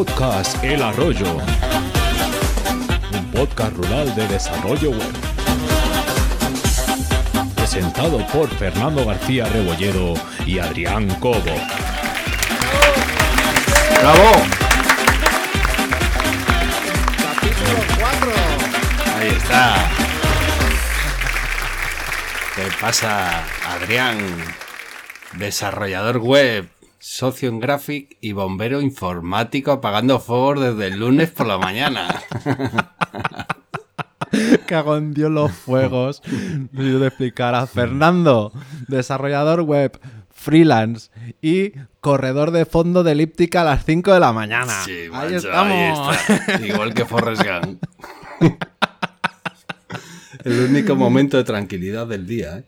Podcast 0.00 0.64
El 0.64 0.82
Arroyo, 0.82 1.36
un 3.12 3.30
podcast 3.32 3.76
rural 3.76 4.14
de 4.14 4.26
desarrollo 4.28 4.92
web. 4.92 5.12
Presentado 7.54 8.26
por 8.28 8.48
Fernando 8.48 9.04
García 9.04 9.44
Rebolledo 9.44 10.14
y 10.46 10.58
Adrián 10.58 11.06
Cobo. 11.16 11.42
¡Bravo! 14.00 14.32
Capítulo 17.18 17.78
4. 17.98 18.32
Ahí 19.18 19.28
está. 19.28 19.90
¿Qué 22.56 22.62
pasa, 22.80 23.44
Adrián? 23.68 24.16
Desarrollador 25.34 26.16
web, 26.16 26.70
socio 27.20 27.50
en 27.50 27.60
Graphic 27.60 28.16
y 28.22 28.32
bombero 28.32 28.80
informático 28.80 29.72
apagando 29.72 30.20
fuegos 30.20 30.58
desde 30.58 30.86
el 30.86 31.00
lunes 31.00 31.30
por 31.30 31.46
la 31.46 31.58
mañana. 31.58 32.08
Cago 34.66 34.96
en 34.96 35.12
Dios 35.12 35.30
los 35.30 35.52
fuegos. 35.52 36.22
Yo 36.72 36.98
te 36.98 37.08
explicara. 37.08 37.66
Fernando, 37.66 38.54
desarrollador 38.88 39.60
web, 39.60 40.00
freelance 40.30 41.10
y 41.42 41.72
corredor 42.00 42.52
de 42.52 42.64
fondo 42.64 43.02
de 43.02 43.12
elíptica 43.12 43.60
a 43.60 43.64
las 43.64 43.84
5 43.84 44.14
de 44.14 44.20
la 44.20 44.32
mañana. 44.32 44.82
Sí, 44.86 44.92
ahí 44.92 45.10
macho, 45.10 45.36
estamos. 45.36 46.16
está. 46.26 46.58
Igual 46.66 46.94
que 46.94 47.04
Forrest 47.04 47.42
Gump. 47.42 47.84
El 50.44 50.70
único 50.70 50.96
momento 50.96 51.36
de 51.36 51.44
tranquilidad 51.44 52.06
del 52.06 52.26
día, 52.26 52.56
¿eh? 52.56 52.64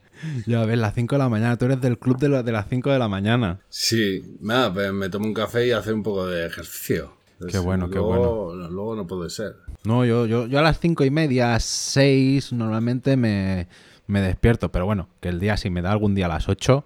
Ya 0.46 0.64
ves, 0.64 0.78
las 0.78 0.94
5 0.94 1.14
de 1.14 1.18
la 1.18 1.28
mañana. 1.28 1.56
Tú 1.56 1.64
eres 1.66 1.80
del 1.80 1.98
club 1.98 2.18
de, 2.18 2.28
lo- 2.28 2.42
de 2.42 2.52
las 2.52 2.66
5 2.68 2.90
de 2.90 2.98
la 2.98 3.08
mañana. 3.08 3.60
Sí, 3.68 4.36
nada, 4.40 4.72
pues 4.72 4.92
me 4.92 5.08
tomo 5.08 5.26
un 5.26 5.34
café 5.34 5.66
y 5.66 5.70
hacer 5.72 5.94
un 5.94 6.02
poco 6.02 6.26
de 6.26 6.46
ejercicio. 6.46 7.14
Qué 7.50 7.58
bueno, 7.58 7.88
qué 7.90 7.96
Luego- 7.96 8.54
Luego 8.54 8.94
no 8.96 9.06
puede 9.06 9.28
ser. 9.30 9.56
No, 9.84 10.04
yo, 10.04 10.26
yo, 10.26 10.46
yo 10.46 10.58
a 10.58 10.62
las 10.62 10.78
5 10.78 11.04
y 11.04 11.10
media, 11.10 11.58
6 11.58 12.52
normalmente 12.52 13.16
me, 13.16 13.66
me 14.06 14.20
despierto. 14.20 14.70
Pero 14.70 14.86
bueno, 14.86 15.08
que 15.20 15.28
el 15.28 15.40
día 15.40 15.56
si 15.56 15.70
me 15.70 15.82
da 15.82 15.90
algún 15.90 16.14
día 16.14 16.26
a 16.26 16.28
las 16.28 16.48
8, 16.48 16.84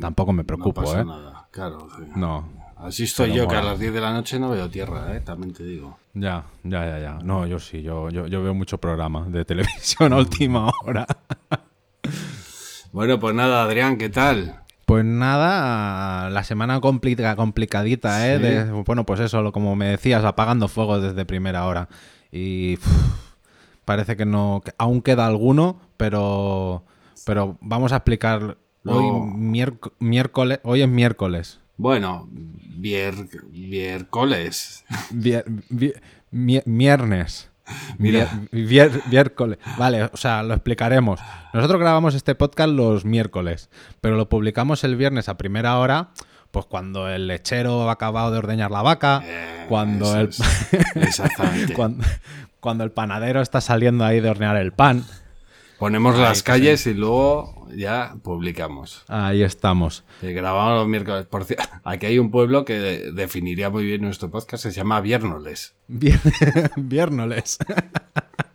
tampoco 0.00 0.32
me 0.32 0.44
preocupo, 0.44 0.82
no 0.82 0.86
pasa 0.86 1.00
¿eh? 1.00 1.04
nada, 1.04 1.48
claro. 1.50 1.88
sí. 1.96 2.04
No, 2.14 2.48
Así 2.76 3.02
estoy 3.02 3.32
yo, 3.32 3.48
que 3.48 3.56
a 3.56 3.62
las 3.62 3.80
10 3.80 3.92
de 3.92 4.00
la 4.00 4.12
noche 4.12 4.38
no 4.38 4.50
veo 4.50 4.70
tierra, 4.70 5.16
¿eh? 5.16 5.20
También 5.20 5.52
te 5.52 5.64
digo. 5.64 5.98
ya, 6.14 6.44
ya, 6.62 6.86
ya, 6.86 6.98
ya. 7.00 7.18
No, 7.24 7.44
yo 7.44 7.58
sí, 7.58 7.82
yo, 7.82 8.08
yo, 8.10 8.28
yo 8.28 8.40
veo 8.40 8.54
mucho 8.54 8.78
programa 8.78 9.26
de 9.28 9.44
televisión 9.44 10.12
a 10.12 10.16
última 10.18 10.70
hora. 10.84 11.04
Bueno, 12.92 13.18
pues 13.20 13.34
nada, 13.34 13.62
Adrián, 13.62 13.96
¿qué 13.98 14.08
tal? 14.08 14.60
Pues 14.86 15.04
nada, 15.04 16.30
la 16.30 16.44
semana 16.44 16.80
complica, 16.80 17.36
complicadita, 17.36 18.26
¿eh? 18.28 18.36
Sí. 18.38 18.42
De- 18.42 18.70
bueno, 18.84 19.04
pues 19.04 19.20
eso, 19.20 19.52
como 19.52 19.76
me 19.76 19.86
decías, 19.86 20.24
apagando 20.24 20.68
fuegos 20.68 21.02
desde 21.02 21.26
primera 21.26 21.66
hora. 21.66 21.88
Y 22.32 22.78
parece 23.84 24.16
que 24.16 24.24
no, 24.24 24.62
que 24.64 24.72
aún 24.78 25.02
queda 25.02 25.26
alguno, 25.26 25.80
pero, 25.98 26.84
pero 27.26 27.58
vamos 27.60 27.92
a 27.92 27.96
explicar 27.96 28.56
hoy 28.86 29.04
miérc- 29.06 29.92
miércoles, 29.98 30.60
hoy 30.62 30.80
es 30.82 30.88
miércoles. 30.88 31.60
Bueno, 31.76 32.28
vier. 32.30 33.14
Mira. 37.98 38.28
Miércoles. 38.52 39.58
Vale, 39.76 40.04
o 40.04 40.16
sea, 40.16 40.42
lo 40.42 40.54
explicaremos. 40.54 41.20
Nosotros 41.52 41.80
grabamos 41.80 42.14
este 42.14 42.34
podcast 42.34 42.70
los 42.70 43.04
miércoles, 43.04 43.70
pero 44.00 44.16
lo 44.16 44.28
publicamos 44.28 44.84
el 44.84 44.96
viernes 44.96 45.28
a 45.28 45.36
primera 45.36 45.78
hora, 45.78 46.10
pues 46.50 46.66
cuando 46.66 47.08
el 47.08 47.26
lechero 47.26 47.88
ha 47.88 47.92
acabado 47.92 48.30
de 48.30 48.38
ordeñar 48.38 48.70
la 48.70 48.82
vaca, 48.82 49.22
Eh, 49.24 49.66
cuando 49.68 50.16
el 50.16 50.28
es. 50.28 50.40
Exactamente. 50.94 51.74
cuando, 51.74 52.04
cuando 52.60 52.84
el 52.84 52.90
panadero 52.90 53.40
está 53.40 53.60
saliendo 53.60 54.04
ahí 54.04 54.20
de 54.20 54.30
hornear 54.30 54.56
el 54.56 54.72
pan. 54.72 55.04
Ponemos 55.78 56.18
las 56.18 56.42
calles 56.42 56.86
y 56.86 56.94
luego 56.94 57.68
ya 57.74 58.16
publicamos. 58.22 59.04
Ahí 59.08 59.42
estamos. 59.42 60.04
Grabamos 60.22 60.80
los 60.80 60.88
miércoles. 60.88 61.26
Por 61.26 61.44
ci- 61.46 61.56
aquí 61.84 62.06
hay 62.06 62.18
un 62.18 62.30
pueblo 62.30 62.64
que 62.64 62.74
de- 62.78 63.12
definiría 63.12 63.70
muy 63.70 63.84
bien 63.84 64.02
nuestro 64.02 64.30
podcast, 64.30 64.64
se 64.64 64.72
llama 64.72 65.00
Viernoles. 65.00 65.74
Vier- 65.88 66.72
Viernoles. 66.76 67.58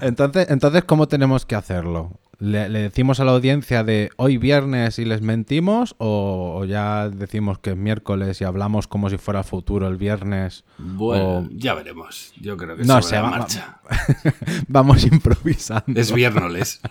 entonces, 0.00 0.46
entonces, 0.50 0.84
¿cómo 0.84 1.08
tenemos 1.08 1.46
que 1.46 1.54
hacerlo? 1.54 2.18
¿Le, 2.38 2.68
le 2.68 2.80
decimos 2.80 3.20
a 3.20 3.24
la 3.24 3.30
audiencia 3.32 3.84
de 3.84 4.10
hoy 4.16 4.36
viernes 4.36 4.98
y 4.98 5.04
les 5.04 5.22
mentimos? 5.22 5.94
¿O, 5.98 6.56
o 6.58 6.64
ya 6.64 7.08
decimos 7.08 7.58
que 7.60 7.70
es 7.70 7.76
miércoles 7.76 8.40
y 8.40 8.44
hablamos 8.44 8.88
como 8.88 9.08
si 9.10 9.16
fuera 9.16 9.44
futuro 9.44 9.86
el 9.86 9.96
viernes? 9.96 10.64
Bueno, 10.78 11.24
O- 11.38 11.48
ya 11.52 11.74
veremos. 11.74 12.32
Yo 12.40 12.56
creo 12.56 12.76
que 12.76 12.82
No 12.82 12.94
sobre 12.94 13.04
sé, 13.04 13.14
la 13.16 13.22
va- 13.22 13.30
marcha. 13.30 13.80
Vamos 14.68 15.04
improvisando. 15.04 16.00
Es 16.00 16.12
Viernoles. 16.12 16.80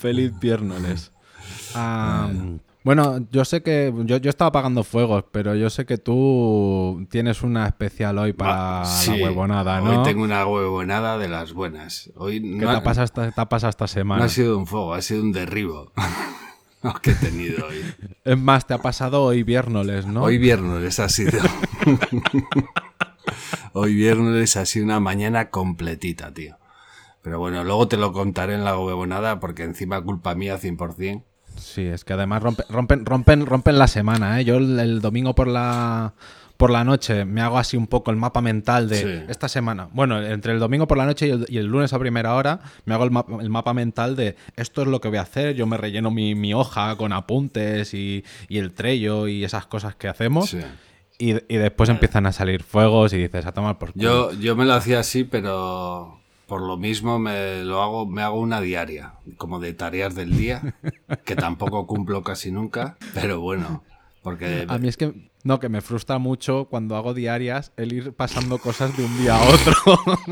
Feliz 0.00 0.32
viernes. 0.40 1.12
Bueno, 2.84 3.26
yo 3.30 3.44
sé 3.44 3.62
que 3.62 3.92
yo, 4.04 4.18
yo 4.18 4.30
estaba 4.30 4.48
apagando 4.48 4.84
fuegos, 4.84 5.24
pero 5.30 5.54
yo 5.54 5.68
sé 5.68 5.84
que 5.84 5.98
tú 5.98 7.06
tienes 7.10 7.42
una 7.42 7.66
especial 7.66 8.18
hoy 8.18 8.32
para 8.32 8.82
Va, 8.82 8.84
la 9.06 9.12
huevonada, 9.14 9.80
¿no? 9.80 9.98
Hoy 9.98 10.04
tengo 10.04 10.22
una 10.22 10.46
huevonada 10.46 11.18
de 11.18 11.28
las 11.28 11.52
buenas. 11.52 12.10
Hoy 12.16 12.40
¿Qué 12.40 12.64
no, 12.64 12.70
te 12.70 12.76
ha, 12.76 12.82
pasado 12.82 13.04
esta, 13.04 13.30
te 13.30 13.40
ha 13.40 13.48
pasado 13.48 13.70
esta 13.70 13.84
no 13.84 13.88
semana? 13.88 14.24
ha 14.24 14.28
sido 14.28 14.56
un 14.56 14.66
fuego, 14.66 14.94
ha 14.94 15.02
sido 15.02 15.22
un 15.22 15.32
derribo. 15.32 15.92
Que 17.02 17.10
he 17.10 17.14
tenido 17.14 17.66
hoy. 17.66 17.82
Es 18.24 18.38
más, 18.38 18.66
te 18.66 18.72
ha 18.72 18.78
pasado 18.78 19.24
hoy 19.24 19.42
viernes, 19.42 20.06
¿no? 20.06 20.22
Hoy 20.22 20.38
viernes 20.38 21.00
ha 21.00 21.08
sido. 21.08 21.40
hoy 23.72 23.94
viernes 23.94 24.56
ha 24.56 24.64
sido 24.64 24.84
una 24.84 25.00
mañana 25.00 25.50
completita, 25.50 26.32
tío. 26.32 26.56
Pero 27.20 27.40
bueno, 27.40 27.64
luego 27.64 27.88
te 27.88 27.96
lo 27.96 28.12
contaré 28.12 28.54
en 28.54 28.64
la 28.64 28.78
huevonada 28.78 29.40
porque 29.40 29.64
encima 29.64 30.00
culpa 30.00 30.36
mía 30.36 30.58
100%. 30.58 31.24
Sí, 31.58 31.82
es 31.86 32.04
que 32.04 32.12
además 32.14 32.42
rompe- 32.42 32.66
rompen, 32.68 33.04
rompen, 33.04 33.46
rompen 33.46 33.78
la 33.78 33.86
semana, 33.88 34.40
¿eh? 34.40 34.44
Yo 34.44 34.56
el, 34.56 34.78
el 34.78 35.00
domingo 35.00 35.34
por 35.34 35.48
la 35.48 36.14
por 36.56 36.70
la 36.70 36.82
noche 36.82 37.24
me 37.24 37.40
hago 37.40 37.56
así 37.56 37.76
un 37.76 37.86
poco 37.86 38.10
el 38.10 38.16
mapa 38.16 38.40
mental 38.40 38.88
de 38.88 38.96
Sí. 38.96 39.24
esta 39.28 39.48
semana. 39.48 39.88
Bueno, 39.92 40.20
entre 40.20 40.52
el 40.52 40.58
domingo 40.58 40.88
por 40.88 40.98
la 40.98 41.06
noche 41.06 41.28
y 41.28 41.30
el, 41.30 41.46
y 41.48 41.58
el 41.58 41.66
lunes 41.66 41.92
a 41.92 42.00
primera 42.00 42.34
hora 42.34 42.58
me 42.84 42.94
hago 42.94 43.04
el, 43.04 43.12
ma- 43.12 43.24
el 43.40 43.48
mapa 43.48 43.74
mental 43.74 44.16
de 44.16 44.34
esto 44.56 44.82
es 44.82 44.88
lo 44.88 45.00
que 45.00 45.06
voy 45.06 45.18
a 45.18 45.22
hacer. 45.22 45.54
Yo 45.54 45.66
me 45.68 45.76
relleno 45.76 46.10
mi, 46.10 46.34
mi 46.34 46.54
hoja 46.54 46.96
con 46.96 47.12
apuntes 47.12 47.94
y, 47.94 48.24
y 48.48 48.58
el 48.58 48.72
trello 48.72 49.28
y 49.28 49.44
esas 49.44 49.66
cosas 49.66 49.94
que 49.94 50.08
hacemos. 50.08 50.50
Sí. 50.50 50.58
Y, 51.20 51.30
y 51.52 51.58
después 51.58 51.90
empiezan 51.90 52.26
a 52.26 52.32
salir 52.32 52.64
fuegos 52.64 53.12
y 53.12 53.18
dices, 53.18 53.46
a 53.46 53.52
tomar 53.52 53.78
por 53.78 53.92
culo. 53.92 54.32
Yo, 54.32 54.40
yo 54.40 54.56
me 54.56 54.64
lo 54.64 54.74
hacía 54.74 54.98
así, 54.98 55.22
pero 55.22 56.18
por 56.48 56.62
lo 56.62 56.78
mismo 56.78 57.18
me 57.18 57.62
lo 57.62 57.82
hago, 57.82 58.06
me 58.06 58.22
hago 58.22 58.40
una 58.40 58.62
diaria, 58.62 59.12
como 59.36 59.60
de 59.60 59.74
tareas 59.74 60.14
del 60.14 60.34
día, 60.36 60.74
que 61.24 61.36
tampoco 61.36 61.86
cumplo 61.86 62.24
casi 62.24 62.50
nunca, 62.50 62.96
pero 63.12 63.38
bueno, 63.38 63.84
porque 64.22 64.64
A 64.66 64.78
mí 64.78 64.88
es 64.88 64.96
que, 64.96 65.30
no, 65.44 65.60
que 65.60 65.68
me 65.68 65.82
frustra 65.82 66.18
mucho 66.18 66.66
cuando 66.70 66.96
hago 66.96 67.12
diarias 67.12 67.72
el 67.76 67.92
ir 67.92 68.14
pasando 68.14 68.56
cosas 68.58 68.96
de 68.96 69.04
un 69.04 69.18
día 69.18 69.36
a 69.36 69.46
otro. 69.46 69.74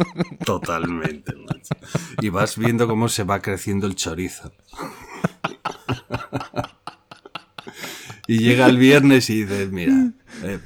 totalmente, 0.44 1.34
macho. 1.37 1.75
Y 2.22 2.31
vas 2.31 2.56
viendo 2.56 2.88
cómo 2.88 3.09
se 3.10 3.25
va 3.25 3.41
creciendo 3.41 3.87
el 3.87 3.94
chorizo. 3.94 4.53
Y 8.28 8.38
llega 8.38 8.66
el 8.66 8.76
viernes 8.76 9.31
y 9.31 9.44
dices, 9.44 9.71
mira, 9.71 10.10
eh, 10.43 10.59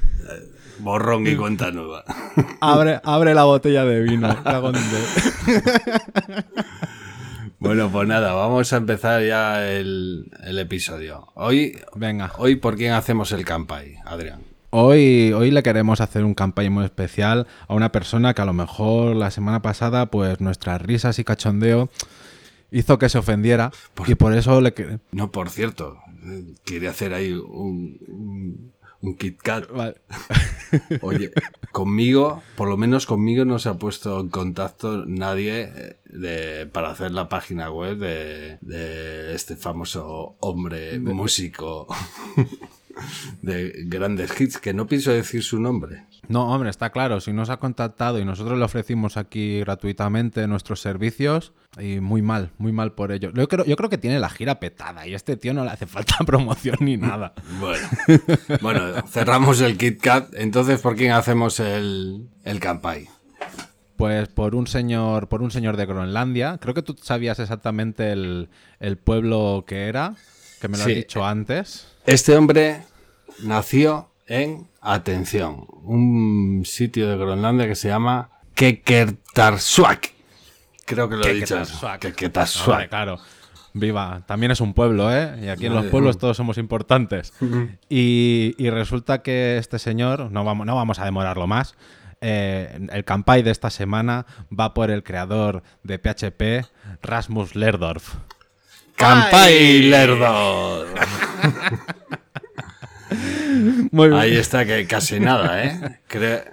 borrón 0.81 1.27
y 1.27 1.35
cuenta 1.35 1.71
nueva. 1.71 2.03
abre, 2.61 2.99
abre 3.03 3.33
la 3.33 3.43
botella 3.45 3.85
de 3.85 4.01
vino. 4.01 4.35
Bueno, 7.59 7.91
pues 7.91 8.07
nada, 8.07 8.33
vamos 8.33 8.73
a 8.73 8.77
empezar 8.77 9.23
ya 9.23 9.69
el, 9.69 10.31
el 10.43 10.57
episodio. 10.57 11.27
Hoy, 11.35 11.77
Venga. 11.93 12.31
hoy, 12.39 12.55
¿por 12.55 12.75
quién 12.75 12.93
hacemos 12.93 13.31
el 13.33 13.45
campai, 13.45 13.97
Adrián? 14.03 14.41
Hoy, 14.71 15.31
hoy 15.33 15.51
le 15.51 15.61
queremos 15.61 16.01
hacer 16.01 16.25
un 16.25 16.33
campaña 16.33 16.71
muy 16.71 16.85
especial 16.85 17.45
a 17.67 17.75
una 17.75 17.91
persona 17.91 18.33
que 18.33 18.41
a 18.41 18.45
lo 18.45 18.53
mejor 18.53 19.15
la 19.15 19.29
semana 19.29 19.61
pasada, 19.61 20.07
pues 20.07 20.41
nuestras 20.41 20.81
risas 20.81 21.19
y 21.19 21.23
cachondeo 21.23 21.91
hizo 22.71 22.97
que 22.97 23.09
se 23.09 23.19
ofendiera. 23.19 23.71
Y 24.07 24.15
por 24.15 24.33
eso 24.33 24.59
le 24.59 24.73
No, 25.11 25.31
por 25.31 25.49
cierto, 25.49 25.99
eh, 26.25 26.55
quería 26.65 26.89
hacer 26.91 27.13
ahí 27.13 27.33
un, 27.33 27.99
un, 28.07 28.73
un 29.01 29.15
Kit 29.15 29.41
Kat. 29.41 29.69
Vale. 29.69 29.95
Oye, 31.01 31.31
conmigo, 31.71 32.41
por 32.55 32.69
lo 32.69 32.77
menos 32.77 33.05
conmigo 33.05 33.45
no 33.45 33.59
se 33.59 33.69
ha 33.69 33.75
puesto 33.75 34.19
en 34.19 34.29
contacto 34.29 35.05
nadie 35.05 35.71
eh, 35.75 35.97
de, 36.05 36.65
para 36.67 36.91
hacer 36.91 37.11
la 37.11 37.29
página 37.29 37.71
web 37.71 37.97
de, 37.97 38.57
de 38.61 39.35
este 39.35 39.55
famoso 39.55 40.35
hombre 40.39 40.99
músico. 40.99 41.87
de 43.41 43.73
grandes 43.85 44.39
hits, 44.39 44.57
que 44.57 44.73
no 44.73 44.87
pienso 44.87 45.11
decir 45.11 45.43
su 45.43 45.59
nombre. 45.59 46.05
No, 46.27 46.53
hombre, 46.53 46.69
está 46.69 46.91
claro. 46.91 47.19
Si 47.19 47.33
nos 47.33 47.49
ha 47.49 47.57
contactado 47.57 48.19
y 48.19 48.25
nosotros 48.25 48.57
le 48.57 48.63
ofrecimos 48.63 49.17
aquí 49.17 49.59
gratuitamente 49.59 50.47
nuestros 50.47 50.79
servicios, 50.79 51.53
y 51.79 51.99
muy 51.99 52.21
mal, 52.21 52.51
muy 52.57 52.71
mal 52.71 52.93
por 52.93 53.11
ello. 53.11 53.31
Yo 53.33 53.47
creo, 53.47 53.65
yo 53.65 53.75
creo 53.75 53.89
que 53.89 53.97
tiene 53.97 54.19
la 54.19 54.29
gira 54.29 54.59
petada 54.59 55.07
y 55.07 55.13
a 55.13 55.15
este 55.15 55.37
tío 55.37 55.53
no 55.53 55.63
le 55.63 55.71
hace 55.71 55.87
falta 55.87 56.17
promoción 56.25 56.77
ni 56.81 56.97
nada. 56.97 57.33
Bueno, 57.59 57.87
bueno 58.61 59.07
cerramos 59.07 59.61
el 59.61 59.77
Kit 59.77 60.01
Kat. 60.01 60.33
Entonces, 60.33 60.81
¿por 60.81 60.95
quién 60.95 61.11
hacemos 61.11 61.59
el, 61.59 62.27
el 62.43 62.59
campai? 62.59 63.07
Pues 63.95 64.27
por 64.29 64.55
un 64.55 64.67
señor, 64.67 65.29
por 65.29 65.41
un 65.41 65.51
señor 65.51 65.77
de 65.77 65.85
Groenlandia. 65.85 66.57
Creo 66.57 66.73
que 66.73 66.81
tú 66.81 66.95
sabías 67.01 67.39
exactamente 67.39 68.11
el, 68.11 68.49
el 68.79 68.97
pueblo 68.97 69.63
que 69.65 69.87
era, 69.87 70.15
que 70.61 70.67
me 70.69 70.77
lo 70.77 70.83
Sí. 70.85 70.91
has 70.91 70.95
dicho 70.97 71.25
antes. 71.25 71.87
Este 72.05 72.37
hombre 72.37 72.83
nació 73.43 74.09
en, 74.27 74.67
atención, 74.81 75.65
un 75.83 76.63
sitio 76.65 77.09
de 77.09 77.17
Groenlandia 77.17 77.67
que 77.67 77.75
se 77.75 77.89
llama 77.89 78.29
Kekertarsuaq. 78.53 80.07
Creo 80.85 81.09
que 81.09 81.15
lo 81.17 81.25
he 81.25 81.33
dicho. 81.33 81.57
Keketarsuaq. 81.99 82.89
claro. 82.89 83.19
Viva, 83.73 84.23
también 84.27 84.51
es 84.51 84.59
un 84.59 84.73
pueblo, 84.73 85.09
¿eh? 85.15 85.39
Y 85.43 85.47
aquí 85.47 85.65
en 85.67 85.73
los 85.73 85.85
pueblos 85.85 86.17
todos 86.17 86.35
somos 86.35 86.57
importantes. 86.57 87.31
y, 87.89 88.53
y 88.57 88.69
resulta 88.69 89.21
que 89.21 89.57
este 89.57 89.79
señor, 89.79 90.29
no 90.29 90.43
vamos, 90.43 90.65
no 90.65 90.75
vamos 90.75 90.99
a 90.99 91.05
demorarlo 91.05 91.47
más, 91.47 91.75
eh, 92.19 92.87
el 92.91 93.05
campai 93.05 93.43
de 93.43 93.51
esta 93.51 93.69
semana 93.69 94.25
va 94.57 94.73
por 94.73 94.91
el 94.91 95.03
creador 95.03 95.63
de 95.83 95.97
PHP, 95.99 96.67
Rasmus 97.01 97.55
Lerdorf. 97.55 98.15
Campai 98.95 99.81
Lerdor. 99.83 100.87
Muy 103.91 104.07
bien. 104.09 104.19
Ahí 104.21 104.35
está, 104.37 104.65
que 104.65 104.85
casi 104.87 105.19
nada, 105.19 105.63
¿eh? 105.65 105.99
Cre- 106.09 106.43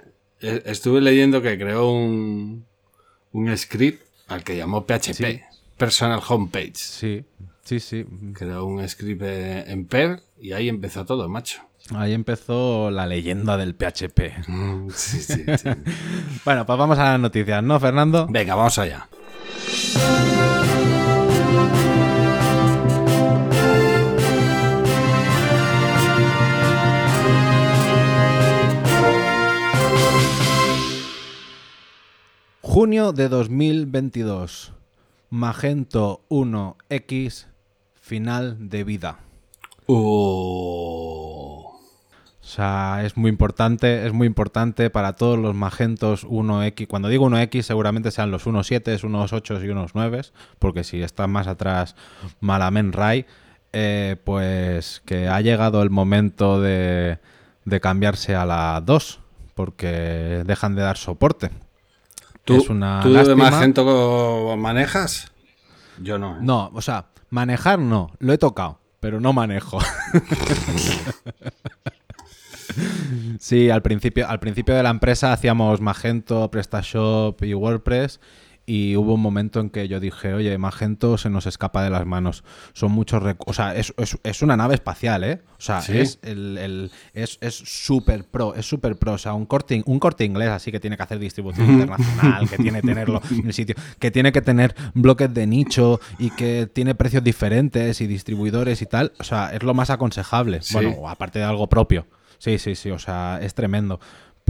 eh, 0.41 0.63
Estuve 0.65 0.99
leyendo 1.01 1.41
que 1.41 1.57
creó 1.57 1.91
un, 1.91 2.65
un 3.31 3.57
script 3.57 4.01
al 4.27 4.43
que 4.43 4.57
llamó 4.57 4.85
PHP, 4.85 5.41
Personal 5.77 6.19
Homepage. 6.27 6.73
Sí, 6.75 7.23
sí, 7.63 7.79
sí. 7.79 8.05
Creó 8.33 8.65
un 8.65 8.87
script 8.87 9.21
en 9.23 9.85
Perl 9.85 10.21
y 10.39 10.51
ahí 10.51 10.67
empezó 10.69 11.05
todo, 11.05 11.29
macho. 11.29 11.61
Ahí 11.95 12.13
empezó 12.13 12.91
la 12.91 13.07
leyenda 13.07 13.57
del 13.57 13.73
PHP. 13.73 14.47
Mm, 14.47 14.89
Sí, 14.93 15.21
sí, 15.21 15.43
sí. 15.45 15.69
Bueno, 16.45 16.65
pues 16.65 16.77
vamos 16.77 16.99
a 16.99 17.11
las 17.11 17.19
noticias, 17.19 17.63
¿no, 17.63 17.79
Fernando? 17.79 18.27
Venga, 18.29 18.55
vamos 18.55 18.77
allá. 18.77 19.07
Junio 32.79 33.11
de 33.11 33.27
2022. 33.27 34.71
Magento 35.29 36.21
1X, 36.29 37.47
final 37.99 38.69
de 38.69 38.85
vida. 38.85 39.19
Uh, 39.85 39.95
O 41.65 41.79
sea, 42.39 43.01
es 43.03 43.17
muy 43.17 43.31
importante, 43.31 44.07
es 44.07 44.13
muy 44.13 44.27
importante 44.27 44.89
para 44.89 45.17
todos 45.17 45.37
los 45.37 45.55
magentos 45.55 46.25
1X. 46.25 46.87
Cuando 46.87 47.09
digo 47.09 47.29
1X, 47.29 47.63
seguramente 47.63 48.11
sean 48.11 48.31
los 48.31 48.47
1.7, 48.47 49.03
unos 49.03 49.33
8 49.33 49.61
y 49.65 49.67
unos 49.67 49.93
9, 49.93 50.21
porque 50.57 50.85
si 50.85 51.01
están 51.01 51.31
más 51.31 51.47
atrás, 51.47 51.97
Malamen 52.39 52.93
Ray, 52.93 53.25
eh, 53.73 54.15
pues 54.23 55.01
que 55.05 55.27
ha 55.27 55.41
llegado 55.41 55.81
el 55.83 55.89
momento 55.89 56.61
de, 56.61 57.19
de 57.65 57.81
cambiarse 57.81 58.35
a 58.35 58.45
la 58.45 58.81
2, 58.85 59.19
porque 59.53 60.43
dejan 60.45 60.75
de 60.75 60.81
dar 60.83 60.95
soporte. 60.95 61.51
¿Tú, 62.55 62.61
es 62.61 62.69
una 62.69 63.01
¿tú 63.03 63.13
de. 63.13 63.35
Magento 63.35 64.55
manejas? 64.57 65.31
Yo 66.01 66.17
no. 66.17 66.37
¿eh? 66.37 66.39
No, 66.41 66.71
o 66.73 66.81
sea, 66.81 67.07
manejar 67.29 67.79
no, 67.79 68.11
lo 68.19 68.33
he 68.33 68.37
tocado, 68.37 68.79
pero 68.99 69.19
no 69.19 69.33
manejo. 69.33 69.79
sí, 73.39 73.69
al 73.69 73.81
principio, 73.81 74.27
al 74.27 74.39
principio 74.39 74.75
de 74.75 74.83
la 74.83 74.89
empresa 74.89 75.31
hacíamos 75.31 75.81
Magento, 75.81 76.49
PrestaShop 76.49 77.43
y 77.43 77.53
WordPress. 77.53 78.19
Y 78.71 78.95
hubo 78.97 79.15
un 79.15 79.21
momento 79.21 79.59
en 79.61 79.71
que 79.71 79.87
yo 79.87 79.99
dije, 79.99 80.31
oye, 80.35 80.55
Magento 80.59 81.17
se 81.17 81.31
nos 81.31 81.47
escapa 81.47 81.83
de 81.83 81.89
las 81.89 82.05
manos. 82.05 82.43
Son 82.73 82.91
muchos 82.91 83.23
recursos. 83.23 83.49
O 83.49 83.53
sea, 83.55 83.75
es, 83.75 83.95
es- 83.97 84.19
es 84.21 84.41
una 84.43 84.55
nave 84.55 84.75
espacial, 84.75 85.23
¿eh? 85.23 85.41
O 85.57 85.61
sea, 85.61 85.81
¿Sí? 85.81 85.97
es 85.97 86.19
el, 86.21 86.57
el- 86.59 86.91
es 87.15 87.39
es 87.41 87.55
súper 87.55 88.25
pro, 88.25 88.53
es 88.53 88.67
súper 88.67 88.95
pro. 88.97 89.13
O 89.13 89.17
sea, 89.17 89.33
un 89.33 89.47
corte, 89.47 89.81
un 89.87 89.97
corte 89.97 90.23
inglés 90.23 90.49
así 90.49 90.71
que 90.71 90.79
tiene 90.79 90.97
que 90.97 91.01
hacer 91.03 91.17
distribución 91.17 91.67
internacional, 91.67 92.47
que 92.47 92.57
tiene 92.57 92.81
que 92.81 92.87
tenerlo 92.87 93.21
en 93.31 93.47
el 93.47 93.53
sitio, 93.53 93.73
que 93.97 94.11
tiene 94.11 94.31
que 94.31 94.41
tener 94.43 94.75
bloques 94.93 95.33
de 95.33 95.47
nicho 95.47 95.99
y 96.19 96.29
que 96.29 96.69
tiene 96.71 96.93
precios 96.93 97.23
diferentes 97.23 98.01
y 98.01 98.05
distribuidores 98.07 98.83
y 98.83 98.85
tal. 98.85 99.13
O 99.19 99.23
sea, 99.23 99.49
es 99.51 99.63
lo 99.63 99.73
más 99.73 99.89
aconsejable. 99.89 100.61
Sí. 100.61 100.75
Bueno, 100.75 101.09
aparte 101.09 101.39
de 101.39 101.45
algo 101.45 101.67
propio. 101.67 102.05
Sí, 102.37 102.57
sí, 102.59 102.75
sí. 102.75 102.91
O 102.91 102.99
sea, 102.99 103.39
es 103.41 103.53
tremendo. 103.55 103.99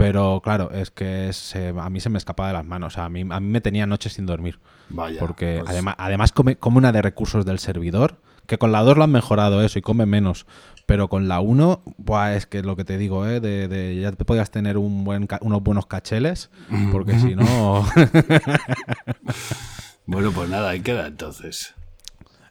Pero 0.00 0.40
claro, 0.42 0.70
es 0.72 0.90
que 0.90 1.28
es, 1.28 1.54
eh, 1.54 1.74
a 1.78 1.90
mí 1.90 2.00
se 2.00 2.08
me 2.08 2.16
escapa 2.16 2.46
de 2.46 2.54
las 2.54 2.64
manos. 2.64 2.94
O 2.94 2.96
sea, 2.96 3.04
a 3.04 3.08
mí, 3.10 3.20
a 3.28 3.38
mí 3.38 3.46
me 3.48 3.60
tenía 3.60 3.86
noches 3.86 4.14
sin 4.14 4.24
dormir. 4.24 4.58
Vaya. 4.88 5.20
Porque 5.20 5.58
pues, 5.60 5.70
además, 5.70 5.94
además 5.98 6.32
come, 6.32 6.56
come 6.56 6.78
una 6.78 6.90
de 6.90 7.02
recursos 7.02 7.44
del 7.44 7.58
servidor, 7.58 8.16
que 8.46 8.56
con 8.56 8.72
la 8.72 8.80
2 8.80 8.96
lo 8.96 9.04
han 9.04 9.12
mejorado 9.12 9.62
eso 9.62 9.78
y 9.78 9.82
come 9.82 10.06
menos. 10.06 10.46
Pero 10.86 11.08
con 11.08 11.28
la 11.28 11.40
1, 11.40 11.82
buah, 11.98 12.34
es 12.34 12.46
que 12.46 12.62
lo 12.62 12.76
que 12.76 12.84
te 12.84 12.96
digo, 12.98 13.26
¿eh? 13.26 13.40
de, 13.40 13.68
de- 13.68 14.00
ya 14.00 14.10
te 14.12 14.24
podías 14.24 14.50
tener 14.50 14.78
un 14.78 15.04
buen 15.04 15.28
unos 15.42 15.62
buenos 15.62 15.86
cacheles, 15.86 16.50
porque 16.90 17.18
si 17.18 17.36
no... 17.36 17.84
Bueno, 20.06 20.32
pues 20.32 20.48
nada, 20.50 20.70
ahí 20.70 20.80
queda 20.80 21.06
entonces. 21.06 21.74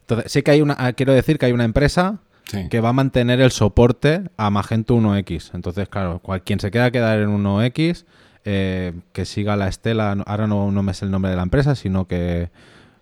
Entonces, 0.02 0.32
sí 0.32 0.44
que 0.44 0.52
hay 0.52 0.62
una, 0.62 0.76
ah, 0.78 0.94
quiero 0.94 1.12
decir 1.14 1.38
que 1.38 1.46
hay 1.48 1.52
una 1.52 1.66
empresa 1.66 2.20
Sí. 2.50 2.68
que 2.70 2.82
va 2.82 2.90
a 2.90 2.94
mantener 2.94 3.40
el 3.42 3.52
soporte 3.52 4.24
a 4.36 4.50
Magento 4.50 4.96
1X. 4.96 5.52
Entonces, 5.54 5.88
claro, 5.88 6.20
cual- 6.20 6.42
quien 6.44 6.60
se 6.60 6.72
queda 6.72 6.90
quedar 6.92 7.20
en 7.20 7.30
1X, 7.30 8.06
eh, 8.46 8.94
que 9.14 9.26
siga 9.26 9.56
la 9.56 9.68
estela, 9.68 10.12
ahora 10.26 10.48
no, 10.48 10.72
no 10.72 10.82
me 10.84 10.94
sé 10.94 11.06
el 11.06 11.12
nombre 11.12 11.30
de 11.30 11.38
la 11.38 11.44
empresa, 11.44 11.76
sino 11.76 12.08
que, 12.08 12.50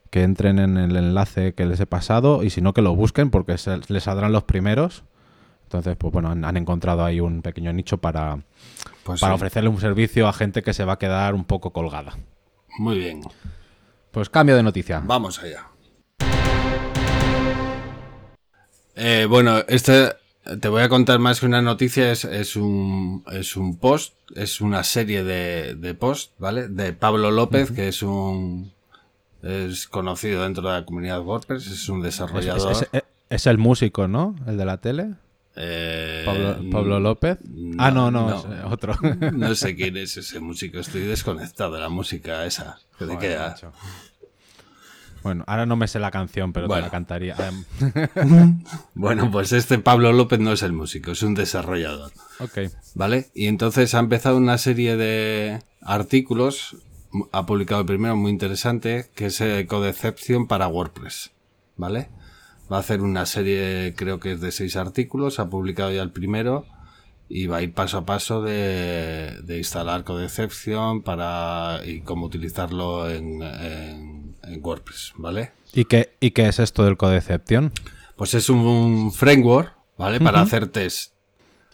que 0.10 0.24
entren 0.24 0.60
en 0.60 0.78
el 0.78 0.96
enlace 0.98 1.54
que 1.54 1.66
les 1.66 1.80
he 1.80 1.86
pasado 1.86 2.44
y 2.44 2.50
si 2.50 2.60
no 2.62 2.74
que 2.74 2.82
lo 2.82 2.96
busquen 2.96 3.30
porque 3.30 3.58
se- 3.58 3.80
les 3.88 4.04
saldrán 4.04 4.32
los 4.34 4.44
primeros. 4.44 5.04
Entonces, 5.64 5.96
pues 5.98 6.12
bueno, 6.14 6.30
han, 6.30 6.44
han 6.46 6.58
encontrado 6.58 7.04
ahí 7.06 7.20
un 7.20 7.42
pequeño 7.42 7.72
nicho 7.74 7.98
para, 8.00 8.40
Pues 9.04 9.20
para 9.22 9.34
sí. 9.34 9.36
ofrecerle 9.36 9.70
un 9.70 9.80
servicio 9.80 10.28
a 10.28 10.34
gente 10.34 10.62
que 10.64 10.74
se 10.74 10.84
va 10.86 10.94
a 10.94 10.98
quedar 11.00 11.36
un 11.36 11.46
poco 11.46 11.72
colgada. 11.72 12.18
Muy 12.80 12.98
bien. 13.00 13.22
Pues 14.12 14.30
cambio 14.30 14.56
de 14.56 14.64
noticia. 14.64 15.02
Vamos 15.06 15.42
allá. 15.44 15.68
Eh, 18.98 19.26
bueno, 19.30 19.60
este 19.68 20.14
te 20.62 20.70
voy 20.70 20.82
a 20.82 20.90
contar 20.90 21.20
más 21.20 21.40
que 21.40 21.46
una 21.46 21.62
noticia, 21.62 22.12
es, 22.12 22.24
es 22.26 22.56
un, 22.56 23.24
es 23.32 23.56
un 23.58 23.78
post, 23.78 24.14
es 24.36 24.62
una 24.62 24.84
serie 24.84 25.24
de, 25.24 25.76
de 25.76 25.94
posts, 25.94 26.34
¿vale? 26.40 26.68
De 26.70 26.94
Pablo 26.94 27.32
López, 27.32 27.72
que 27.72 27.88
es 27.90 28.02
un 28.02 28.72
es 29.44 29.88
conocido 29.88 30.44
dentro 30.44 30.68
de 30.68 30.74
la 30.80 30.86
comunidad 30.86 31.22
WordPress, 31.22 31.68
es 31.68 31.90
un 31.90 32.00
Es, 32.00 32.04
desarrollador. 32.06 32.72
es- 32.72 32.90
es- 32.92 33.04
es 33.30 33.46
el 33.46 33.58
músico, 33.58 34.08
¿no? 34.08 34.36
El 34.48 34.58
de 34.58 34.66
la 34.66 34.78
tele. 34.78 35.14
eh, 35.58 36.24
Pablo, 36.26 36.58
Pablo 36.72 37.00
López. 37.02 37.38
ah, 37.78 37.92
no, 37.92 38.10
no, 38.10 38.30
eh, 38.32 38.62
otro. 38.72 38.96
No 39.34 39.54
sé 39.56 39.76
quién 39.76 39.98
es 39.98 40.16
ese 40.18 40.40
músico, 40.40 40.80
estoy 40.80 41.02
desconectado 41.02 41.74
de 41.74 41.82
la 41.82 41.90
música 41.90 42.46
esa. 42.46 42.80
que 42.98 43.06
te 43.06 43.18
queda. 43.18 43.50
macho. 43.50 43.74
Bueno, 45.28 45.44
ahora 45.46 45.66
no 45.66 45.76
me 45.76 45.90
sé 45.90 46.00
la 46.00 46.10
canción, 46.10 46.54
pero 46.54 46.68
Bueno. 46.68 46.84
te 46.84 46.88
la 46.88 46.92
cantaría. 46.92 47.36
Bueno, 48.94 49.30
pues 49.30 49.52
este 49.52 49.78
Pablo 49.78 50.14
López 50.14 50.40
no 50.40 50.54
es 50.54 50.64
el 50.64 50.72
músico, 50.72 51.12
es 51.12 51.22
un 51.22 51.34
desarrollador. 51.36 52.12
ok. 52.40 52.72
¿Vale? 52.96 53.28
Y 53.34 53.48
entonces 53.48 53.94
ha 53.94 54.00
empezado 54.00 54.38
una 54.38 54.58
serie 54.58 54.96
de 54.96 55.62
artículos, 55.82 56.78
ha 57.34 57.46
publicado 57.46 57.82
el 57.82 57.88
primero 57.88 58.16
muy 58.16 58.32
interesante, 58.32 59.10
que 59.16 59.26
es 59.26 59.42
eh, 59.42 59.66
Codeception 59.68 60.48
para 60.48 60.68
WordPress. 60.70 61.32
¿Vale? 61.76 62.08
Va 62.72 62.78
a 62.78 62.80
hacer 62.80 63.02
una 63.02 63.26
serie, 63.26 63.94
creo 63.98 64.20
que 64.22 64.32
es 64.32 64.40
de 64.42 64.52
seis 64.54 64.78
artículos, 64.78 65.40
ha 65.40 65.50
publicado 65.50 65.92
ya 65.92 66.02
el 66.04 66.12
primero 66.12 66.66
y 67.30 67.48
va 67.48 67.58
a 67.58 67.62
ir 67.62 67.74
paso 67.74 67.98
a 67.98 68.06
paso 68.06 68.42
de, 68.42 69.38
de 69.44 69.58
instalar 69.58 70.06
Codeception 70.06 71.02
para 71.04 71.82
y 71.86 72.00
cómo 72.00 72.26
utilizarlo 72.26 73.10
en, 73.10 73.42
en- 73.44 74.17
en 74.48 74.62
WordPress, 74.64 75.14
¿vale? 75.18 75.52
¿Y 75.74 75.86
qué, 75.86 76.16
¿Y 76.20 76.32
qué 76.32 76.48
es 76.48 76.60
esto 76.60 76.84
del 76.86 76.98
Codeception? 76.98 77.72
Pues 78.16 78.34
es 78.34 78.50
un, 78.50 78.60
un 78.60 79.12
framework, 79.12 79.74
¿vale? 79.98 80.20
Para 80.20 80.42
hacer 80.42 80.68
test 80.68 81.14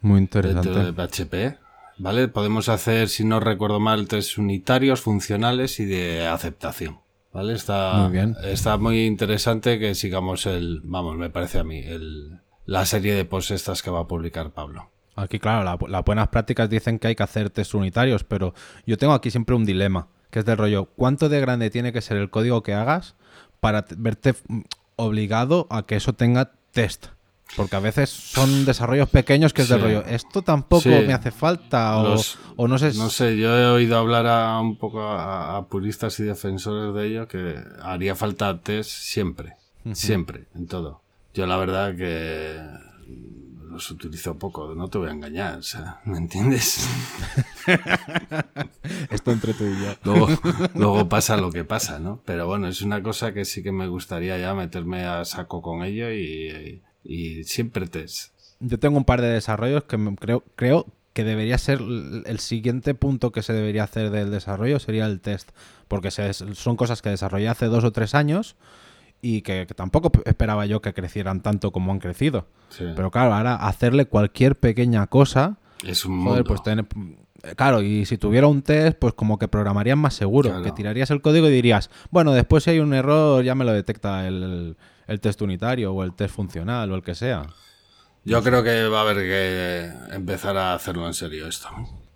Muy 0.01 0.19
dentro 0.19 0.41
interesante. 0.49 0.91
de 0.91 0.93
PHP. 1.53 1.59
¿Vale? 1.99 2.27
Podemos 2.27 2.69
hacer, 2.69 3.07
si 3.07 3.23
no 3.23 3.39
recuerdo 3.39 3.79
mal, 3.79 4.07
test 4.07 4.37
unitarios, 4.39 5.01
funcionales 5.01 5.79
y 5.79 5.85
de 5.85 6.25
aceptación. 6.27 6.99
¿Vale? 7.31 7.53
Está 7.53 7.93
Muy 7.97 8.11
bien. 8.11 8.35
está 8.43 8.77
muy 8.77 9.05
interesante 9.05 9.79
que 9.79 9.93
sigamos 9.95 10.45
el, 10.47 10.81
vamos, 10.83 11.15
me 11.17 11.29
parece 11.29 11.59
a 11.59 11.63
mí, 11.63 11.79
el, 11.79 12.39
la 12.65 12.85
serie 12.85 13.13
de 13.13 13.25
posts 13.25 13.51
estas 13.51 13.81
que 13.83 13.89
va 13.91 14.01
a 14.01 14.07
publicar 14.07 14.51
Pablo. 14.51 14.89
Aquí, 15.15 15.37
claro, 15.39 15.63
la- 15.63 15.77
las 15.87 16.03
buenas 16.03 16.27
prácticas 16.29 16.69
dicen 16.69 16.97
que 16.99 17.07
hay 17.09 17.15
que 17.15 17.23
hacer 17.23 17.49
test 17.51 17.73
unitarios, 17.75 18.23
pero 18.23 18.53
yo 18.87 18.97
tengo 18.97 19.13
aquí 19.13 19.29
siempre 19.31 19.55
un 19.55 19.63
dilema, 19.65 20.07
que 20.33 20.39
es 20.39 20.45
del 20.45 20.57
rollo, 20.57 20.85
¿cuánto 20.95 21.29
de 21.29 21.39
grande 21.39 21.69
tiene 21.69 21.93
que 21.93 22.01
ser 22.01 22.17
el 22.17 22.31
código 22.31 22.63
que 22.63 22.73
hagas 22.73 23.13
para 23.59 23.85
verte 23.97 24.33
mm, 24.47 24.61
obligado 24.95 25.67
a 25.69 25.83
que 25.83 25.95
eso 25.95 26.13
tenga 26.13 26.51
test? 26.71 27.05
Porque 27.55 27.75
a 27.75 27.79
veces 27.79 28.09
son 28.09 28.65
desarrollos 28.65 29.07
pequeños 29.09 29.53
que 29.53 29.61
es 29.61 29.69
del 29.69 29.79
rollo, 29.81 30.03
esto 30.07 30.41
tampoco 30.41 30.81
Sí. 30.81 30.89
me 30.89 31.13
hace 31.13 31.29
falta, 31.29 31.95
o, 31.97 32.03
Los- 32.15 32.39
o 32.55 32.67
no 32.67 32.79
sé... 32.79 32.93
No 32.95 33.11
sé, 33.11 33.37
yo 33.37 33.55
he 33.55 33.67
oído 33.67 33.95
hablar 33.99 34.25
a 34.25 34.59
un 34.59 34.75
poco 34.77 35.03
a, 35.03 35.55
a 35.57 35.67
puristas 35.67 36.19
y 36.19 36.23
defensores 36.23 36.95
de 36.95 37.05
ello 37.07 37.27
que 37.27 37.55
haría 37.83 38.15
falta 38.15 38.59
test 38.59 38.89
siempre, 38.89 39.53
siempre, 39.93 40.45
en 40.55 40.65
todo. 40.65 41.01
Yo 41.35 41.45
la 41.45 41.57
verdad 41.57 41.95
que 41.95 42.59
los 43.73 43.89
utilizo 43.91 44.37
poco, 44.37 44.73
no 44.75 44.87
te 44.87 44.97
voy 44.99 45.09
a 45.09 45.11
engañar, 45.11 45.57
o 45.57 45.63
sea, 45.63 45.99
¿me 46.05 46.17
entiendes? 46.17 46.87
Esto 49.09 49.31
entre 49.31 49.53
tú 49.53 49.65
y 49.65 49.81
yo. 49.81 49.93
Luego, 50.03 50.27
luego 50.75 51.09
pasa 51.09 51.37
lo 51.37 51.51
que 51.51 51.63
pasa, 51.63 51.99
¿no? 51.99 52.21
Pero 52.25 52.47
bueno, 52.47 52.67
es 52.67 52.81
una 52.81 53.01
cosa 53.03 53.33
que 53.33 53.45
sí 53.45 53.63
que 53.63 53.71
me 53.71 53.87
gustaría 53.87 54.37
ya 54.37 54.53
meterme 54.53 55.05
a 55.05 55.25
saco 55.25 55.61
con 55.61 55.83
ello 55.83 56.11
y, 56.11 56.81
y 57.03 57.43
siempre 57.43 57.87
test. 57.87 58.33
Yo 58.59 58.79
tengo 58.79 58.97
un 58.97 59.05
par 59.05 59.21
de 59.21 59.27
desarrollos 59.27 59.83
que 59.83 59.97
creo, 60.19 60.43
creo 60.55 60.85
que 61.13 61.23
debería 61.23 61.57
ser 61.57 61.79
el 62.25 62.39
siguiente 62.39 62.93
punto 62.95 63.31
que 63.31 63.43
se 63.43 63.53
debería 63.53 63.83
hacer 63.83 64.09
del 64.09 64.31
desarrollo 64.31 64.79
sería 64.79 65.05
el 65.05 65.19
test. 65.19 65.49
Porque 65.87 66.11
se- 66.11 66.33
son 66.33 66.75
cosas 66.75 67.01
que 67.01 67.09
desarrollé 67.09 67.49
hace 67.49 67.65
dos 67.67 67.83
o 67.83 67.91
tres 67.91 68.15
años 68.15 68.55
y 69.23 69.41
que, 69.41 69.65
que 69.65 69.73
tampoco 69.73 70.11
esperaba 70.25 70.65
yo 70.67 70.81
que 70.81 70.93
crecieran 70.93 71.41
tanto 71.41 71.71
como 71.71 71.91
han 71.93 71.99
crecido. 71.99 72.45
Sí. 72.69 72.83
Pero 72.95 73.09
claro, 73.09 73.33
ahora 73.33 73.55
hacerle 73.55 74.05
cualquier 74.05 74.57
pequeña 74.59 75.07
cosa, 75.07 75.57
es 75.83 76.05
un 76.05 76.19
joder, 76.23 76.43
mundo. 76.43 76.43
pues 76.43 76.61
tener... 76.61 76.85
Claro, 77.57 77.81
y 77.81 78.05
si 78.05 78.17
tuviera 78.17 78.47
un 78.47 78.61
test, 78.61 78.97
pues 78.99 79.13
como 79.13 79.37
que 79.39 79.47
programarían 79.49 79.97
más 79.99 80.13
seguro, 80.13 80.49
Claro. 80.49 80.63
que 80.63 80.71
tirarías 80.71 81.09
el 81.11 81.21
código 81.21 81.47
y 81.49 81.51
dirías, 81.51 81.89
bueno, 82.09 82.31
después 82.31 82.63
si 82.63 82.69
hay 82.69 82.79
un 82.79 82.93
error 82.93 83.43
ya 83.43 83.53
me 83.55 83.65
lo 83.65 83.73
detecta 83.73 84.27
el, 84.27 84.77
el- 85.07 85.19
test 85.19 85.41
unitario 85.41 85.93
o 85.93 86.03
el 86.03 86.13
test 86.13 86.33
funcional 86.35 86.89
o 86.91 86.95
el 86.95 87.01
que 87.03 87.15
sea. 87.15 87.47
Yo 88.25 88.41
creo 88.43 88.63
que 88.63 88.87
va 88.87 88.99
a 88.99 89.01
haber 89.01 89.17
que 89.17 90.15
empezar 90.15 90.55
a 90.57 90.73
hacerlo 90.73 91.05
en 91.07 91.13
serio 91.13 91.47
esto. 91.47 91.67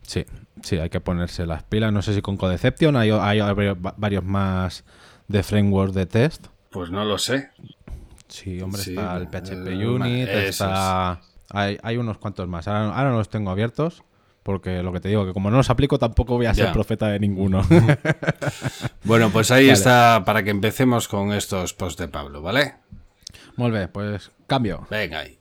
Sí, 0.02 0.26
sí, 0.62 0.78
hay 0.78 0.90
que 0.90 1.02
ponerse 1.02 1.46
las 1.46 1.64
pilas. 1.64 1.92
No 1.92 2.02
sé 2.02 2.14
si 2.14 2.22
con 2.22 2.38
Codeception 2.38 2.96
hay, 2.96 3.12
hay 3.12 3.40
vari- 3.40 3.94
varios 3.98 4.24
más 4.24 4.86
de 5.28 5.44
framework 5.44 5.92
de 5.94 6.06
test. 6.06 6.48
Pues 6.78 6.92
no 6.92 7.04
lo 7.06 7.18
sé. 7.18 7.50
Sí, 8.28 8.62
hombre, 8.62 8.80
Sí, 8.84 8.92
está 8.92 9.18
el 9.18 9.28
PHP 9.30 9.68
el- 9.68 9.88
Unit, 9.88 10.28
está... 10.30 11.20
Hay, 11.50 11.80
hay 11.82 11.98
unos 11.98 12.20
cuantos 12.20 12.48
más. 12.48 12.68
Ahora, 12.68 12.94
ahora 12.96 13.10
no 13.10 13.18
los 13.18 13.30
tengo 13.30 13.50
abiertos, 13.50 14.04
porque 14.44 14.84
lo 14.84 14.94
que 14.94 15.00
te 15.00 15.08
digo, 15.10 15.26
que 15.26 15.34
como 15.34 15.50
no 15.50 15.58
los 15.58 15.72
aplico 15.72 15.98
tampoco 15.98 16.36
voy 16.36 16.46
a 16.46 16.54
ser 16.54 16.66
Ya. 16.68 16.72
profeta 16.74 17.08
de 17.08 17.20
ninguno. 17.20 17.64
Bueno, 19.06 19.30
pues 19.32 19.50
ahí 19.50 19.64
Vale. 19.68 19.74
está 19.74 20.22
para 20.24 20.44
que 20.44 20.52
empecemos 20.52 21.08
con 21.08 21.32
estos 21.34 21.74
posts 21.74 21.98
de 22.00 22.10
Pablo, 22.10 22.42
¿vale? 22.44 22.76
Muy 23.56 23.72
bien, 23.72 23.90
pues 23.92 24.30
cambio. 24.46 24.86
Venga 24.92 25.20
ahí. 25.22 25.40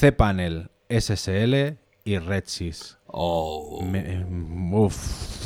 cPanel, 0.00 0.70
SSL 0.88 1.76
y 2.04 2.18
Redsys. 2.18 2.98
Oh. 3.06 3.84
Me- 3.84 4.24
uf. 4.72 5.37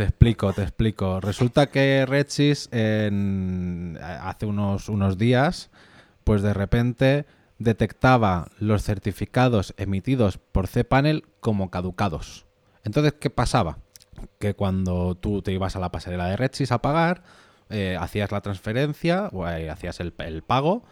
Te 0.00 0.06
explico, 0.06 0.50
te 0.54 0.62
explico. 0.62 1.20
Resulta 1.20 1.66
que 1.66 2.06
Redsys 2.06 2.70
hace 2.72 4.46
unos, 4.46 4.88
unos 4.88 5.18
días, 5.18 5.68
pues 6.24 6.40
de 6.40 6.54
repente 6.54 7.26
detectaba 7.58 8.48
los 8.58 8.82
certificados 8.82 9.74
emitidos 9.76 10.38
por 10.38 10.68
cPanel 10.68 11.26
como 11.40 11.70
caducados. 11.70 12.46
Entonces, 12.82 13.12
¿qué 13.20 13.28
pasaba? 13.28 13.76
Que 14.38 14.54
cuando 14.54 15.16
tú 15.16 15.42
te 15.42 15.52
ibas 15.52 15.76
a 15.76 15.80
la 15.80 15.92
pasarela 15.92 16.28
de 16.28 16.38
Redsys 16.38 16.72
a 16.72 16.80
pagar, 16.80 17.22
eh, 17.68 17.98
hacías 18.00 18.32
la 18.32 18.40
transferencia 18.40 19.28
o 19.34 19.46
eh, 19.46 19.68
hacías 19.68 20.00
el, 20.00 20.14
el 20.16 20.42
pago 20.42 20.82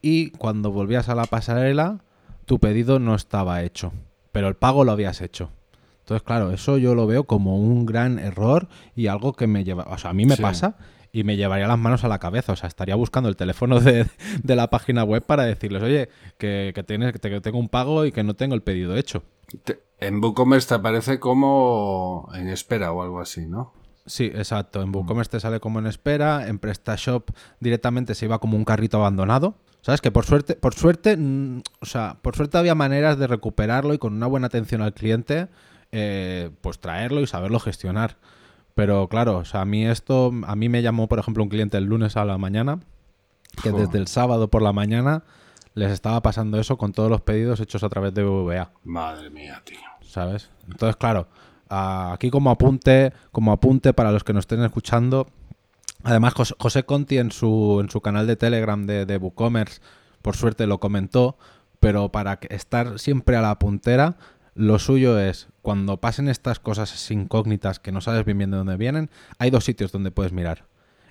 y 0.00 0.30
cuando 0.30 0.70
volvías 0.70 1.08
a 1.08 1.16
la 1.16 1.24
pasarela, 1.24 2.04
tu 2.44 2.60
pedido 2.60 3.00
no 3.00 3.16
estaba 3.16 3.64
hecho, 3.64 3.92
pero 4.30 4.46
el 4.46 4.54
pago 4.54 4.84
lo 4.84 4.92
habías 4.92 5.22
hecho. 5.22 5.50
Entonces, 6.08 6.22
claro, 6.26 6.52
eso 6.52 6.78
yo 6.78 6.94
lo 6.94 7.06
veo 7.06 7.24
como 7.24 7.58
un 7.58 7.84
gran 7.84 8.18
error 8.18 8.66
y 8.96 9.08
algo 9.08 9.34
que 9.34 9.46
me 9.46 9.62
lleva, 9.62 9.84
o 9.90 9.98
sea, 9.98 10.12
a 10.12 10.14
mí 10.14 10.24
me 10.24 10.36
Sí. 10.36 10.42
pasa 10.42 10.76
y 11.12 11.22
me 11.22 11.36
llevaría 11.36 11.68
las 11.68 11.78
manos 11.78 12.02
a 12.02 12.08
la 12.08 12.18
cabeza, 12.18 12.52
o 12.52 12.56
sea, 12.56 12.66
estaría 12.66 12.94
buscando 12.94 13.28
el 13.28 13.36
teléfono 13.36 13.78
de, 13.78 14.06
de 14.42 14.56
la 14.56 14.70
página 14.70 15.04
web 15.04 15.22
para 15.26 15.44
decirles, 15.44 15.82
oye, 15.82 16.08
que, 16.38 16.72
que, 16.74 16.82
tienes, 16.82 17.12
que 17.12 17.18
te- 17.18 17.28
que 17.28 17.42
tengo 17.42 17.58
un 17.58 17.68
pago 17.68 18.06
y 18.06 18.12
que 18.12 18.24
no 18.24 18.32
tengo 18.32 18.54
el 18.54 18.62
pedido 18.62 18.96
hecho. 18.96 19.22
Te- 19.64 19.80
en 20.00 20.24
WooCommerce 20.24 20.68
te 20.68 20.74
aparece 20.76 21.20
como 21.20 22.30
en 22.34 22.48
espera 22.48 22.90
o 22.92 23.02
algo 23.02 23.20
así, 23.20 23.46
¿no? 23.46 23.74
Sí, 24.06 24.24
exacto. 24.34 24.80
En 24.80 24.94
WooCommerce 24.94 25.32
te 25.32 25.40
sale 25.40 25.60
como 25.60 25.78
en 25.78 25.88
espera, 25.88 26.48
en 26.48 26.58
PrestaShop 26.58 27.28
directamente 27.60 28.14
se 28.14 28.24
iba 28.24 28.38
como 28.38 28.56
un 28.56 28.64
carrito 28.64 28.96
abandonado. 28.96 29.56
¿Sabes? 29.82 30.00
Que 30.00 30.10
por 30.10 30.24
suerte, 30.24 30.54
por 30.56 30.74
suerte, 30.74 31.16
mm, 31.16 31.60
o 31.80 31.86
sea, 31.86 32.16
por 32.22 32.34
suerte 32.34 32.58
había 32.58 32.74
maneras 32.74 33.16
de 33.18 33.26
recuperarlo 33.28 33.92
y 33.94 33.98
con 33.98 34.12
una 34.14 34.26
buena 34.26 34.48
atención 34.48 34.82
al 34.82 34.92
cliente, 34.92 35.46
eh, 35.92 36.50
pues 36.60 36.78
traerlo 36.78 37.20
y 37.20 37.26
saberlo 37.26 37.60
gestionar. 37.60 38.16
Pero 38.74 39.08
claro, 39.08 39.38
o 39.38 39.44
sea, 39.44 39.62
a 39.62 39.64
mí 39.64 39.86
esto, 39.86 40.32
a 40.46 40.54
mí 40.56 40.68
me 40.68 40.82
llamó, 40.82 41.08
por 41.08 41.18
ejemplo, 41.18 41.42
un 41.42 41.48
cliente 41.48 41.76
el 41.78 41.84
lunes 41.84 42.16
a 42.16 42.24
la 42.24 42.38
mañana, 42.38 42.78
que 43.62 43.70
Joder. 43.70 43.86
desde 43.86 43.98
el 43.98 44.06
sábado 44.06 44.48
por 44.48 44.62
la 44.62 44.72
mañana 44.72 45.24
les 45.74 45.90
estaba 45.92 46.20
pasando 46.22 46.58
eso 46.60 46.76
con 46.78 46.92
todos 46.92 47.10
los 47.10 47.20
pedidos 47.22 47.60
hechos 47.60 47.82
a 47.82 47.88
través 47.88 48.14
de 48.14 48.22
VBA. 48.24 48.70
Madre 48.84 49.30
mía, 49.30 49.60
tío. 49.64 49.78
¿sabes? 50.02 50.50
Entonces, 50.70 50.96
claro, 50.96 51.28
aquí 51.68 52.30
como 52.30 52.50
apunte, 52.50 53.12
como 53.32 53.52
apunte 53.52 53.92
para 53.92 54.10
los 54.12 54.24
que 54.24 54.32
nos 54.32 54.42
estén 54.42 54.62
escuchando, 54.64 55.26
además 56.02 56.34
Jos- 56.34 56.56
José 56.58 56.84
Conti 56.84 57.18
en 57.18 57.30
su, 57.30 57.78
en 57.82 57.90
su 57.90 58.00
canal 58.00 58.26
de 58.26 58.36
Telegram 58.36 58.86
de, 58.86 59.04
de 59.06 59.16
WooCommerce, 59.18 59.80
por 60.22 60.34
suerte 60.36 60.66
lo 60.66 60.78
comentó, 60.80 61.36
pero 61.80 62.10
para 62.10 62.38
estar 62.48 62.98
siempre 62.98 63.36
a 63.36 63.42
la 63.42 63.58
puntera, 63.58 64.16
lo 64.58 64.78
suyo 64.78 65.18
es, 65.18 65.48
cuando 65.62 65.98
pasen 66.00 66.28
estas 66.28 66.58
cosas 66.60 67.10
incógnitas 67.10 67.78
que 67.78 67.92
no 67.92 68.00
sabes 68.00 68.24
bien 68.24 68.38
bien 68.38 68.50
de 68.50 68.56
dónde 68.56 68.76
vienen, 68.76 69.08
hay 69.38 69.50
dos 69.50 69.64
sitios 69.64 69.92
donde 69.92 70.10
puedes 70.10 70.32
mirar. 70.32 70.64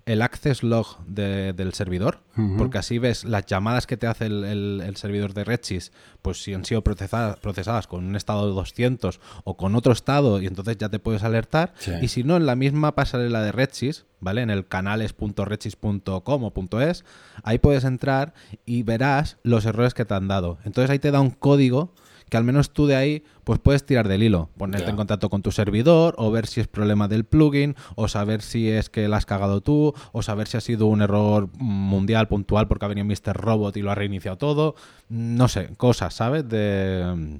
El 0.06 0.22
access 0.22 0.63
log 0.63 1.04
de- 1.06 1.51
del 1.51 1.74
servidor, 1.74 2.20
porque 2.58 2.77
así 2.77 2.98
ves 2.98 3.25
las 3.25 3.46
llamadas 3.46 3.88
que 3.88 3.98
te 3.98 4.08
hace 4.08 4.27
el, 4.27 4.46
el- 4.46 4.82
el 4.86 4.96
servidor 4.96 5.34
de 5.34 5.44
Redsys, 5.44 5.92
pues 6.22 6.42
si 6.42 6.54
han 6.54 6.63
sido 6.63 6.82
procesadas, 6.82 7.38
procesadas 7.39 7.88
con 7.88 8.06
un 8.06 8.16
estado 8.16 8.48
de 8.48 8.54
200 8.54 9.20
o 9.44 9.58
con 9.58 9.75
otro 9.75 9.92
estado, 9.92 10.42
y 10.42 10.48
entonces 10.48 10.77
ya 10.77 10.88
te 10.88 11.00
puedes 11.00 11.24
alertar. 11.24 11.74
Sí. 11.77 11.92
Y 12.01 12.08
si 12.08 12.24
no, 12.24 12.38
en 12.38 12.46
la 12.46 12.56
misma 12.56 12.96
pasarela 12.96 13.42
de 13.42 13.51
Redsys, 13.51 14.06
¿vale? 14.22 14.42
En 14.44 14.50
el 14.50 14.66
canales.redsys.com 14.66 16.44
o 16.44 16.80
.es, 16.82 17.06
ahí 17.44 17.58
puedes 17.60 17.84
entrar 17.84 18.34
y 18.66 18.84
verás 18.84 19.38
los 19.44 19.66
errores 19.66 19.94
que 19.94 20.06
te 20.06 20.13
han 20.13 20.27
dado. 20.27 20.58
Entonces 20.63 20.89
ahí 20.89 21.00
te 21.00 21.12
da 21.12 21.20
un 21.22 21.32
código 21.32 21.94
que 22.29 22.38
al 22.38 22.43
menos 22.43 22.72
tú 22.72 22.88
de 22.88 22.96
ahí 22.96 23.24
pues 23.43 23.60
puedes 23.60 23.86
tirar 23.86 24.07
del 24.07 24.24
hilo, 24.24 24.50
ponerte 24.57 24.89
en 24.89 24.96
contacto 24.96 25.29
con 25.29 25.41
tu 25.41 25.51
servidor 25.51 26.15
o 26.17 26.31
ver 26.31 26.48
si 26.48 26.60
es 26.62 26.67
problema 26.67 27.07
del 27.07 27.24
plugin 27.24 27.75
o 27.96 28.07
saber 28.07 28.41
si 28.41 28.69
es 28.69 28.89
que 28.89 29.07
la 29.07 29.17
has 29.17 29.25
cagado 29.25 29.62
tú 29.62 29.93
o 30.12 30.22
saber 30.22 30.48
si 30.48 30.57
ha 30.57 30.62
sido 30.62 30.88
un 30.88 31.01
error 31.01 31.50
mundial 31.57 32.27
puntual 32.27 32.67
porque 32.67 32.86
ha 32.86 32.89
venido 32.89 33.05
Mr. 33.05 33.36
Robot 33.36 33.77
y 33.77 33.81
lo 33.81 33.91
ha 33.91 33.96
reiniciado 33.96 34.38
todo, 34.38 34.75
no 35.10 35.48
sé, 35.48 35.69
cosas, 35.77 36.13
¿sabes? 36.13 36.48
De 36.48 37.39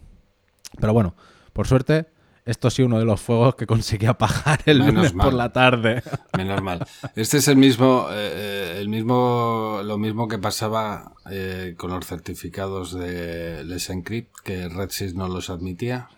pero 0.80 0.94
bueno, 0.94 1.16
por 1.54 1.68
suerte 1.68 2.08
esto 2.48 2.70
sí 2.70 2.82
uno 2.82 2.98
de 2.98 3.06
los 3.06 3.22
fuegos 3.22 3.56
que 3.56 3.68
conseguí 3.68 4.06
apagar 4.08 4.62
el 4.66 4.80
Menos 4.80 4.94
lunes 4.96 5.12
por 5.14 5.34
la 5.34 5.52
tarde. 5.52 6.02
Menos 6.36 6.62
mal. 6.62 6.86
Este 7.16 7.38
es 7.38 7.48
el 7.48 7.58
mismo, 7.58 8.08
eh, 8.12 8.78
el 8.80 8.90
mismo, 8.90 9.82
lo 9.84 9.98
mismo 9.98 10.28
que 10.28 10.40
pasaba 10.40 11.14
eh, 11.30 11.76
con 11.78 11.92
los 11.92 12.06
certificados 12.06 12.94
de 12.94 13.64
Les 13.64 13.90
Encrypt, 13.90 14.34
que 14.44 14.68
Redsys 14.70 15.14
no 15.14 15.28
los 15.28 15.50
admitía. 15.50 16.10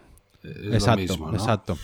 Es 0.44 0.74
exacto, 0.76 0.92
lo 0.92 0.98
mismo, 1.02 1.28
¿no? 1.32 1.38
exacto. 1.38 1.78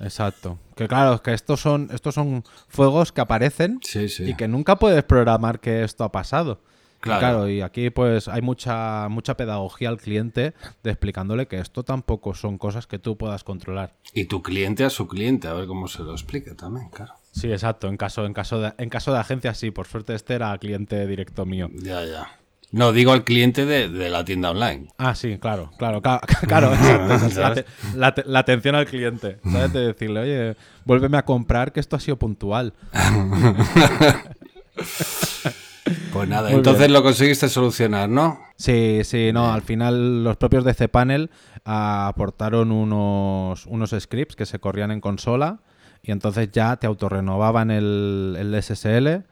Exacto. 0.00 0.58
Que 0.76 0.86
claro, 0.86 1.20
que 1.22 1.32
estos 1.34 1.60
son, 1.60 1.88
estos 1.92 2.14
son 2.14 2.44
fuegos 2.68 3.10
que 3.12 3.20
aparecen 3.20 3.80
Sí, 3.82 4.08
sí. 4.08 4.30
y 4.30 4.34
que 4.34 4.46
nunca 4.46 4.76
puedes 4.76 5.02
programar 5.02 5.58
que 5.60 5.82
esto 5.82 6.04
ha 6.04 6.12
pasado. 6.12 6.60
Y 6.98 7.00
Claro. 7.00 7.20
Claro. 7.20 7.48
y 7.48 7.60
aquí 7.60 7.90
pues 7.90 8.26
hay 8.26 8.42
mucha, 8.42 9.06
mucha 9.08 9.36
pedagogía 9.36 9.88
al 9.88 9.98
cliente 9.98 10.52
de 10.82 10.90
explicándole 10.90 11.46
que 11.46 11.58
esto 11.60 11.84
tampoco 11.84 12.34
son 12.34 12.58
cosas 12.58 12.88
que 12.88 12.98
tú 12.98 13.16
puedas 13.16 13.44
controlar. 13.44 13.94
Y 14.14 14.24
tu 14.24 14.42
cliente 14.42 14.84
a 14.84 14.90
su 14.90 15.06
cliente, 15.06 15.46
a 15.46 15.52
ver 15.54 15.66
cómo 15.68 15.86
se 15.86 16.02
lo 16.02 16.10
explica 16.12 16.54
también, 16.56 16.88
claro. 16.90 17.14
Sí, 17.30 17.52
exacto. 17.52 17.86
En 17.88 17.96
caso, 17.96 18.26
en 18.26 18.34
caso 18.34 18.60
de, 18.60 18.72
en 18.78 18.88
caso 18.90 19.12
de 19.12 19.18
agencia, 19.20 19.54
sí. 19.54 19.70
Por 19.70 19.86
suerte 19.86 20.14
este 20.14 20.34
era 20.34 20.56
cliente 20.58 21.06
directo 21.06 21.46
mío. 21.46 21.70
Ya, 21.72 22.04
ya. 22.04 22.32
No, 22.72 22.92
digo 22.92 23.12
al 23.12 23.22
cliente 23.24 23.64
de, 23.64 23.88
de 23.88 24.10
la 24.10 24.24
tienda 24.24 24.50
online. 24.50 24.88
Ah, 24.98 25.14
sí, 25.14 25.38
claro, 25.38 25.70
claro, 25.78 26.02
claro, 26.48 26.70
la, 27.36 27.64
la 27.94 28.14
te- 28.14 28.24
la 28.26 28.38
atención 28.40 28.74
al 28.74 28.86
cliente, 28.86 29.38
¿sabes? 29.50 29.72
De 29.72 29.86
decirle, 29.86 30.20
oye, 30.20 30.56
vuélveme 30.84 31.16
a 31.16 31.24
comprar 31.24 31.72
que 31.72 31.80
esto 31.80 31.96
ha 31.96 32.00
sido 32.00 32.18
puntual. 32.18 32.74
Pues 36.12 36.28
nada, 36.28 36.48
Muy 36.48 36.58
entonces 36.58 36.80
bien. 36.88 36.92
lo 36.92 37.02
conseguiste 37.02 37.48
solucionar, 37.48 38.08
¿no? 38.08 38.40
Sí, 38.56 39.00
sí, 39.04 39.30
no, 39.32 39.52
al 39.52 39.62
final 39.62 40.24
los 40.24 40.36
propios 40.36 40.64
de 40.64 40.74
cPanel 40.74 41.30
aportaron 41.64 42.72
unos, 42.72 43.66
unos 43.66 43.94
scripts 43.98 44.36
que 44.36 44.46
se 44.46 44.58
corrían 44.58 44.90
en 44.90 45.00
consola 45.00 45.60
y 46.02 46.10
entonces 46.12 46.50
ya 46.52 46.76
te 46.76 46.86
autorrenovaban 46.86 47.70
el, 47.70 48.36
el 48.38 48.62
SSL 48.62 49.24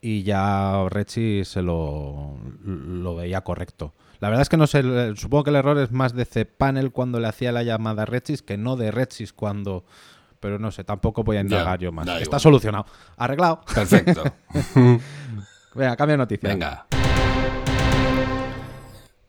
y 0.00 0.22
ya 0.22 0.86
Redshift 0.90 1.46
se 1.48 1.62
lo, 1.62 2.36
lo 2.64 3.14
veía 3.16 3.40
correcto. 3.42 3.94
La 4.20 4.28
verdad 4.28 4.42
es 4.42 4.48
que 4.48 4.56
no 4.56 4.66
sé, 4.66 4.80
el- 4.80 5.16
supongo 5.16 5.44
que 5.44 5.50
el 5.50 5.56
error 5.56 5.78
es 5.78 5.92
más 5.92 6.14
de 6.14 6.26
cPanel 6.26 6.92
cuando 6.92 7.20
le 7.20 7.28
hacía 7.28 7.52
la 7.52 7.62
llamada 7.62 8.02
a 8.02 8.06
Redshift 8.06 8.42
que 8.42 8.56
no 8.58 8.76
de 8.76 8.90
Redshift 8.90 9.32
cuando... 9.34 9.84
Pero 10.40 10.58
no 10.58 10.70
sé, 10.70 10.84
tampoco 10.84 11.24
voy 11.24 11.38
a 11.38 11.40
indagar 11.40 11.78
yo 11.78 11.90
más. 11.90 12.06
Está 12.06 12.20
igual. 12.22 12.40
solucionado. 12.40 12.84
Arreglado. 13.16 13.62
Perfecto. 13.74 14.22
Venga, 15.74 15.96
cambia 15.96 16.12
de 16.14 16.18
noticia. 16.18 16.48
Venga. 16.48 16.86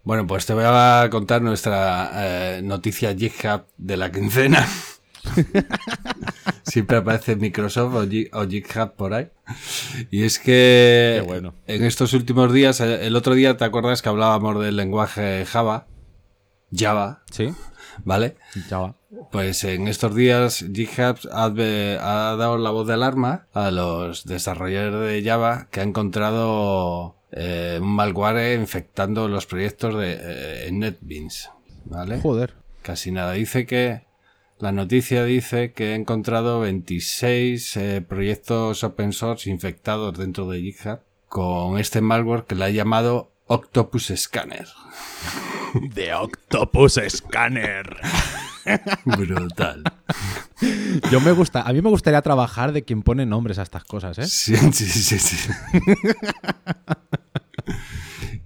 Bueno, 0.03 0.27
pues 0.27 0.45
te 0.45 0.53
voy 0.53 0.63
a 0.67 1.07
contar 1.09 1.41
nuestra 1.41 2.11
eh, 2.13 2.61
noticia 2.63 3.15
GitHub 3.15 3.63
de 3.77 3.97
la 3.97 4.11
quincena. 4.11 4.65
Siempre 6.63 6.97
aparece 6.97 7.35
Microsoft 7.35 7.95
o, 7.95 8.03
Gi- 8.07 8.29
o 8.31 8.45
GitHub 8.47 8.93
por 8.95 9.13
ahí. 9.15 9.29
Y 10.11 10.23
es 10.23 10.37
que 10.37 11.23
bueno. 11.25 11.55
en 11.65 11.83
estos 11.83 12.13
últimos 12.13 12.53
días, 12.53 12.79
eh, 12.81 13.07
el 13.07 13.15
otro 13.15 13.33
día 13.33 13.57
te 13.57 13.65
acuerdas 13.65 14.03
que 14.03 14.09
hablábamos 14.09 14.63
del 14.63 14.75
lenguaje 14.75 15.43
Java, 15.45 15.87
Java, 16.75 17.23
Sí, 17.31 17.51
¿vale? 18.05 18.37
Pues 19.31 19.63
en 19.65 19.89
estos 19.89 20.15
días 20.15 20.63
GitHub 20.73 21.17
ha, 21.31 21.49
dado 21.49 22.57
la 22.57 22.69
voz 22.69 22.87
de 22.87 22.93
alarma 22.93 23.47
a 23.53 23.71
los 23.71 24.25
desarrolladores 24.25 25.11
de 25.11 25.29
Java 25.29 25.67
que 25.71 25.81
ha 25.81 25.83
encontrado 25.83 27.15
eh, 27.31 27.79
un 27.81 27.93
malware 27.93 28.57
infectando 28.57 29.27
los 29.27 29.45
proyectos 29.45 29.97
de 29.97 30.13
eh, 30.13 30.67
en 30.67 30.79
NetBeans. 30.79 31.49
¿Vale? 31.85 32.21
Joder. 32.21 32.53
Casi 32.81 33.11
nada. 33.11 33.33
Dice 33.33 33.65
que 33.65 34.05
la 34.59 34.71
noticia 34.71 35.25
dice 35.25 35.73
que 35.73 35.93
ha 35.93 35.95
encontrado 35.95 36.61
26 36.61 37.77
eh, 37.77 38.05
proyectos 38.07 38.83
open 38.83 39.11
source 39.11 39.49
infectados 39.49 40.17
dentro 40.17 40.47
de 40.49 40.61
GitHub 40.61 40.99
con 41.27 41.79
este 41.79 42.01
malware 42.01 42.45
que 42.45 42.55
le 42.55 42.65
ha 42.65 42.69
llamado 42.69 43.31
Octopus 43.47 44.13
Scanner. 44.15 44.67
The 45.93 46.13
Octopus 46.13 46.99
Scanner. 47.09 47.97
Brutal. 49.05 49.83
Yo 51.11 51.21
me 51.21 51.31
gusta, 51.33 51.61
a 51.61 51.71
mí 51.73 51.81
me 51.81 51.89
gustaría 51.89 52.21
trabajar 52.21 52.71
de 52.71 52.83
quien 52.83 53.03
pone 53.03 53.25
nombres 53.25 53.59
a 53.59 53.63
estas 53.63 53.83
cosas, 53.83 54.17
¿eh? 54.17 54.25
Sí, 54.27 54.55
sí, 54.55 54.85
sí, 54.85 55.19
sí. 55.19 55.49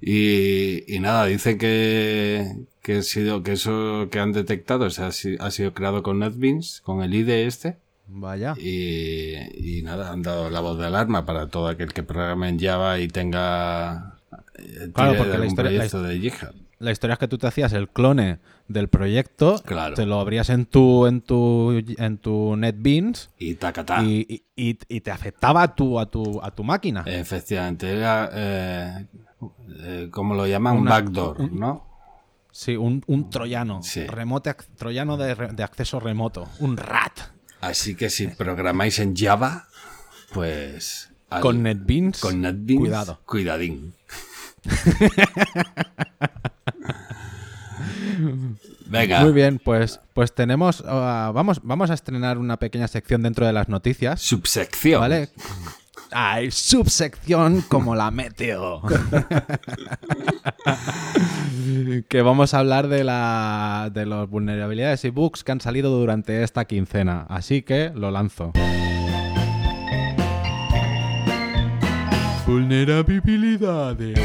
y, 0.01 0.93
y 0.93 1.00
nada, 1.00 1.25
dice 1.25 1.57
que, 1.57 2.65
que, 2.81 2.98
ha 2.98 3.01
sido, 3.03 3.43
que 3.43 3.53
eso 3.53 4.07
que 4.12 4.19
han 4.19 4.31
detectado 4.33 4.86
o 4.86 4.89
sea, 4.89 5.07
ha 5.07 5.12
si- 5.12 5.38
ha 5.39 5.51
sido 5.51 5.74
creado 5.74 6.03
con 6.03 6.19
NetBeans, 6.19 6.81
con 6.83 7.01
el 7.03 7.13
IDE 7.13 7.45
este. 7.48 7.77
Vaya. 8.07 8.55
Y, 8.57 9.36
y 9.77 9.83
nada, 9.83 10.12
han 10.12 10.24
dado 10.24 10.50
la 10.50 10.62
voz 10.62 10.79
de 10.79 10.88
alarma 10.88 11.25
para 11.25 11.48
todo 11.48 11.67
aquel 11.67 11.93
que 11.93 12.01
programe 12.03 12.50
en 12.50 12.59
Java 12.59 13.00
y 13.00 13.07
tenga 13.07 14.17
eh, 14.57 14.89
Claro, 14.93 15.13
porque 15.15 15.29
la 15.29 15.36
algún 15.36 15.48
historia- 15.48 15.71
la 15.71 15.77
proyecto 15.88 16.01
de 16.03 16.19
GitHub. 16.19 16.55
La 16.79 16.91
historia 16.91 17.13
es 17.13 17.19
que 17.19 17.27
tú 17.27 17.38
te 17.38 17.45
hacías 17.45 17.74
el 17.74 17.89
clone 17.89 18.39
del 18.69 18.88
proyecto, 18.88 19.62
Claro. 19.65 19.95
te 19.95 20.05
lo 20.05 20.19
abrías 20.19 20.50
en 20.50 20.65
tu 20.65 21.05
en 21.07 21.19
tu 21.21 21.71
en 21.98 22.17
tu 22.17 22.55
NetBeans 22.55 23.31
Y 23.38 23.55
tacatá. 23.55 24.01
y, 24.03 24.43
y- 24.55 24.77
y- 24.88 25.01
te 25.01 25.12
afectaba 25.12 25.62
a 25.63 25.75
tu 25.75 26.00
a 26.00 26.05
tu 26.05 26.39
a 26.41 26.51
tu 26.51 26.63
máquina. 26.63 27.03
Efectivamente, 27.05 27.91
era, 27.91 28.29
eh, 28.33 29.05
eh, 29.81 30.07
como 30.12 30.36
lo 30.36 30.48
llaman, 30.48 30.75
un 30.75 30.81
Una- 30.83 30.91
backdoor, 30.91 31.51
¿no? 31.51 31.86
Sí, 32.51 32.75
un, 32.77 33.03
un 33.07 33.29
troyano, 33.29 33.83
Sí. 33.83 34.05
remote 34.07 34.55
troyano 34.77 35.17
de, 35.17 35.36
de 35.36 35.63
acceso 35.63 36.00
remoto, 36.00 36.48
un 36.59 36.77
rat. 36.77 37.12
Así 37.62 37.93
que 37.95 38.09
si 38.09 38.27
programáis 38.27 39.00
en 39.00 39.15
Java, 39.15 39.67
pues... 40.33 41.12
al- 41.29 41.41
Con 41.41 41.62
NetBeans, 41.62 42.19
con 42.21 42.41
NetBeans, 42.41 42.80
cuidado. 42.80 43.19
Cuidadín. 43.25 43.93
Venga, 48.88 49.22
Muy 49.22 49.34
bien, 49.34 49.60
pues 49.63 50.00
pues 50.13 50.34
tenemos 50.34 50.84
ah, 50.86 51.32
vamos 51.34 51.62
vamos 51.63 51.89
a 51.91 51.93
estrenar 51.93 52.38
una 52.38 52.58
pequeña 52.58 52.88
sección 52.88 53.22
dentro 53.22 53.45
de 53.45 53.54
las 53.54 53.69
noticias. 53.69 54.22
subsección. 54.22 55.02
¿Vale? 55.02 55.30
Hay 56.12 56.50
subsección 56.50 57.62
como 57.62 57.93
la 57.95 58.10
meteo. 58.10 58.82
que 62.10 62.22
vamos 62.24 62.56
a 62.56 62.60
hablar 62.60 62.88
de 62.88 63.04
la 63.04 63.91
de 63.93 64.08
las 64.08 64.28
vulnerabilidades 64.28 65.06
y 65.06 65.10
bugs 65.10 65.43
que 65.43 65.52
han 65.52 65.62
salido 65.62 65.91
durante 65.91 66.41
esta 66.43 66.65
quincena. 66.65 67.28
Así 67.30 67.62
que 67.62 67.91
lo 67.93 68.10
lanzo. 68.10 68.54
Vulnerabilidades. 72.49 74.19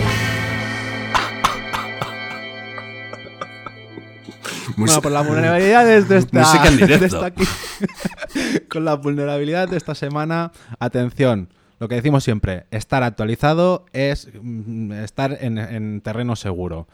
Bueno, 4.79 5.03
por 5.03 5.13
las 5.13 5.27
vulnerabilidades 5.29 6.09
de 6.09 6.17
esta, 6.19 6.41
Música 6.41 6.69
en 6.69 6.77
directo. 6.79 6.99
de 7.01 7.07
esta 7.07 7.35
qui- 7.35 8.69
con 8.71 8.87
las 8.87 8.99
vulnerabilidades 9.03 9.71
de 9.71 9.77
esta 9.77 9.95
semana, 9.95 10.53
atención, 10.81 11.51
lo 11.79 11.87
que 11.89 11.97
decimos 11.97 12.25
siempre, 12.25 12.65
estar 12.71 13.03
actualizado 13.03 13.85
es 13.93 14.29
mm, 14.41 14.93
estar 14.93 15.37
en, 15.43 15.59
en 15.59 16.01
terreno 16.01 16.35
seguro. 16.35 16.89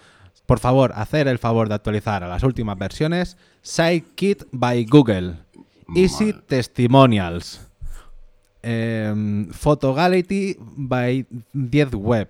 Por 0.46 0.58
favor, 0.58 0.92
hacer 0.96 1.28
el 1.28 1.38
favor 1.38 1.68
de 1.68 1.76
actualizar 1.76 2.24
a 2.24 2.28
las 2.28 2.42
últimas 2.42 2.76
versiones 2.76 3.36
SideKit 3.62 4.42
by 4.50 4.84
Google, 4.86 5.36
Easy 5.94 6.32
Testimonials, 6.48 7.60
em, 8.62 9.48
Photogality 9.52 10.56
by 10.60 11.26
10 11.52 11.94
Web, 11.94 12.28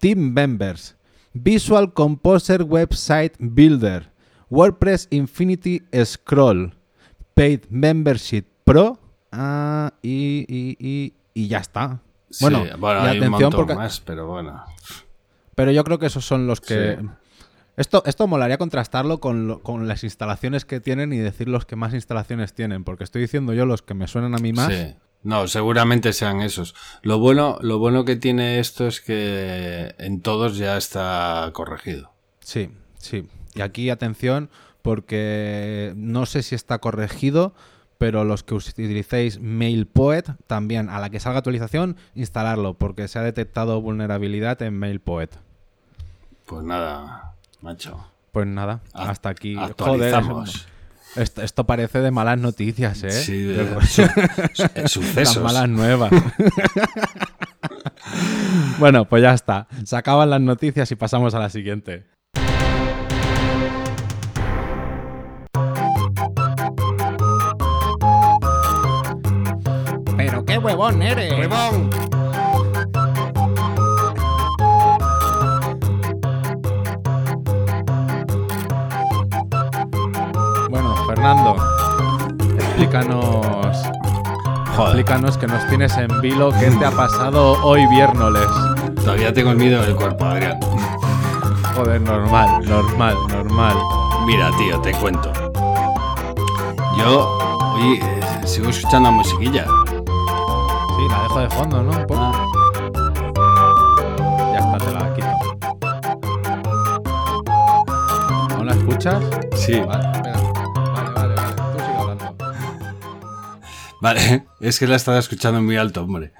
Team 0.00 0.32
Members, 0.32 0.96
Visual 1.34 1.92
Composer 1.92 2.62
Website 2.62 3.34
Builder, 3.38 4.10
WordPress 4.50 5.08
Infinity 5.10 5.82
Scroll, 6.04 6.74
Paid 7.34 7.60
Membership 7.70 8.44
Pro 8.64 8.98
ah, 9.32 9.92
y, 10.02 10.44
y- 10.48 10.76
y- 10.78 11.14
y 11.34 11.48
ya 11.48 11.58
está. 11.58 12.00
Sí, 12.30 12.44
Bueno, 12.44 12.64
bueno 12.78 13.00
y 13.04 13.08
hay 13.08 13.18
un 13.18 13.24
atención 13.24 13.30
montón 13.30 13.52
porque... 13.60 13.74
más, 13.74 14.00
pero 14.00 14.26
bueno. 14.26 14.62
Pero 15.54 15.70
yo 15.70 15.84
creo 15.84 15.98
que 15.98 16.06
esos 16.06 16.24
son 16.24 16.46
los 16.46 16.60
que... 16.60 16.98
Sí. 17.00 17.06
Esto, 17.76 18.02
esto 18.04 18.26
molaría 18.26 18.58
contrastarlo 18.58 19.18
con, 19.20 19.48
lo- 19.48 19.62
con 19.62 19.88
las 19.88 20.04
instalaciones 20.04 20.66
que 20.66 20.80
tienen 20.80 21.12
y 21.14 21.18
decir 21.18 21.48
los 21.48 21.64
que 21.64 21.74
más 21.76 21.94
instalaciones 21.94 22.52
tienen, 22.52 22.84
porque 22.84 23.04
estoy 23.04 23.22
diciendo 23.22 23.54
yo 23.54 23.64
los 23.64 23.80
que 23.80 23.94
me 23.94 24.06
suenan 24.08 24.34
a 24.34 24.38
mí 24.38 24.52
más. 24.52 24.72
Sí. 24.72 24.94
No, 25.22 25.46
seguramente 25.46 26.12
sean 26.12 26.40
esos. 26.40 26.74
Lo 27.02 27.18
bueno, 27.18 27.58
lo 27.60 27.78
bueno 27.78 28.04
que 28.04 28.16
tiene 28.16 28.58
esto 28.58 28.88
es 28.88 29.00
que 29.00 29.94
en 29.98 30.20
todos 30.20 30.56
ya 30.56 30.76
está 30.76 31.48
corregido. 31.52 32.12
Sí, 32.40 32.70
sí. 32.98 33.28
Y 33.54 33.60
aquí 33.60 33.88
atención, 33.90 34.50
porque 34.82 35.92
no 35.96 36.26
sé 36.26 36.42
si 36.42 36.54
está 36.54 36.78
corregido, 36.78 37.54
pero 37.98 38.24
los 38.24 38.42
que 38.42 38.54
utilicéis 38.54 39.38
MailPoet, 39.40 40.24
también 40.48 40.88
a 40.88 40.98
la 40.98 41.08
que 41.08 41.20
salga 41.20 41.38
actualización, 41.38 41.96
instalarlo, 42.16 42.74
porque 42.74 43.06
se 43.06 43.20
ha 43.20 43.22
detectado 43.22 43.80
vulnerabilidad 43.80 44.60
en 44.62 44.76
MailPoet. 44.76 45.30
Pues 46.46 46.64
nada, 46.64 47.36
macho. 47.60 48.04
Pues 48.32 48.48
nada, 48.48 48.80
hasta 48.92 49.28
aquí. 49.28 49.56
Actualizamos. 49.56 50.50
Joder, 50.50 50.72
esto, 51.16 51.42
esto 51.42 51.64
parece 51.64 52.00
de 52.00 52.10
malas 52.10 52.38
noticias, 52.38 53.02
¿eh? 53.04 53.10
Sí, 53.10 53.42
De- 53.42 53.64
de, 53.64 53.80
su- 53.86 54.02
su- 54.02 54.62
Las 54.74 54.90
sucesos. 54.92 55.42
malas 55.42 55.68
nuevas. 55.68 56.10
bueno, 58.78 59.04
pues 59.06 59.22
ya 59.22 59.32
está. 59.34 59.66
Se 59.84 59.96
acaban 59.96 60.30
las 60.30 60.40
noticias 60.40 60.90
y 60.90 60.96
pasamos 60.96 61.34
a 61.34 61.38
la 61.38 61.50
siguiente. 61.50 62.04
Pero 70.16 70.44
qué 70.44 70.58
huevón 70.58 71.02
eres. 71.02 71.32
Bueno, 71.36 71.90
Fernando, 81.22 81.54
explícanos. 82.56 83.76
Explícanos 84.76 85.38
que 85.38 85.46
nos 85.46 85.64
tienes 85.68 85.96
en 85.96 86.20
vilo, 86.20 86.50
qué 86.58 86.68
te 86.68 86.84
ha 86.84 86.90
pasado 86.90 87.62
hoy 87.62 87.86
viernes. 87.86 88.48
Todavía 88.96 89.32
tengo 89.32 89.52
el 89.52 89.56
miedo 89.56 89.80
del 89.82 89.94
cuerpo, 89.94 90.24
Adrián. 90.24 90.58
Joder, 91.76 92.00
normal, 92.00 92.68
normal, 92.68 93.16
normal. 93.28 93.76
Mira, 94.26 94.50
tío, 94.58 94.80
te 94.80 94.90
cuento. 94.94 95.32
Yo 96.98 97.38
hoy 97.76 98.00
eh, 98.02 98.20
sigo 98.44 98.70
escuchando 98.70 99.12
musiquilla. 99.12 99.64
Sí, 99.64 101.06
la 101.08 101.22
dejo 101.22 101.38
de 101.38 101.50
fondo, 101.50 101.82
¿no? 101.84 101.92
Ah. 102.16 102.32
Ya 104.52 104.58
está, 104.58 104.78
te 104.78 104.90
la 104.92 105.14
quito. 105.14 105.28
¿No 108.58 108.64
la 108.64 108.72
escuchas? 108.72 109.22
Sí. 109.54 109.80
Vale, 114.02 114.46
es 114.60 114.78
que 114.80 114.88
la 114.88 114.96
estaba 114.96 115.18
escuchando 115.18 115.62
muy 115.62 115.76
alto, 115.76 116.02
hombre. 116.02 116.32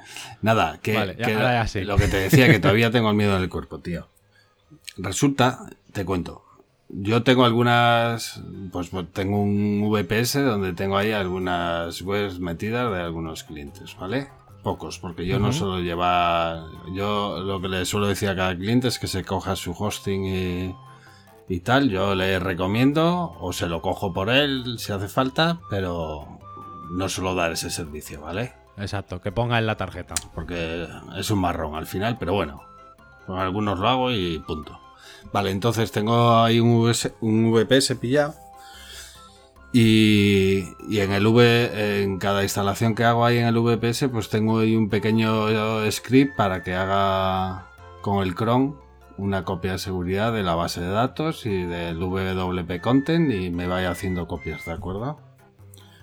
Nada, 0.43 0.79
que, 0.83 0.95
Vale, 0.95 1.17
ya- 1.17 1.25
que 1.27 1.35
ahora 1.35 1.53
ya 1.63 1.69
sí. 1.69 1.83
lo 1.83 1.97
que 1.97 2.09
te 2.09 2.17
decía, 2.17 2.49
que 2.49 2.59
todavía 2.59 2.91
tengo 2.93 3.09
el 3.11 3.17
miedo 3.17 3.37
en 3.37 3.43
el 3.43 3.49
cuerpo, 3.49 3.79
tío. 3.79 4.09
Resulta, 4.97 5.71
te 5.93 6.05
cuento, 6.05 6.43
yo 6.89 7.23
tengo 7.23 7.45
algunas, 7.45 8.43
pues 8.73 8.91
tengo 9.13 9.41
un 9.41 9.89
VPS 9.91 10.45
donde 10.45 10.73
tengo 10.75 10.99
ahí 10.99 11.13
algunas 11.13 12.03
webs 12.03 12.41
metidas 12.41 12.93
de 12.93 13.01
algunos 13.01 13.45
clientes, 13.45 13.97
¿vale? 13.99 14.29
Pocos, 14.63 14.99
porque 14.99 15.25
yo 15.27 15.39
no 15.39 15.53
suelo 15.53 15.81
llevar, 15.81 16.65
yo 16.95 17.41
lo 17.41 17.61
que 17.61 17.69
le 17.69 17.85
suelo 17.87 18.07
decir 18.07 18.29
a 18.29 18.37
cada 18.37 18.57
cliente 18.57 18.89
es 18.89 18.99
que 18.99 19.07
se 19.09 19.25
coja 19.25 19.57
su 19.57 19.73
hosting 19.73 20.25
y, 20.27 20.75
y 21.49 21.61
tal, 21.61 21.89
yo 21.89 22.15
le 22.15 22.39
recomiendo 22.39 23.37
o 23.41 23.53
se 23.53 23.67
lo 23.69 23.81
cojo 23.83 24.13
por 24.13 24.31
él 24.31 24.77
si 24.79 24.93
hace 24.93 25.09
falta, 25.09 25.59
pero 25.71 26.39
no 26.93 27.09
suelo 27.09 27.35
dar 27.35 27.53
ese 27.53 27.71
servicio, 27.71 28.21
¿vale? 28.21 28.53
Exacto, 28.77 29.21
que 29.21 29.33
ponga 29.33 29.59
en 29.59 29.67
la 29.67 29.77
tarjeta. 29.77 30.15
porque 30.35 30.87
es 31.17 31.31
un 31.31 31.41
marrón 31.41 31.75
al 31.75 31.87
final, 31.87 32.17
pero 32.19 32.35
bueno, 32.35 32.63
con 33.27 33.39
algunos 33.39 33.79
lo 33.79 33.89
hago 33.89 34.11
y 34.11 34.39
punto. 34.41 34.79
Vale, 35.33 35.51
entonces 35.51 35.93
tengo 35.93 36.37
ahí 36.43 36.61
un, 36.61 36.83
VS 36.83 37.15
un 37.21 37.53
VPS 37.53 37.95
pillado 37.97 38.35
y, 39.73 40.65
y 40.89 41.01
en 41.01 41.13
el 41.13 41.27
V, 41.27 42.03
en 42.03 42.19
cada 42.19 42.43
instalación 42.43 42.95
que 42.95 43.05
hago 43.05 43.25
ahí 43.25 43.39
en 43.39 43.47
el 43.47 43.59
VPS, 43.59 44.09
pues 44.11 44.29
tengo 44.29 44.59
ahí 44.59 44.77
un 44.77 44.91
pequeño 44.91 45.91
script 45.91 46.37
para 46.37 46.63
que 46.63 46.75
haga 46.75 47.67
con 48.03 48.23
el 48.23 48.35
Chrome 48.35 48.75
una 49.17 49.45
copia 49.45 49.73
de 49.73 49.79
seguridad 49.79 50.33
de 50.33 50.43
la 50.43 50.55
base 50.55 50.81
de 50.81 50.89
datos 50.89 51.47
y 51.47 51.65
del 51.65 51.99
WP 52.01 52.81
Content 52.81 53.33
y 53.33 53.51
me 53.51 53.67
vaya 53.67 53.91
haciendo 53.91 54.27
copias, 54.27 54.65
¿de 54.65 54.73
acuerdo? 54.73 55.19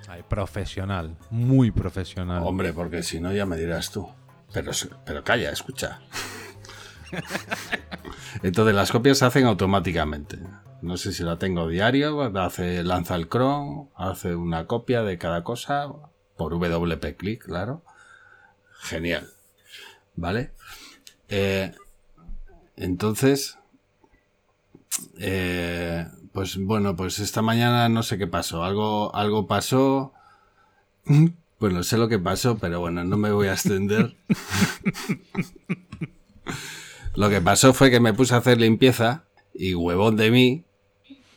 Ay, 0.10 0.24
profesional, 0.28 1.16
muy 1.30 1.70
profesional. 1.70 2.42
Hombre, 2.44 2.74
porque 2.74 3.04
si 3.04 3.20
no 3.20 3.32
ya 3.32 3.46
me 3.46 3.58
dirás 3.58 3.92
tú. 3.92 4.10
Pero, 4.52 4.72
pero 5.06 5.24
calla, 5.24 5.52
escucha. 5.52 6.02
Entonces 8.44 8.74
las 8.74 8.92
copias 8.92 9.20
se 9.20 9.26
hacen 9.26 9.46
automáticamente. 9.46 10.40
No 10.82 10.98
sé 10.98 11.14
si 11.14 11.22
la 11.22 11.38
tengo 11.38 11.68
diario, 11.68 12.24
hace, 12.40 12.84
lanza 12.84 13.14
el 13.16 13.30
Chrome, 13.30 13.90
hace 13.96 14.34
una 14.34 14.66
copia 14.66 15.04
de 15.04 15.20
cada 15.20 15.44
cosa 15.44 15.94
por 16.36 16.58
WP 16.58 17.16
click, 17.16 17.46
claro. 17.46 17.84
Genial. 18.80 19.30
¿Vale? 20.16 20.54
Eh, 21.28 21.72
entonces, 22.78 23.60
eh, 25.20 26.08
pues 26.40 26.56
bueno, 26.56 26.96
pues 26.96 27.20
esta 27.20 27.42
mañana 27.42 27.90
no 27.90 28.02
sé 28.02 28.18
qué 28.18 28.26
pasó. 28.26 28.64
Algo, 28.64 29.14
algo 29.14 29.46
pasó. 29.46 30.14
Bueno, 31.60 31.84
sé 31.84 31.98
lo 31.98 32.08
que 32.08 32.18
pasó, 32.18 32.58
pero 32.58 32.80
bueno, 32.80 33.04
no 33.04 33.18
me 33.18 33.34
voy 33.34 33.50
a 33.50 33.52
extender. 33.52 34.16
lo 37.16 37.30
que 37.30 37.42
pasó 37.42 37.74
fue 37.74 37.92
que 37.92 38.00
me 38.00 38.14
puse 38.14 38.34
a 38.34 38.38
hacer 38.38 38.62
limpieza 38.62 39.26
y 39.54 39.74
huevón 39.74 40.16
de 40.16 40.32
mí. 40.32 40.64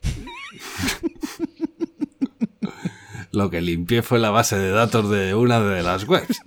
lo 3.33 3.51
que 3.51 3.61
limpié 3.61 4.03
fue 4.03 4.21
la 4.21 4.31
base 4.31 4.57
de 4.57 4.71
datos 4.71 5.11
de 5.11 5.35
una 5.35 5.59
de 5.59 5.83
las 5.83 6.07
webs. 6.07 6.41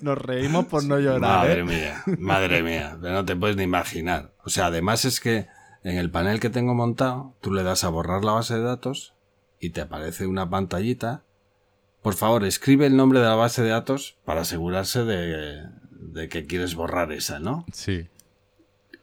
Nos 0.00 0.18
reímos 0.18 0.66
por 0.66 0.84
no 0.84 0.98
llorar. 0.98 1.20
Madre 1.20 1.60
¿eh? 1.60 1.64
mía, 1.64 2.02
madre 2.18 2.62
mía, 2.62 2.98
no 3.00 3.24
te 3.24 3.36
puedes 3.36 3.56
ni 3.56 3.62
imaginar. 3.62 4.32
O 4.44 4.50
sea, 4.50 4.66
además 4.66 5.04
es 5.04 5.20
que 5.20 5.46
en 5.82 5.98
el 5.98 6.10
panel 6.10 6.40
que 6.40 6.50
tengo 6.50 6.74
montado, 6.74 7.34
tú 7.40 7.52
le 7.52 7.62
das 7.62 7.84
a 7.84 7.88
borrar 7.88 8.24
la 8.24 8.32
base 8.32 8.54
de 8.54 8.62
datos 8.62 9.14
y 9.60 9.70
te 9.70 9.80
aparece 9.80 10.26
una 10.26 10.48
pantallita. 10.48 11.22
Por 12.02 12.14
favor, 12.14 12.44
escribe 12.44 12.86
el 12.86 12.96
nombre 12.96 13.20
de 13.20 13.26
la 13.26 13.34
base 13.34 13.62
de 13.62 13.70
datos 13.70 14.16
para 14.24 14.42
asegurarse 14.42 15.04
de, 15.04 15.62
de 15.90 16.28
que 16.28 16.46
quieres 16.46 16.74
borrar 16.74 17.12
esa, 17.12 17.38
¿no? 17.38 17.64
Sí. 17.72 18.08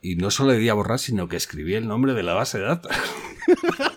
Y 0.02 0.16
no 0.16 0.32
solo 0.32 0.52
le 0.52 0.58
di 0.58 0.70
a 0.70 0.74
borrar, 0.74 1.00
sino 1.00 1.28
que 1.28 1.38
escribí 1.38 1.76
el 1.76 1.88
nombre 1.88 2.14
de 2.14 2.24
la 2.24 2.34
base 2.34 2.60
de 2.60 2.66
datos. 2.66 2.92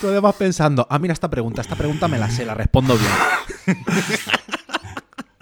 Tú 0.00 0.08
además 0.08 0.34
pensando, 0.36 0.86
ah, 0.90 0.98
mira 0.98 1.12
esta 1.12 1.30
pregunta, 1.30 1.60
esta 1.60 1.76
pregunta 1.76 2.08
me 2.08 2.18
la 2.18 2.30
sé, 2.30 2.44
la 2.44 2.54
respondo 2.54 2.96
bien. 2.96 3.78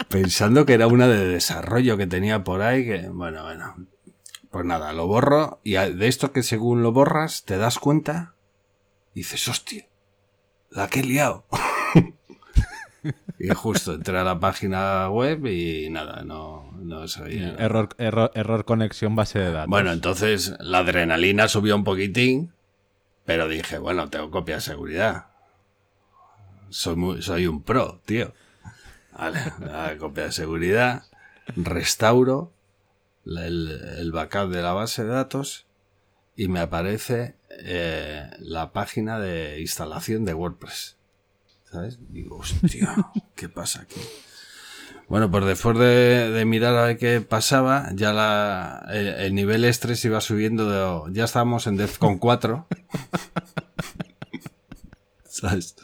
Pensando 0.09 0.65
que 0.65 0.73
era 0.73 0.87
una 0.87 1.07
de 1.07 1.27
desarrollo 1.27 1.97
que 1.97 2.07
tenía 2.07 2.43
por 2.43 2.61
ahí, 2.61 2.85
que, 2.85 3.09
bueno, 3.09 3.43
bueno. 3.43 3.75
Pues 4.49 4.65
nada, 4.65 4.93
lo 4.93 5.05
borro 5.05 5.59
y 5.63 5.73
de 5.73 6.07
esto 6.07 6.31
que 6.31 6.41
según 6.41 6.81
lo 6.81 6.91
borras 6.91 7.43
te 7.45 7.57
das 7.57 7.77
cuenta 7.77 8.33
y 9.13 9.19
dices, 9.19 9.47
hostia, 9.47 9.85
la 10.71 10.87
que 10.87 11.01
he 11.01 11.03
liado. 11.03 11.45
y 13.39 13.49
justo 13.49 13.93
entré 13.93 14.17
a 14.17 14.23
la 14.23 14.39
página 14.39 15.09
web 15.09 15.45
y 15.45 15.89
nada, 15.91 16.23
no, 16.23 16.71
no 16.79 17.07
sabía. 17.07 17.55
Error, 17.59 17.89
error, 17.97 18.31
error 18.33 18.65
conexión 18.65 19.15
base 19.15 19.39
de 19.39 19.51
datos. 19.51 19.69
Bueno, 19.69 19.91
entonces 19.91 20.55
la 20.59 20.79
adrenalina 20.79 21.47
subió 21.47 21.75
un 21.75 21.83
poquitín, 21.83 22.51
pero 23.29 23.47
dije, 23.47 23.77
bueno, 23.77 24.09
tengo 24.09 24.31
copia 24.31 24.55
de 24.55 24.61
seguridad. 24.61 25.27
Soy, 26.69 26.95
muy- 26.95 27.21
soy 27.21 27.45
un 27.45 27.61
pro, 27.61 28.01
tío. 28.03 28.33
Vale, 29.15 29.39
la 29.59 29.95
copia 29.99 30.23
de 30.23 30.31
seguridad, 30.31 31.03
restauro 31.55 32.51
el, 33.27 33.69
el 33.99 34.11
backup 34.11 34.49
de 34.49 34.63
la 34.63 34.73
base 34.73 35.03
de 35.03 35.11
datos 35.11 35.67
y 36.35 36.47
me 36.47 36.59
aparece 36.59 37.35
eh, 37.51 38.31
la 38.39 38.71
página 38.71 39.19
de 39.19 39.61
instalación 39.61 40.25
de 40.25 40.33
WordPress. 40.33 40.97
¿Sabes? 41.65 41.99
Digo, 42.11 42.37
hostia, 42.37 42.95
¿qué 43.35 43.47
pasa 43.47 43.81
aquí? 43.83 44.01
Bueno, 45.09 45.31
pues 45.31 45.43
después 45.45 45.77
de, 45.79 46.29
de 46.29 46.45
mirar 46.45 46.75
a 46.75 46.83
ver 46.85 46.97
qué 46.99 47.19
pasaba, 47.19 47.89
ya 47.95 48.13
la, 48.13 48.85
el, 48.91 49.07
el 49.07 49.33
nivel 49.35 49.65
estrés 49.65 50.05
iba 50.05 50.21
subiendo. 50.21 50.69
De, 51.07 51.13
ya 51.13 51.23
estábamos 51.25 51.65
en 51.65 51.77
Defcon 51.77 52.19
4. 52.19 52.67
¿Sabes? 55.23 55.75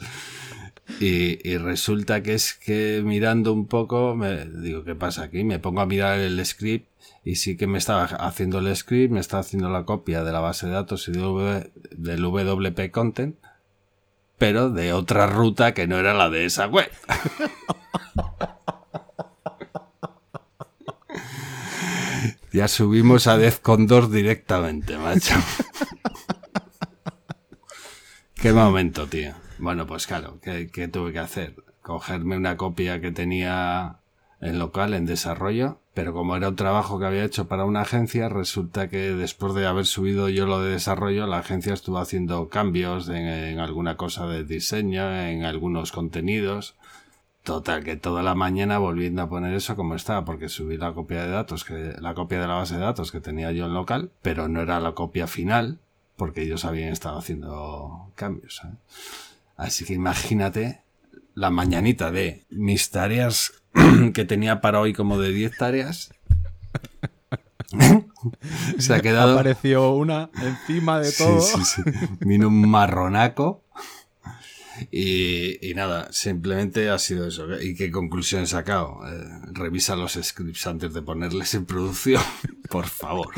Y, 1.00 1.46
y 1.48 1.58
resulta 1.58 2.22
que 2.22 2.34
es 2.34 2.54
que 2.54 3.02
mirando 3.04 3.52
un 3.52 3.66
poco, 3.66 4.14
me 4.14 4.44
digo, 4.46 4.84
¿qué 4.84 4.94
pasa 4.94 5.24
aquí? 5.24 5.42
Me 5.42 5.58
pongo 5.58 5.80
a 5.80 5.86
mirar 5.86 6.20
el 6.20 6.44
script 6.46 6.88
y 7.24 7.34
sí 7.36 7.56
que 7.56 7.66
me 7.66 7.78
estaba 7.78 8.04
haciendo 8.04 8.60
el 8.60 8.74
script, 8.76 9.12
me 9.12 9.20
estaba 9.20 9.40
haciendo 9.40 9.68
la 9.70 9.84
copia 9.84 10.22
de 10.22 10.30
la 10.32 10.40
base 10.40 10.66
de 10.66 10.72
datos 10.72 11.08
y 11.08 11.12
del 11.12 11.22
W- 11.22 11.70
del 11.90 12.22
WP 12.22 12.90
Content, 12.92 13.36
pero 14.38 14.70
de 14.70 14.92
otra 14.92 15.26
ruta 15.26 15.74
que 15.74 15.88
no 15.88 15.98
era 15.98 16.14
la 16.14 16.30
de 16.30 16.44
esa 16.44 16.68
web. 16.68 16.90
Ya 22.56 22.68
subimos 22.68 23.26
a 23.26 23.36
Defcon 23.36 23.86
2 23.86 24.10
directamente, 24.10 24.96
macho. 24.96 25.34
Qué 28.34 28.50
momento, 28.54 29.06
tío. 29.06 29.34
Bueno, 29.58 29.86
pues 29.86 30.06
claro, 30.06 30.38
¿qué, 30.40 30.70
qué 30.72 30.88
tuve 30.88 31.12
que 31.12 31.18
hacer? 31.18 31.54
Cogerme 31.82 32.34
una 32.34 32.56
copia 32.56 32.98
que 33.02 33.12
tenía 33.12 33.98
en 34.40 34.58
local, 34.58 34.94
en 34.94 35.04
desarrollo, 35.04 35.82
pero 35.92 36.14
como 36.14 36.34
era 36.34 36.48
un 36.48 36.56
trabajo 36.56 36.98
que 36.98 37.04
había 37.04 37.26
hecho 37.26 37.46
para 37.46 37.66
una 37.66 37.82
agencia, 37.82 38.30
resulta 38.30 38.88
que 38.88 39.10
después 39.10 39.52
de 39.52 39.66
haber 39.66 39.84
subido 39.84 40.30
yo 40.30 40.46
lo 40.46 40.62
de 40.62 40.70
desarrollo, 40.70 41.26
la 41.26 41.40
agencia 41.40 41.74
estuvo 41.74 41.98
haciendo 41.98 42.48
cambios 42.48 43.10
en, 43.10 43.26
en 43.26 43.58
alguna 43.58 43.98
cosa 43.98 44.26
de 44.28 44.44
diseño, 44.44 45.14
en 45.14 45.44
algunos 45.44 45.92
contenidos. 45.92 46.74
Total, 47.46 47.84
que 47.84 47.94
toda 47.94 48.24
la 48.24 48.34
mañana 48.34 48.78
volviendo 48.78 49.22
a 49.22 49.28
poner 49.28 49.54
eso 49.54 49.76
como 49.76 49.94
estaba, 49.94 50.24
porque 50.24 50.48
subí 50.48 50.76
la 50.78 50.92
copia 50.94 51.22
de 51.22 51.30
datos, 51.30 51.62
que, 51.62 51.94
la 52.00 52.12
copia 52.12 52.40
de 52.40 52.48
la 52.48 52.54
base 52.54 52.74
de 52.74 52.80
datos 52.80 53.12
que 53.12 53.20
tenía 53.20 53.52
yo 53.52 53.66
en 53.66 53.72
local, 53.72 54.10
pero 54.20 54.48
no 54.48 54.60
era 54.62 54.80
la 54.80 54.96
copia 54.96 55.28
final, 55.28 55.78
porque 56.16 56.42
ellos 56.42 56.64
habían 56.64 56.88
estado 56.88 57.18
haciendo 57.18 58.10
cambios. 58.16 58.62
¿eh? 58.64 58.74
Así 59.56 59.84
que 59.84 59.94
imagínate 59.94 60.82
la 61.34 61.50
mañanita 61.50 62.10
de 62.10 62.44
mis 62.50 62.90
tareas 62.90 63.52
que 64.12 64.24
tenía 64.24 64.60
para 64.60 64.80
hoy 64.80 64.92
como 64.92 65.16
de 65.16 65.32
10 65.32 65.56
tareas. 65.56 66.12
Se 68.78 68.92
ha 68.92 69.00
quedado. 69.00 69.34
Apareció 69.34 69.92
una 69.92 70.30
encima 70.42 70.98
de 70.98 71.12
todo. 71.12 71.40
Sí, 71.40 71.62
sí, 71.64 71.82
sí. 71.84 71.90
Vino 72.22 72.48
un 72.48 72.68
marronaco. 72.68 73.62
Y, 74.90 75.68
y 75.68 75.74
nada, 75.74 76.08
simplemente 76.12 76.88
ha 76.90 76.98
sido 76.98 77.26
eso. 77.26 77.46
¿Y 77.60 77.74
qué 77.74 77.90
conclusión 77.90 78.42
he 78.42 78.46
sacado? 78.46 79.00
Eh, 79.06 79.24
revisa 79.52 79.96
los 79.96 80.18
scripts 80.20 80.66
antes 80.66 80.92
de 80.92 81.02
ponerles 81.02 81.54
en 81.54 81.66
producción, 81.66 82.22
por 82.70 82.86
favor. 82.86 83.28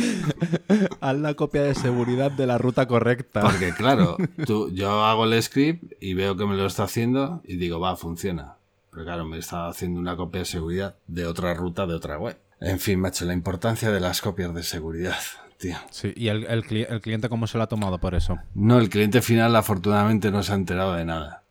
Haz 1.01 1.17
la 1.17 1.35
copia 1.35 1.63
de 1.63 1.75
seguridad 1.75 2.31
de 2.31 2.47
la 2.47 2.59
ruta 2.59 2.87
correcta. 2.87 3.43
Porque 3.43 3.73
claro, 3.77 4.17
tú, 4.47 4.71
yo 4.73 5.05
hago 5.05 5.25
el 5.25 5.43
script 5.43 5.93
y 6.01 6.15
veo 6.15 6.37
que 6.37 6.47
me 6.47 6.57
lo 6.57 6.67
está 6.67 6.85
haciendo 6.85 7.43
y 7.45 7.57
digo, 7.57 7.81
va, 7.81 7.97
funciona. 7.97 8.57
Pero 8.91 9.05
claro, 9.05 9.25
me 9.25 9.39
está 9.39 9.69
haciendo 9.69 10.01
una 10.01 10.17
copia 10.17 10.41
de 10.41 10.45
seguridad 10.47 10.97
de 11.07 11.27
otra 11.27 11.55
ruta 11.55 11.87
de 11.87 11.95
otra 11.95 12.19
web. 12.19 12.39
En 12.61 12.81
fin, 12.81 12.99
macho, 12.99 13.25
la 13.25 13.35
importancia 13.35 13.91
de 13.93 14.01
las 14.01 14.21
copias 14.21 14.53
de 14.53 14.65
seguridad, 14.65 15.19
tío. 15.59 15.77
Sí, 15.91 16.13
¿y 16.17 16.29
el, 16.29 16.45
el 16.47 16.65
el 16.89 17.01
cliente 17.01 17.29
cómo 17.29 17.47
se 17.47 17.59
lo 17.59 17.65
ha 17.65 17.69
tomado 17.69 17.99
por 17.99 18.15
eso? 18.15 18.39
No, 18.55 18.79
el 18.79 18.89
cliente 18.89 19.21
final 19.23 19.55
afortunadamente 19.57 20.31
no 20.31 20.43
se 20.43 20.53
ha 20.53 20.57
enterado 20.57 20.95
de 20.95 21.05
nada. 21.05 21.43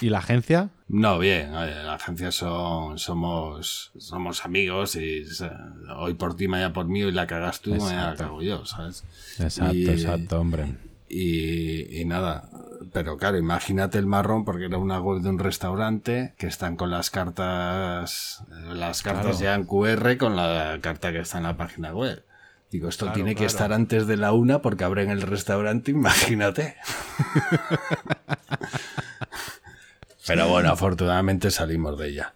¿Y 0.00 0.08
la 0.08 0.18
agencia? 0.18 0.70
No, 0.88 1.18
bien, 1.18 1.54
oye, 1.54 1.74
la 1.82 1.94
agencia 1.94 2.32
son, 2.32 2.98
somos, 2.98 3.92
somos 3.98 4.44
amigos 4.44 4.96
y 4.96 5.22
hoy 5.96 6.14
por 6.14 6.34
ti, 6.34 6.48
mañana 6.48 6.72
por 6.72 6.86
mí, 6.86 7.00
y 7.00 7.12
la 7.12 7.26
cagas 7.26 7.60
tú, 7.60 7.70
mañana 7.72 8.06
la 8.06 8.10
Exacto. 8.12 8.24
cago 8.24 8.42
yo, 8.42 8.64
¿sabes? 8.66 9.04
Exacto, 9.38 9.72
Y- 9.74 9.90
exacto, 9.90 10.40
hombre. 10.40 10.74
Y, 11.08 12.00
y 12.00 12.04
nada, 12.04 12.48
pero 12.92 13.16
claro, 13.16 13.36
imagínate 13.36 13.98
el 13.98 14.06
marrón 14.06 14.44
porque 14.44 14.66
era 14.66 14.78
una 14.78 15.00
web 15.00 15.20
de 15.22 15.28
un 15.28 15.38
restaurante 15.38 16.34
que 16.38 16.46
están 16.46 16.76
con 16.76 16.90
las 16.90 17.10
cartas, 17.10 18.44
las 18.72 19.02
cartas 19.02 19.38
ya 19.40 19.54
en 19.54 19.64
QR 19.64 20.16
con 20.18 20.36
la 20.36 20.78
carta 20.80 21.12
que 21.12 21.18
está 21.20 21.38
en 21.38 21.44
la 21.44 21.56
página 21.56 21.92
web. 21.92 22.24
Digo, 22.70 22.88
esto 22.88 23.06
Claro, 23.06 23.14
tiene 23.14 23.30
que 23.30 23.38
claro. 23.38 23.46
estar 23.48 23.72
antes 23.72 24.06
de 24.06 24.16
la 24.16 24.32
una 24.32 24.62
porque 24.62 24.84
abren 24.84 25.10
el 25.10 25.22
restaurante, 25.22 25.90
imagínate. 25.92 26.76
pero 30.26 30.48
bueno, 30.48 30.70
afortunadamente 30.70 31.50
salimos 31.50 31.98
de 31.98 32.08
ella. 32.08 32.34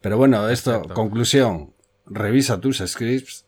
Pero 0.00 0.16
bueno, 0.16 0.48
esto, 0.48 0.82
conclusión, 0.82 1.74
revisa 2.06 2.60
tus 2.60 2.78
scripts 2.78 3.46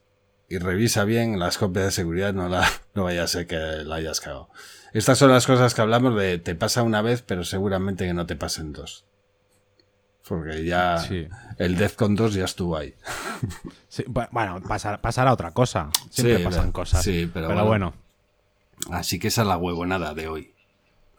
y 0.48 0.58
revisa 0.58 1.04
bien 1.04 1.38
las 1.38 1.58
copias 1.58 1.86
de 1.86 1.90
seguridad, 1.92 2.32
no, 2.32 2.48
la, 2.48 2.68
no 2.94 3.04
vaya 3.04 3.24
a 3.24 3.28
ser 3.28 3.46
que 3.46 3.56
la 3.56 3.96
hayas 3.96 4.20
cagado. 4.20 4.50
Estas 4.92 5.18
son 5.18 5.30
las 5.30 5.46
cosas 5.46 5.74
que 5.74 5.80
hablamos 5.82 6.16
de 6.20 6.38
te 6.38 6.54
pasa 6.56 6.82
una 6.82 7.02
vez, 7.02 7.22
pero 7.22 7.44
seguramente 7.44 8.06
que 8.06 8.14
no 8.14 8.26
te 8.26 8.34
pasen 8.36 8.72
dos. 8.72 9.04
Porque 10.28 10.64
ya 10.64 10.98
Sí. 10.98 11.26
el 11.58 11.76
Defcon 11.76 12.14
2 12.14 12.34
ya 12.34 12.44
estuvo 12.44 12.76
ahí. 12.76 12.94
Sí, 13.88 14.04
bueno, 14.06 14.60
pasar, 14.68 15.00
pasará 15.00 15.32
otra 15.32 15.50
cosa. 15.50 15.90
Siempre 16.10 16.38
Sí, 16.38 16.44
pasan 16.44 16.60
pero- 16.64 16.72
cosas. 16.72 17.02
sí, 17.02 17.28
pero 17.32 17.48
bueno. 17.48 17.64
bueno. 17.66 17.94
Así 18.90 19.18
que 19.18 19.28
esa 19.28 19.42
es 19.42 19.48
la 19.48 19.56
huevonada 19.56 20.14
de 20.14 20.28
hoy. 20.28 20.52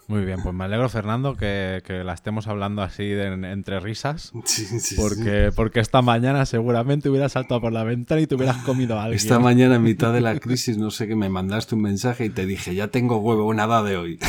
Muy 0.08 0.26
bien, 0.26 0.42
pues 0.44 0.54
me 0.56 0.64
alegro, 0.66 0.88
Fernando, 0.90 1.36
que, 1.38 1.84
que 1.86 2.04
la 2.04 2.14
estemos 2.14 2.48
hablando 2.48 2.82
así 2.82 3.04
de- 3.08 3.28
entre 3.52 3.80
risas. 3.82 4.32
Sí, 4.46 4.66
sí, 4.66 4.80
sí. 4.80 4.96
Porque, 4.96 5.52
porque 5.56 5.80
esta 5.82 6.02
mañana 6.02 6.46
seguramente 6.46 7.10
hubieras 7.10 7.34
saltado 7.34 7.60
por 7.62 7.74
la 7.74 7.84
ventana 7.84 8.22
y 8.22 8.28
te 8.28 8.36
hubieras 8.36 8.58
comido 8.64 8.98
a 9.00 9.04
alguien. 9.04 9.18
Esta 9.18 9.40
mañana, 9.40 9.76
en 9.76 9.84
mitad 9.84 10.14
de 10.14 10.22
la 10.22 10.40
crisis, 10.40 10.78
no 10.78 10.92
sé 10.92 11.08
qué, 11.08 11.16
me 11.16 11.28
mandaste 11.30 11.76
un 11.76 11.82
mensaje 11.82 12.26
y 12.26 12.30
te 12.30 12.46
dije, 12.46 12.74
ya 12.76 12.88
tengo 12.88 13.18
huevonada 13.18 13.84
de 13.84 13.98
hoy. 13.98 14.20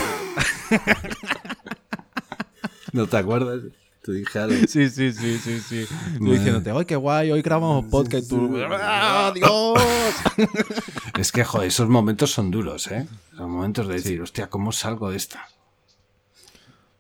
¿No 2.93 3.07
te 3.07 3.17
acuerdas? 3.17 3.61
Te 4.03 4.13
dije 4.13 4.39
algo. 4.39 4.57
Sí, 4.67 4.91
sí, 4.91 5.13
sí, 5.13 5.39
sí, 5.39 5.61
sí. 5.61 5.87
Yo 6.21 6.33
diciéndote, 6.33 6.71
¡ay, 6.73 6.85
qué 6.85 6.97
guay! 6.97 7.31
Hoy 7.31 7.41
grabamos 7.41 7.85
podcast 7.87 8.25
y 8.27 8.29
tú... 8.29 8.59
¡Ah, 8.81 9.33
Dios! 9.35 9.79
Es 11.19 11.31
que, 11.31 11.45
joder, 11.45 11.69
esos 11.69 11.89
momentos 11.89 12.31
son 12.33 12.51
duros, 12.51 12.91
¿eh? 12.91 13.07
Son 13.37 13.51
momentos 13.51 13.87
de 13.87 13.95
decir, 13.95 14.21
hostia, 14.21 14.49
¿cómo 14.49 14.73
salgo 14.73 15.11
de 15.11 15.19
esta? 15.19 15.47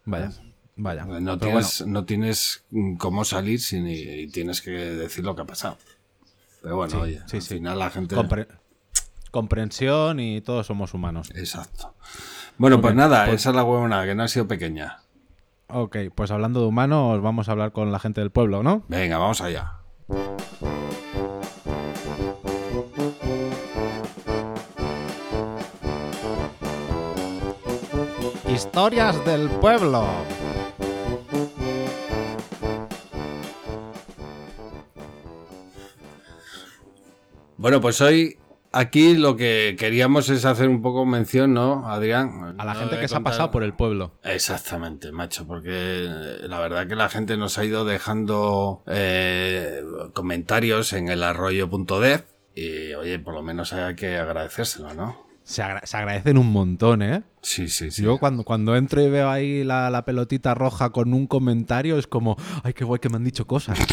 Vaya, 0.05 0.31
vaya. 0.77 1.05
No 1.07 1.39
tienes, 1.39 1.85
no 1.87 2.05
tienes 2.05 2.65
cómo 2.99 3.25
salir 3.25 3.61
sin, 3.61 3.89
y 3.89 4.29
tienes 4.29 4.61
que 4.61 4.71
decir 4.71 5.25
lo 5.25 5.35
que 5.35 5.43
ha 5.43 5.47
pasado. 5.47 5.79
Pero 6.63 6.77
bueno, 6.77 7.01
oye, 7.01 7.21
sí, 7.27 7.39
al 7.39 7.43
final 7.43 7.79
la 7.81 7.91
gente... 7.91 8.15
compre- 8.15 8.47
comprensión 9.33 10.21
y 10.21 10.41
todos 10.43 10.67
somos 10.67 10.95
humanos. 10.95 11.31
Exacto. 11.35 11.95
Bueno, 12.59 12.81
pues 12.81 12.95
nada, 12.95 13.25
pues- 13.27 13.41
esa 13.41 13.51
es 13.51 13.57
la 13.57 13.65
huevona, 13.65 14.05
que 14.05 14.15
no 14.15 14.23
ha 14.23 14.29
sido 14.29 14.47
pequeña. 14.47 15.02
Ok, 15.75 15.97
pues 16.15 16.31
hablando 16.31 16.61
de 16.61 16.67
humanos, 16.67 17.23
vamos 17.23 17.49
a 17.49 17.53
hablar 17.53 17.73
con 17.73 17.91
la 17.93 17.99
gente 17.99 18.21
del 18.21 18.31
pueblo, 18.31 18.63
¿no? 18.63 18.85
Venga, 18.89 19.17
vamos 19.17 19.41
allá. 19.41 19.79
Historias 28.47 29.25
del 29.25 29.49
pueblo. 29.49 30.05
Bueno, 37.57 37.81
pues 37.81 37.99
hoy 38.03 38.37
aquí 38.73 39.15
lo 39.17 39.37
que 39.37 39.77
queríamos 39.79 40.29
es 40.29 40.45
hacer 40.45 40.69
un 40.69 40.83
poco 40.83 41.05
mención, 41.07 41.53
¿no, 41.55 41.89
Adrián? 41.89 42.55
A 42.59 42.65
la 42.65 42.75
No 42.75 42.81
gente 42.81 42.99
que 43.01 43.09
se 43.09 43.17
ha 43.17 43.21
pasado 43.21 43.51
por 43.51 43.63
el 43.63 43.75
pueblo. 43.75 44.13
Exactamente, 44.25 45.13
macho, 45.13 45.47
porque 45.47 46.07
la 46.43 46.59
verdad 46.61 46.87
que 46.87 46.97
la 46.97 47.09
gente 47.09 47.37
nos 47.37 47.59
ha 47.59 47.65
ido 47.65 47.85
dejando 47.85 48.83
eh, 48.87 49.83
comentarios 50.15 50.93
en 50.93 51.09
el 51.09 51.23
arroyo.dev 51.23 52.25
y, 52.55 52.93
oye, 52.95 53.19
por 53.19 53.35
lo 53.35 53.43
menos 53.43 53.73
hay 53.73 53.95
que 53.95 54.17
agradecérselo, 54.19 54.93
¿no? 54.95 55.31
Se, 55.45 55.61
agra- 55.63 55.85
se 55.85 55.97
agradecen 55.97 56.39
un 56.39 56.53
montón, 56.53 57.03
¿eh? 57.03 57.25
Sí, 57.41 57.67
sí, 57.69 57.91
sí. 57.91 58.03
Yo 58.05 58.19
cuando, 58.19 58.45
cuando 58.45 58.77
entro 58.77 59.03
y 59.03 59.11
veo 59.11 59.29
ahí 59.29 59.65
la, 59.65 59.91
la 59.91 60.05
pelotita 60.05 60.55
roja 60.55 60.91
con 60.91 61.13
un 61.15 61.27
comentario 61.27 61.99
es 61.99 62.07
como, 62.07 62.37
ay, 62.63 62.73
qué 62.75 62.85
guay 62.85 63.01
que 63.01 63.09
me 63.09 63.17
han 63.17 63.25
dicho 63.25 63.47
cosas. 63.47 63.77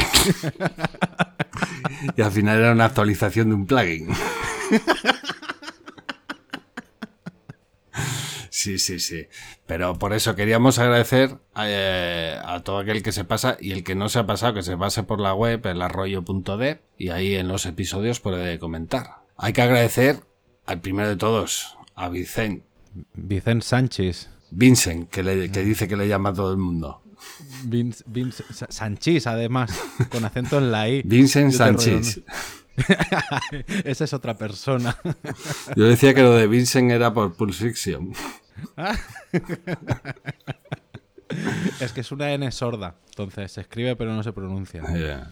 Y 2.15 2.21
al 2.21 2.31
final 2.31 2.57
era 2.59 2.71
una 2.71 2.85
actualización 2.85 3.49
de 3.49 3.55
un 3.55 3.65
plugin. 3.65 4.07
Sí, 8.51 8.79
sí, 8.79 8.99
sí. 8.99 9.27
Pero 9.67 9.97
por 9.99 10.11
eso 10.13 10.35
queríamos 10.35 10.79
agradecer 10.79 11.37
eh, 11.57 12.37
a 12.43 12.61
todo 12.61 12.79
aquel 12.79 13.03
que 13.03 13.11
se 13.11 13.23
pasa 13.23 13.57
y 13.59 13.71
el 13.71 13.83
que 13.83 13.95
no 13.95 14.09
se 14.09 14.19
ha 14.19 14.25
pasado, 14.25 14.53
que 14.55 14.63
se 14.63 14.75
pase 14.75 15.03
por 15.03 15.19
la 15.21 15.33
web, 15.33 15.65
el 15.67 15.81
arroyo.dev, 15.81 16.79
y 16.97 17.09
ahí 17.09 17.35
en 17.35 17.47
los 17.47 17.65
episodios 17.65 18.19
puede 18.19 18.57
comentar. 18.59 19.19
Hay 19.37 19.53
que 19.53 19.61
agradecer 19.61 20.21
al 20.65 20.81
primero 20.81 21.09
de 21.09 21.15
todos, 21.15 21.77
a 21.95 22.09
Vicente. 22.09 22.65
Vicente 23.13 23.65
Sánchez. 23.65 24.29
Vincent, 24.51 25.09
que, 25.09 25.21
le, 25.23 25.51
que 25.51 25.63
dice 25.63 25.87
que 25.87 25.95
le 25.95 26.07
llama 26.07 26.29
a 26.29 26.33
todo 26.33 26.51
el 26.51 26.57
mundo. 26.57 27.03
Vince, 27.65 28.03
Vince- 28.07 28.43
Sa- 28.51 28.67
Sanchís, 28.69 29.27
además, 29.27 29.71
con 30.09 30.25
acento 30.25 30.57
en 30.57 30.71
la 30.71 30.89
I. 30.89 31.03
Vincent 31.05 31.53
Sánchez. 31.53 32.21
Esa 33.85 34.03
es 34.03 34.13
otra 34.13 34.37
persona. 34.37 34.95
Yo 35.75 35.85
decía 35.85 36.13
que 36.13 36.21
lo 36.21 36.33
de 36.33 36.47
Vincent 36.47 36.91
era 36.91 37.13
por 37.13 37.33
Pulp 37.33 37.53
Fiction. 37.53 38.13
es 41.79 41.91
que 41.93 42.01
es 42.01 42.11
una 42.11 42.31
N 42.33 42.51
sorda. 42.51 42.95
Entonces 43.09 43.51
se 43.51 43.61
escribe 43.61 43.95
pero 43.95 44.13
no 44.13 44.23
se 44.23 44.33
pronuncia. 44.33 44.81
Yeah. 44.93 45.29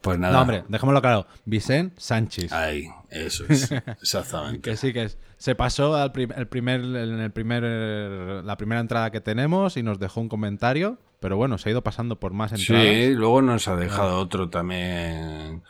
Pues 0.00 0.18
nada. 0.18 0.34
No, 0.34 0.42
hombre, 0.42 0.64
dejémoslo 0.68 1.00
claro. 1.00 1.26
Vicente 1.44 1.94
Sánchez. 1.98 2.52
Ahí, 2.52 2.88
eso 3.10 3.44
es. 3.48 3.70
Exactamente. 3.72 4.60
Que 4.70 4.76
sí, 4.76 4.92
que 4.92 5.04
es- 5.04 5.18
se 5.38 5.54
pasó 5.54 5.94
al 5.96 6.12
prim- 6.12 6.32
el 6.36 6.46
primer, 6.48 6.80
en 6.80 7.20
el 7.20 7.30
primer, 7.30 7.62
la 7.62 8.56
primera 8.56 8.80
entrada 8.80 9.10
que 9.10 9.20
tenemos 9.20 9.76
y 9.76 9.82
nos 9.82 9.98
dejó 9.98 10.20
un 10.20 10.28
comentario. 10.28 10.98
Pero 11.20 11.36
bueno, 11.36 11.58
se 11.58 11.68
ha 11.68 11.72
ido 11.72 11.82
pasando 11.82 12.20
por 12.20 12.32
más 12.32 12.52
entradas. 12.52 12.86
Sí, 12.86 13.12
luego 13.14 13.42
nos 13.42 13.66
ha 13.66 13.74
dejado 13.76 14.20
otro 14.20 14.50
también 14.50 15.62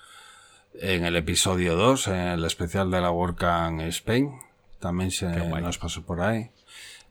en 0.80 1.04
el 1.04 1.16
episodio 1.16 1.76
2, 1.76 2.08
en 2.08 2.14
el 2.16 2.44
especial 2.44 2.90
de 2.90 3.00
la 3.00 3.10
WordCamp 3.10 3.80
Spain. 3.82 4.30
También 4.78 5.10
se 5.10 5.26
nos 5.28 5.78
pasó 5.78 6.02
por 6.02 6.20
ahí. 6.20 6.50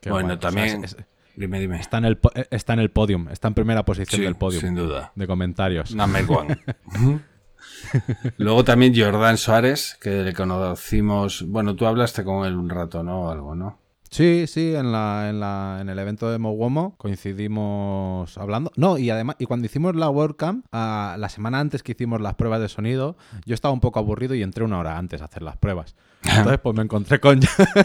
Qué 0.01 0.09
bueno, 0.11 0.27
guay. 0.29 0.37
O 0.37 0.41
sea, 0.41 0.49
también. 0.49 0.83
es- 0.83 0.93
es- 0.93 1.05
dime, 1.35 1.59
dime. 1.59 1.79
Está 1.79 1.97
en, 1.97 2.05
el, 2.05 2.19
está 2.51 2.73
en 2.73 2.79
el 2.79 2.91
podium, 2.91 3.29
está 3.29 3.47
en 3.49 3.53
primera 3.53 3.83
posición 3.83 4.19
Sí, 4.19 4.23
del 4.25 4.35
podium 4.35 4.61
sin 4.61 4.75
duda. 4.75 5.11
de 5.15 5.27
comentarios. 5.27 5.93
Number 5.93 6.25
one. 6.29 6.57
Luego 8.37 8.63
también 8.63 8.93
Jordán 8.95 9.37
Suárez, 9.37 9.97
que 10.01 10.09
le 10.23 10.33
conocimos. 10.33 11.43
Bueno, 11.47 11.75
tú 11.75 11.85
hablaste 11.85 12.23
con 12.23 12.45
él 12.45 12.55
un 12.55 12.69
rato, 12.69 13.03
¿no? 13.03 13.23
O 13.23 13.31
algo, 13.31 13.55
¿no? 13.55 13.79
Sí, 14.09 14.45
sí, 14.47 14.73
en, 14.73 14.91
la, 14.91 15.29
en, 15.29 15.39
la, 15.39 15.79
en 15.81 15.89
el 15.89 15.99
evento 15.99 16.29
de 16.31 16.37
Mowomo 16.37 16.95
coincidimos 16.97 18.37
hablando. 18.37 18.71
No, 18.75 18.97
y 18.97 19.09
además, 19.09 19.35
y 19.39 19.45
cuando 19.45 19.65
hicimos 19.65 19.95
la 19.95 20.09
WordCamp, 20.09 20.65
ah, 20.71 21.15
la 21.19 21.29
semana 21.29 21.59
antes 21.59 21.83
que 21.83 21.91
hicimos 21.91 22.21
las 22.21 22.35
pruebas 22.35 22.61
de 22.61 22.69
sonido, 22.69 23.17
yo 23.45 23.53
estaba 23.53 23.73
un 23.73 23.79
poco 23.79 23.99
aburrido 23.99 24.35
y 24.35 24.43
entré 24.43 24.63
una 24.63 24.79
hora 24.79 24.97
antes 24.97 25.21
a 25.21 25.25
hacer 25.25 25.43
las 25.43 25.57
pruebas. 25.57 25.95
Entonces, 26.23 26.59
pues 26.61 26.75
me 26.75 26.83
encontré 26.83 27.19
con 27.19 27.39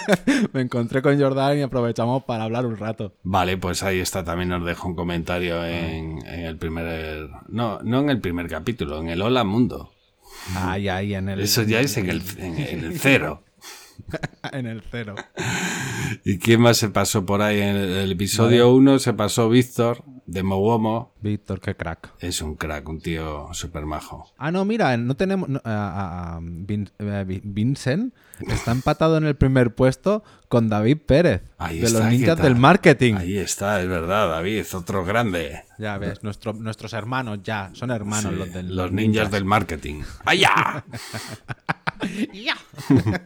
me 0.52 0.62
encontré 0.62 1.02
con 1.02 1.20
Jordan 1.20 1.58
y 1.58 1.62
aprovechamos 1.62 2.24
para 2.24 2.44
hablar 2.44 2.66
un 2.66 2.76
rato. 2.76 3.14
Vale, 3.22 3.56
pues 3.58 3.82
ahí 3.82 4.00
está. 4.00 4.24
También 4.24 4.48
nos 4.48 4.64
dejó 4.64 4.88
un 4.88 4.94
comentario 4.94 5.64
en, 5.64 6.26
en 6.26 6.40
el 6.40 6.56
primer. 6.56 7.28
No, 7.48 7.80
no 7.82 8.00
en 8.00 8.10
el 8.10 8.20
primer 8.20 8.48
capítulo, 8.48 9.00
en 9.00 9.08
el 9.08 9.20
Hola 9.22 9.44
Mundo. 9.44 9.92
Ahí, 10.56 10.88
ahí, 10.88 11.14
en 11.14 11.28
el. 11.28 11.40
Eso 11.40 11.62
ya 11.62 11.80
es 11.80 11.96
en 11.96 12.08
el, 12.08 12.22
en 12.38 12.84
el 12.84 12.98
cero. 12.98 13.44
en 14.52 14.66
el 14.66 14.82
cero. 14.90 15.14
¿Y 16.24 16.38
quién 16.38 16.60
más 16.60 16.76
se 16.76 16.88
pasó 16.90 17.24
por 17.24 17.42
ahí? 17.42 17.60
En 17.60 17.76
el, 17.76 18.12
episodio 18.12 18.72
1 18.72 18.98
se 18.98 19.12
pasó 19.14 19.48
Víctor 19.48 20.04
de 20.26 20.42
Mowomo. 20.42 21.14
Víctor, 21.20 21.60
qué 21.60 21.74
crack. 21.76 22.12
Es 22.20 22.42
un 22.42 22.56
crack, 22.56 22.88
un 22.88 23.00
tío 23.00 23.48
súper 23.52 23.86
majo. 23.86 24.32
Ah, 24.38 24.50
no, 24.50 24.64
mira, 24.64 24.96
no 24.96 25.14
tenemos. 25.16 25.48
no, 25.48 25.60
a- 25.64 25.70
a- 25.70 26.36
a 26.36 26.40
Vin- 26.40 26.90
Vi- 27.26 27.40
Vincent 27.44 28.14
está 28.48 28.72
empatado 28.72 29.16
en 29.18 29.24
el 29.24 29.36
primer 29.36 29.74
puesto 29.74 30.22
con 30.48 30.68
David 30.68 30.98
Pérez, 31.06 31.42
Ahí 31.58 31.78
de 31.78 31.86
está, 31.86 32.00
los 32.00 32.08
¿qué 32.08 32.16
ninjas 32.18 32.42
del 32.42 32.56
marketing. 32.56 33.14
Ahí 33.14 33.38
está, 33.38 33.80
es 33.80 33.88
verdad, 33.88 34.28
David, 34.28 34.64
otro 34.74 35.04
grande. 35.04 35.62
Ya 35.78 35.96
ves, 35.98 36.22
nuestro- 36.22 36.52
nuestros 36.52 36.92
hermanos 36.92 37.38
ya, 37.42 37.70
son 37.72 37.90
hermanos 37.90 38.32
Sí, 38.32 38.38
los, 38.38 38.52
del, 38.52 38.76
los 38.76 38.92
ninjas 38.92 39.30
del 39.30 39.44
marketing. 39.44 40.02
¡Allá! 40.24 40.84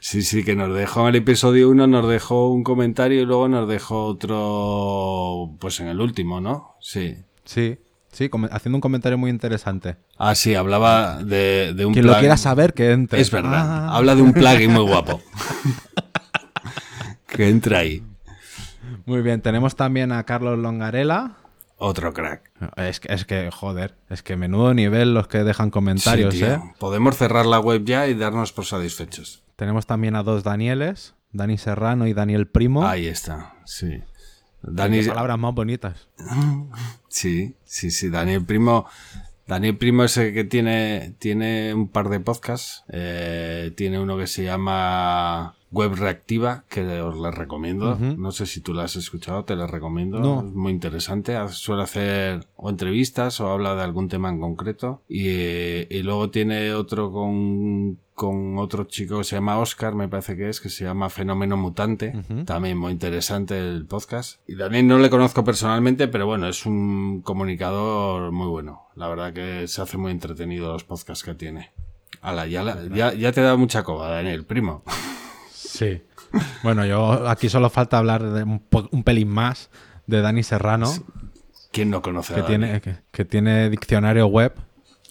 Sí, 0.00 0.22
sí, 0.22 0.44
que 0.44 0.54
nos 0.54 0.74
dejó 0.74 1.02
en 1.02 1.08
el 1.08 1.16
episodio 1.16 1.68
1, 1.70 1.86
nos 1.86 2.08
dejó 2.08 2.50
un 2.50 2.62
comentario 2.62 3.20
y 3.22 3.24
luego 3.24 3.48
nos 3.48 3.68
dejó 3.68 4.04
otro, 4.06 5.56
pues 5.58 5.80
en 5.80 5.88
el 5.88 6.00
último, 6.00 6.40
¿no? 6.40 6.76
Sí. 6.80 7.16
Sí, 7.44 7.78
sí, 8.12 8.30
haciendo 8.50 8.76
un 8.76 8.80
comentario 8.80 9.18
muy 9.18 9.30
interesante. 9.30 9.96
Ah, 10.18 10.34
sí, 10.34 10.54
hablaba 10.54 11.22
de, 11.22 11.72
de 11.74 11.84
un 11.86 11.92
Quien 11.92 12.06
lo 12.06 12.12
plugin. 12.12 12.20
quiera 12.22 12.36
saber, 12.36 12.74
que 12.74 12.92
entre. 12.92 13.20
Es 13.20 13.30
verdad, 13.30 13.88
Ah. 13.88 13.96
habla 13.96 14.14
de 14.14 14.22
un 14.22 14.32
plugin 14.32 14.72
muy 14.72 14.84
guapo. 14.84 15.20
que 17.28 17.48
entra 17.48 17.78
ahí. 17.80 18.02
Muy 19.04 19.22
bien, 19.22 19.40
tenemos 19.40 19.74
también 19.76 20.12
a 20.12 20.22
Carlos 20.24 20.58
Longarela. 20.58 21.36
Otro 21.78 22.12
crack. 22.14 22.50
Es 22.76 23.00
que, 23.00 23.12
es 23.12 23.24
que, 23.26 23.50
joder, 23.50 23.96
es 24.08 24.22
que 24.22 24.36
menudo 24.36 24.72
nivel 24.72 25.12
los 25.12 25.28
que 25.28 25.44
dejan 25.44 25.70
comentarios, 25.70 26.34
Sí, 26.34 26.40
tío. 26.40 26.54
¿eh? 26.54 26.60
Podemos 26.78 27.16
cerrar 27.16 27.44
la 27.44 27.60
web 27.60 27.84
ya 27.84 28.06
y 28.06 28.14
darnos 28.14 28.52
por 28.52 28.64
satisfechos. 28.64 29.42
Tenemos 29.56 29.86
también 29.86 30.16
a 30.16 30.22
dos 30.22 30.42
Danieles, 30.42 31.14
Dani 31.32 31.58
Serrano 31.58 32.06
y 32.06 32.14
Daniel 32.14 32.46
Primo. 32.46 32.86
Ahí 32.86 33.06
está, 33.06 33.56
sí. 33.66 34.02
Dani, 34.62 35.02
palabras 35.02 35.38
más 35.38 35.54
bonitas. 35.54 36.08
Sí, 37.08 37.56
sí, 37.64 37.90
sí. 37.90 38.10
Daniel 38.10 38.44
Primo. 38.44 38.86
Daniel 39.46 39.76
Primo 39.76 40.02
es 40.04 40.16
el 40.16 40.34
que 40.34 40.44
tiene, 40.44 41.14
tiene 41.18 41.72
un 41.72 41.88
par 41.88 42.08
de 42.08 42.20
podcasts. 42.20 42.84
Eh, 42.88 43.72
tiene 43.76 44.00
uno 44.00 44.16
que 44.18 44.26
se 44.26 44.44
llama 44.44 45.54
Web 45.70 45.94
Reactiva, 45.94 46.64
que 46.68 47.00
os 47.00 47.16
les 47.20 47.34
recomiendo. 47.34 47.96
No 47.96 48.32
sé 48.32 48.46
si 48.46 48.60
tú 48.60 48.74
lo 48.74 48.80
has 48.80 48.96
escuchado, 48.96 49.44
te 49.44 49.54
lo 49.54 49.66
recomiendo. 49.66 50.18
No. 50.18 50.40
Es 50.40 50.52
muy 50.52 50.72
interesante. 50.72 51.36
Suele 51.50 51.84
hacer 51.84 52.46
o 52.56 52.70
entrevistas 52.70 53.40
o 53.40 53.48
habla 53.48 53.76
de 53.76 53.82
algún 53.82 54.08
tema 54.08 54.30
en 54.30 54.40
concreto. 54.40 55.02
Y, 55.08 55.28
eh, 55.28 55.86
y 55.90 56.02
luego 56.02 56.30
tiene 56.30 56.72
otro 56.72 57.12
con, 57.12 57.98
con 58.16 58.56
otro 58.58 58.84
chico 58.84 59.18
que 59.18 59.24
se 59.24 59.36
llama 59.36 59.58
Oscar, 59.58 59.94
me 59.94 60.08
parece 60.08 60.36
que 60.38 60.48
es, 60.48 60.60
que 60.60 60.70
se 60.70 60.84
llama 60.84 61.10
Fenómeno 61.10 61.56
Mutante. 61.58 62.14
También 62.46 62.78
muy 62.78 62.90
interesante 62.92 63.58
el 63.58 63.84
podcast. 63.86 64.40
Y 64.48 64.56
también 64.56 64.88
no 64.88 64.98
le 64.98 65.10
conozco 65.10 65.44
personalmente, 65.44 66.08
pero 66.08 66.24
bueno, 66.26 66.48
es 66.48 66.64
un 66.64 67.20
comunicador 67.22 68.32
muy 68.32 68.46
bueno. 68.48 68.86
La 68.96 69.06
verdad 69.08 69.34
que 69.34 69.68
se 69.68 69.82
hace 69.82 69.98
muy 69.98 70.12
entretenido 70.12 70.72
los 70.72 70.82
podcasts 70.84 71.22
que 71.22 71.34
tiene. 71.34 71.72
Ala, 72.22 72.46
ya, 72.46 72.62
la- 72.64 72.82
ya, 72.88 73.12
ya 73.12 73.32
te 73.32 73.42
da 73.42 73.54
mucha 73.56 73.82
coba, 73.84 74.08
Daniel, 74.08 74.44
primo. 74.46 74.82
Sí. 75.52 76.02
Bueno, 76.62 76.86
yo 76.86 77.28
aquí 77.28 77.50
solo 77.50 77.68
falta 77.68 77.98
hablar 77.98 78.22
de 78.30 78.42
un, 78.44 79.02
pelín 79.04 79.28
más 79.28 79.68
de 80.06 80.22
Dani 80.22 80.42
Serrano, 80.42 80.90
¿Quién 81.70 81.90
no 81.90 82.00
conoce 82.00 82.32
a 82.32 82.36
que, 82.36 82.42
Dani? 82.42 82.56
tiene, 82.64 82.80
que, 82.80 82.96
que 83.12 83.24
tiene 83.26 83.68
diccionario 83.68 84.26
web, 84.26 84.54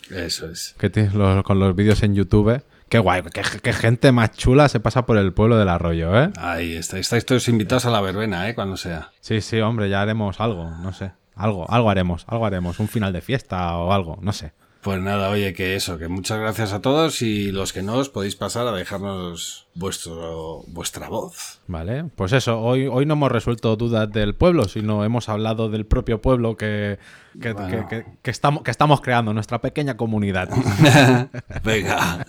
Eso 0.10 0.50
es. 0.50 0.76
que 0.80 0.90
tiene 0.90 1.12
los- 1.14 1.44
con 1.44 1.60
los 1.60 1.76
vídeos 1.76 2.02
en 2.02 2.16
YouTube. 2.16 2.62
Qué 2.90 3.00
guay, 3.00 3.24
qué, 3.34 3.42
qué 3.62 3.74
gente 3.74 4.12
más 4.12 4.32
chula 4.32 4.70
se 4.70 4.80
pasa 4.80 5.06
por 5.06 5.18
el 5.18 5.34
pueblo 5.34 5.58
del 5.58 5.70
arroyo, 5.70 6.18
¿eh? 6.22 6.32
Ahí 6.38 6.76
está. 6.76 7.00
Estáis 7.00 7.26
todos 7.26 7.48
invitados 7.48 7.86
a 7.86 7.90
la 7.90 8.02
verbena, 8.02 8.48
¿eh? 8.48 8.56
Cuando 8.56 8.78
sea. 8.78 9.12
Sí, 9.22 9.42
sí, 9.42 9.60
hombre, 9.60 9.90
ya 9.90 10.02
haremos 10.02 10.40
algo, 10.40 10.70
no 10.70 10.94
sé. 10.94 11.12
Algo, 11.36 11.70
algo 11.70 11.90
haremos, 11.90 12.26
algo 12.28 12.46
haremos, 12.46 12.80
un 12.80 12.88
final 12.88 13.12
de 13.12 13.22
fiesta 13.22 13.76
o 13.78 13.92
algo, 13.92 14.18
no 14.22 14.32
sé. 14.32 14.54
Pues 14.86 15.02
nada, 15.02 15.30
oye, 15.32 15.56
que 15.56 15.76
eso, 15.76 15.98
que 15.98 16.08
muchas 16.08 16.38
gracias 16.40 16.72
a 16.72 16.80
todos 16.80 17.24
y 17.24 17.52
los 17.52 17.74
que 17.74 17.82
no 17.82 17.96
os 17.96 18.10
podéis 18.10 18.36
pasar 18.36 18.68
a 18.68 18.72
dejarnos 18.72 19.66
vuestro, 19.74 20.62
vuestra 20.68 21.10
voz. 21.10 21.60
Vale, 21.66 22.04
pues 22.16 22.34
eso, 22.34 22.62
hoy, 22.62 22.86
hoy 22.86 23.08
no 23.08 23.14
hemos 23.16 23.32
resuelto 23.32 23.76
dudas 23.78 24.12
del 24.12 24.36
pueblo, 24.36 24.66
sino 24.66 25.04
hemos 25.04 25.28
hablado 25.28 25.70
del 25.70 25.88
propio 25.88 26.22
pueblo 26.22 26.56
que, 26.56 27.00
que, 27.42 27.54
Bueno. 27.54 27.88
que- 27.90 28.04
que- 28.04 28.06
que 28.22 28.30
estamos, 28.30 28.62
que 28.62 28.70
estamos 28.70 29.02
creando, 29.02 29.34
nuestra 29.34 29.60
pequeña 29.60 29.98
comunidad. 29.98 30.50
Venga, 31.64 32.24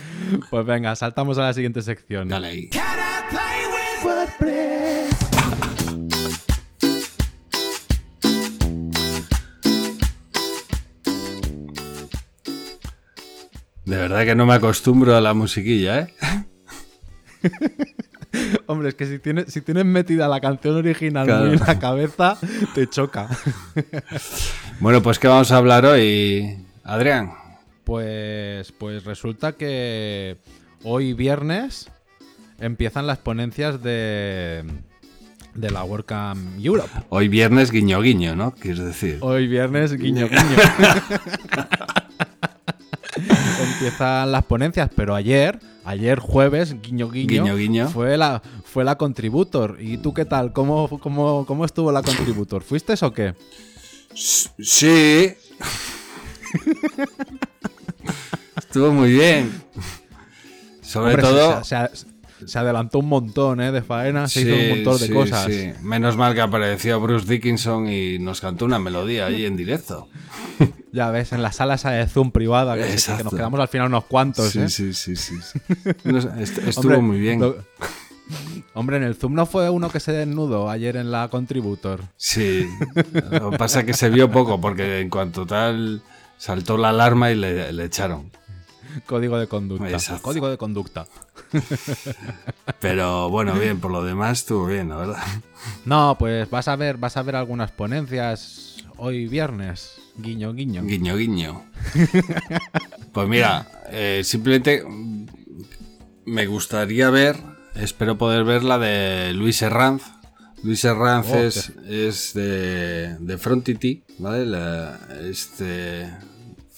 pues 0.50 0.66
venga, 0.66 0.94
saltamos 0.96 1.38
a 1.38 1.42
la 1.44 1.54
siguiente 1.54 1.80
sección. 1.80 2.28
dale 2.28 2.46
ahí. 2.48 2.68
De 13.84 13.96
verdad 13.96 14.24
que 14.24 14.34
no 14.34 14.46
me 14.46 14.54
acostumbro 14.54 15.16
a 15.16 15.20
la 15.20 15.34
musiquilla, 15.34 16.00
¿eh? 16.00 16.14
Hombre, 18.66 18.90
es 18.90 18.94
que 18.94 19.06
si 19.06 19.18
tienes, 19.18 19.52
si 19.52 19.60
tienes 19.60 19.84
metida 19.84 20.26
la 20.28 20.40
canción 20.40 20.76
original 20.76 21.26
Claro. 21.26 21.44
muy 21.46 21.54
en 21.54 21.60
la 21.60 21.78
cabeza, 21.78 22.38
te 22.74 22.88
choca. 22.88 23.28
Bueno, 24.80 25.00
pues 25.00 25.18
¿qué 25.20 25.28
vamos 25.28 25.52
a 25.52 25.58
hablar 25.58 25.86
hoy, 25.86 26.56
Adrián? 26.82 27.32
Pues, 27.84 28.72
pues 28.72 29.04
resulta 29.04 29.52
que 29.52 30.38
hoy 30.82 31.12
viernes 31.12 31.88
empiezan 32.58 33.06
las 33.06 33.18
ponencias 33.18 33.80
de, 33.80 34.64
de 35.54 35.70
la 35.70 35.84
WordCamp 35.84 36.58
Europe. 36.64 36.90
Hoy 37.10 37.28
viernes 37.28 37.70
guiño 37.70 38.00
guiño, 38.00 38.34
¿no? 38.34 38.50
Quieres 38.52 38.84
decir. 38.84 39.18
Hoy 39.20 39.46
viernes, 39.46 39.92
guiño, 39.96 40.26
guiño. 40.30 40.56
Empiezan 43.84 44.30
las 44.32 44.44
ponencias, 44.44 44.90
pero 44.94 45.14
ayer, 45.14 45.58
ayer 45.84 46.18
jueves, 46.20 46.80
guiño, 46.80 47.10
guiño, 47.10 47.28
Guiño, 47.44 47.56
guiño. 47.56 47.88
Fue, 47.88 48.16
la, 48.16 48.40
fue 48.64 48.84
la 48.84 48.96
Contributor. 48.96 49.78
¿Y 49.80 49.98
tú 49.98 50.14
qué 50.14 50.24
tal? 50.24 50.52
¿Cómo, 50.52 50.88
cómo, 51.00 51.44
cómo 51.46 51.64
estuvo 51.64 51.90
la 51.90 52.02
Contributor? 52.02 52.62
¿Fuiste 52.62 52.94
o 53.02 53.12
qué? 53.12 53.34
Sí. 54.14 55.34
Estuvo 58.56 58.92
muy 58.92 59.12
bien. 59.12 59.50
Sobre 60.82 61.14
Hombre, 61.14 61.22
todo... 61.22 61.64
Se, 61.64 61.74
se- 61.94 62.11
se 62.46 62.58
adelantó 62.58 62.98
un 63.00 63.08
montón 63.08 63.60
¿eh? 63.60 63.72
de 63.72 63.82
faena, 63.82 64.28
se 64.28 64.42
Sí, 64.42 64.48
hizo 64.48 64.56
un 64.56 64.68
montón 64.70 65.00
de 65.00 65.06
sí, 65.06 65.12
cosas. 65.12 65.46
sí. 65.46 65.72
Menos 65.82 66.16
mal 66.16 66.34
que 66.34 66.40
apareció 66.40 67.00
Bruce 67.00 67.26
Dickinson 67.26 67.88
y 67.88 68.18
nos 68.18 68.40
cantó 68.40 68.64
una 68.64 68.78
melodía 68.78 69.26
ahí 69.26 69.44
en 69.46 69.56
directo. 69.56 70.08
Ya 70.94 71.10
ves, 71.10 71.32
en 71.32 71.40
la 71.40 71.52
sala 71.52 71.76
esa 71.76 71.90
de 71.90 72.06
Zoom 72.06 72.32
privada, 72.32 72.76
que, 72.76 72.82
nos 73.24 73.32
quedamos 73.32 73.58
al 73.58 73.68
final 73.68 73.86
unos 73.86 74.04
cuantos. 74.04 74.50
Sí, 74.50 74.58
¿eh? 74.60 74.68
sí, 74.68 74.92
sí, 74.92 75.16
sí. 75.16 75.34
est- 76.38 76.58
estuvo 76.58 76.92
Hombre, 76.92 76.98
muy 76.98 77.18
bien. 77.18 77.40
lo- 77.40 77.56
Hombre, 78.74 78.98
en 78.98 79.02
el 79.02 79.14
Zoom 79.14 79.32
no 79.34 79.46
fue 79.46 79.70
uno 79.70 79.90
que 79.90 80.00
se 80.00 80.12
desnudó 80.12 80.68
ayer 80.68 80.96
en 80.96 81.10
la 81.10 81.28
Contributor. 81.28 82.00
Sí. 82.18 82.66
Lo 83.30 83.50
que 83.52 83.56
pasa 83.58 83.80
es 83.80 83.86
que 83.86 83.94
se 83.94 84.10
vio 84.10 84.30
poco 84.30 84.60
porque 84.60 85.00
en 85.00 85.08
cuanto 85.08 85.46
tal 85.46 86.02
saltó 86.36 86.76
la 86.76 86.90
alarma 86.90 87.30
y 87.30 87.36
le, 87.36 87.72
le 87.72 87.84
echaron. 87.86 88.30
Código 89.06 89.38
de 89.38 89.46
conducta. 89.46 89.88
Exacto. 89.90 90.22
Código 90.22 90.48
de 90.50 90.56
conducta. 90.58 91.06
Pero 92.80 93.28
bueno, 93.30 93.54
bien, 93.54 93.80
por 93.80 93.90
lo 93.90 94.04
demás 94.04 94.40
estuvo 94.40 94.66
bien, 94.66 94.88
la 94.88 94.96
verdad. 94.96 95.22
No, 95.84 96.16
pues 96.18 96.48
vas 96.50 96.68
a 96.68 96.76
ver, 96.76 96.96
vas 96.96 97.16
a 97.16 97.22
ver 97.22 97.36
algunas 97.36 97.70
ponencias 97.70 98.84
hoy 98.96 99.26
viernes. 99.28 99.92
Guiño, 100.16 100.52
guiño. 100.52 100.82
Guiño, 100.84 101.16
guiño. 101.16 101.64
Pues 103.12 103.28
mira, 103.28 103.66
eh, 103.90 104.22
simplemente 104.24 104.84
me 106.24 106.46
gustaría 106.46 107.10
ver, 107.10 107.36
espero 107.74 108.18
poder 108.18 108.44
ver 108.44 108.62
la 108.64 108.78
de 108.78 109.32
Luis 109.34 109.62
Herranz. 109.62 110.02
Luis 110.62 110.84
Herranz 110.84 111.26
Oh, 111.30 111.38
es, 111.38 111.72
es 111.88 112.34
de, 112.34 113.16
de 113.18 113.38
Frontity, 113.38 114.04
¿vale? 114.18 114.46
La- 114.46 114.98
este 115.22 116.08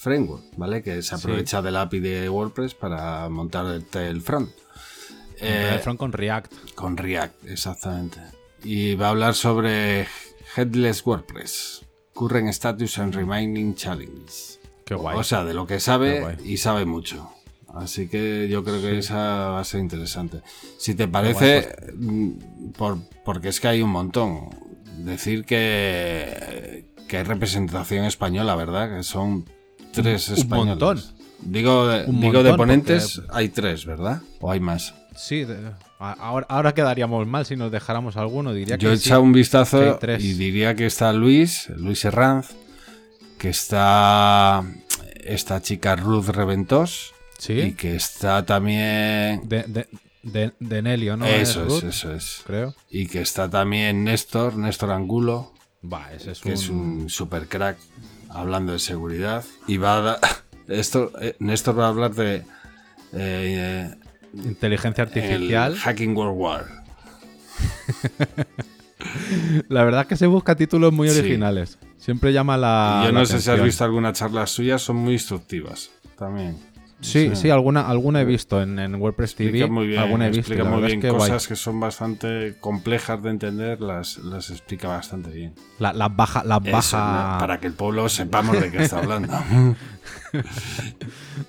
framework, 0.05 0.43
¿vale? 0.55 0.83
Que 0.83 1.01
se 1.01 1.15
aprovecha 1.15 1.63
del 1.63 1.75
API 1.77 1.99
de 1.99 2.29
WordPress 2.29 2.75
para 2.75 3.27
montar 3.27 3.81
el, 3.93 4.21
front. 4.21 4.51
Eh, 5.39 5.71
El 5.73 5.79
front 5.79 5.99
con 5.99 6.13
React. 6.13 6.53
con 6.75 6.95
React, 6.95 7.47
exactamente. 7.47 8.19
Y 8.63 8.93
va 8.93 9.07
a 9.07 9.09
hablar 9.09 9.33
sobre 9.33 10.05
Headless 10.55 11.03
WordPress, 11.03 11.81
Current 12.13 12.49
Status 12.49 12.99
and 12.99 13.15
Remaining 13.15 13.73
Challenges. 13.73 14.59
Qué 14.85 14.93
guay. 14.93 15.17
O 15.17 15.23
sea, 15.23 15.43
de 15.43 15.55
lo 15.55 15.65
que 15.65 15.79
sabe 15.79 16.37
y 16.45 16.57
sabe 16.57 16.85
mucho. 16.85 17.31
Así 17.73 18.07
que 18.07 18.47
yo 18.47 18.63
creo 18.63 18.79
que 18.79 18.99
esa 18.99 19.49
va 19.49 19.59
a 19.59 19.63
ser 19.63 19.79
interesante. 19.79 20.41
Si 20.77 20.93
te 20.93 21.07
parece, 21.07 21.75
mm, 21.95 22.73
por, 22.77 22.99
porque 23.25 23.49
es 23.49 23.59
que 23.59 23.69
hay 23.69 23.81
un 23.81 23.89
montón. 23.89 24.49
Decir 24.99 25.45
que, 25.45 26.85
que 27.07 27.17
hay 27.17 27.23
representación 27.23 28.05
española, 28.05 28.55
¿verdad? 28.55 28.95
Que 28.95 29.03
son 29.03 29.45
tres 29.95 30.29
un 30.29 30.49
montón. 30.49 31.01
Digo, 31.41 31.87
de- 31.87 32.05
Un 32.05 32.21
digo 32.21 32.43
de 32.43 32.49
montón, 32.51 32.57
ponentes, 32.57 33.21
hay 33.29 33.49
tres, 33.49 33.85
¿verdad? 33.85 34.21
¿O 34.39 34.51
hay 34.51 34.59
más? 34.59 34.93
Sí, 35.15 35.43
de- 35.43 35.71
ahora, 35.99 36.45
ahora 36.49 36.73
quedaríamos 36.73 37.25
mal 37.27 37.45
si 37.45 37.55
nos 37.55 37.71
dejáramos 37.71 38.17
alguno. 38.17 38.53
Diría 38.53 38.77
Yo 38.77 38.91
he 38.91 38.97
sí. 38.97 39.07
echado 39.09 39.21
un 39.21 39.31
vistazo 39.33 39.99
y 40.19 40.33
diría 40.33 40.75
que 40.75 40.85
está 40.85 41.13
Luis, 41.13 41.69
Luis 41.77 42.03
Herranz, 42.05 42.49
que 43.37 43.49
está 43.49 44.63
esta 45.23 45.61
chica 45.61 45.95
Ruth 45.95 46.27
Reventós 46.29 47.13
Sí. 47.37 47.53
y 47.53 47.71
que 47.73 47.95
está 47.95 48.45
también... 48.45 49.41
De, 49.47 49.63
de, 49.63 49.87
de, 50.23 50.53
de 50.59 50.81
Nelio, 50.81 51.17
¿no? 51.17 51.25
eso 51.25 51.63
es, 51.65 51.67
Ruth? 51.67 51.83
eso 51.89 52.13
es. 52.13 52.41
Creo. 52.45 52.73
Y 52.89 53.07
que 53.07 53.21
está 53.21 53.49
también 53.49 54.03
Néstor, 54.05 54.55
Néstor 54.55 54.91
Angulo, 54.91 55.51
Va, 55.83 56.11
ese 56.13 56.31
es 56.31 56.39
que 56.39 56.49
un... 56.49 56.53
es 56.55 56.69
un 56.69 57.09
super 57.09 57.47
crack 57.47 57.77
hablando 58.35 58.73
de 58.73 58.79
seguridad. 58.79 59.43
Y 59.67 59.77
va 59.77 59.97
a 59.97 60.01
dar... 60.01 60.19
Esto, 60.67 61.11
eh, 61.21 61.35
Néstor 61.39 61.77
va 61.79 61.85
a 61.85 61.89
hablar 61.89 62.13
de... 62.15 62.43
eh, 63.13 63.93
Inteligencia 64.33 65.03
el 65.03 65.07
artificial. 65.09 65.75
Hacking 65.77 66.15
World 66.17 66.37
War. 66.37 66.65
La 69.69 69.83
verdad 69.83 70.01
es 70.01 70.07
que 70.07 70.15
se 70.17 70.27
busca 70.27 70.55
títulos 70.55 70.91
muy 70.91 71.09
Sí. 71.09 71.19
originales. 71.19 71.77
Siempre 71.97 72.33
llama 72.33 72.57
la. 72.57 73.03
Yo 73.05 73.11
la 73.11 73.19
no 73.19 73.25
sé 73.25 73.39
si 73.41 73.49
has 73.49 73.61
visto 73.61 73.83
alguna 73.83 74.11
charla 74.13 74.45
suya, 74.47 74.77
son 74.77 74.97
muy 74.97 75.13
instructivas 75.13 75.91
también. 76.17 76.57
Sí, 77.05 77.31
sí, 77.35 77.49
alguna, 77.49 77.81
alguna 77.87 78.21
he 78.21 78.25
visto 78.25 78.61
en, 78.61 78.79
en 78.79 78.95
WordPress 78.95 79.35
TV. 79.35 79.49
Explica 79.49 79.71
muy 79.71 79.87
bien, 79.87 79.99
alguna 79.99 80.25
he 80.25 80.29
visto. 80.29 80.39
explica 80.53 80.63
muy 80.63 80.81
bien 80.83 80.99
es 80.99 81.01
que 81.01 81.09
guay. 81.09 81.19
cosas 81.21 81.47
que 81.47 81.55
son 81.55 81.79
bastante 81.79 82.55
complejas 82.59 83.21
de 83.23 83.29
entender, 83.29 83.81
las, 83.81 84.17
las 84.19 84.49
explica 84.49 84.87
bastante 84.87 85.29
bien. 85.29 85.53
La, 85.79 85.93
la 85.93 86.09
baja. 86.09 86.43
La 86.43 86.57
Eso, 86.63 86.71
baja... 86.71 87.33
¿no? 87.33 87.39
para 87.39 87.59
que 87.59 87.67
el 87.67 87.73
pueblo 87.73 88.09
sepamos 88.09 88.59
de 88.59 88.71
qué 88.71 88.83
está 88.83 88.99
hablando. 88.99 89.33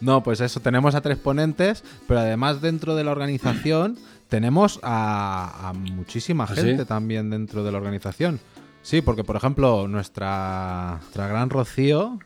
No, 0.01 0.23
pues 0.23 0.41
eso, 0.41 0.61
tenemos 0.61 0.95
a 0.95 1.01
tres 1.01 1.19
ponentes, 1.19 1.85
pero 2.07 2.21
además 2.21 2.61
dentro 2.61 2.95
de 2.95 3.05
la 3.05 3.11
organización 3.13 3.99
tenemos 4.29 4.81
a, 4.83 5.69
a 5.69 5.73
muchísima 5.73 6.45
¿Ah, 6.45 6.55
gente 6.55 6.83
sí? 6.83 6.89
también 6.89 7.31
dentro 7.31 7.65
de 7.65 7.73
la 7.73 7.79
organización. 7.79 8.41
Sí, 8.83 9.01
porque 9.01 9.25
por 9.25 9.37
ejemplo, 9.37 9.89
nuestra, 9.89 10.99
nuestra 11.01 11.27
gran 11.29 11.51
Rocío 11.51 12.19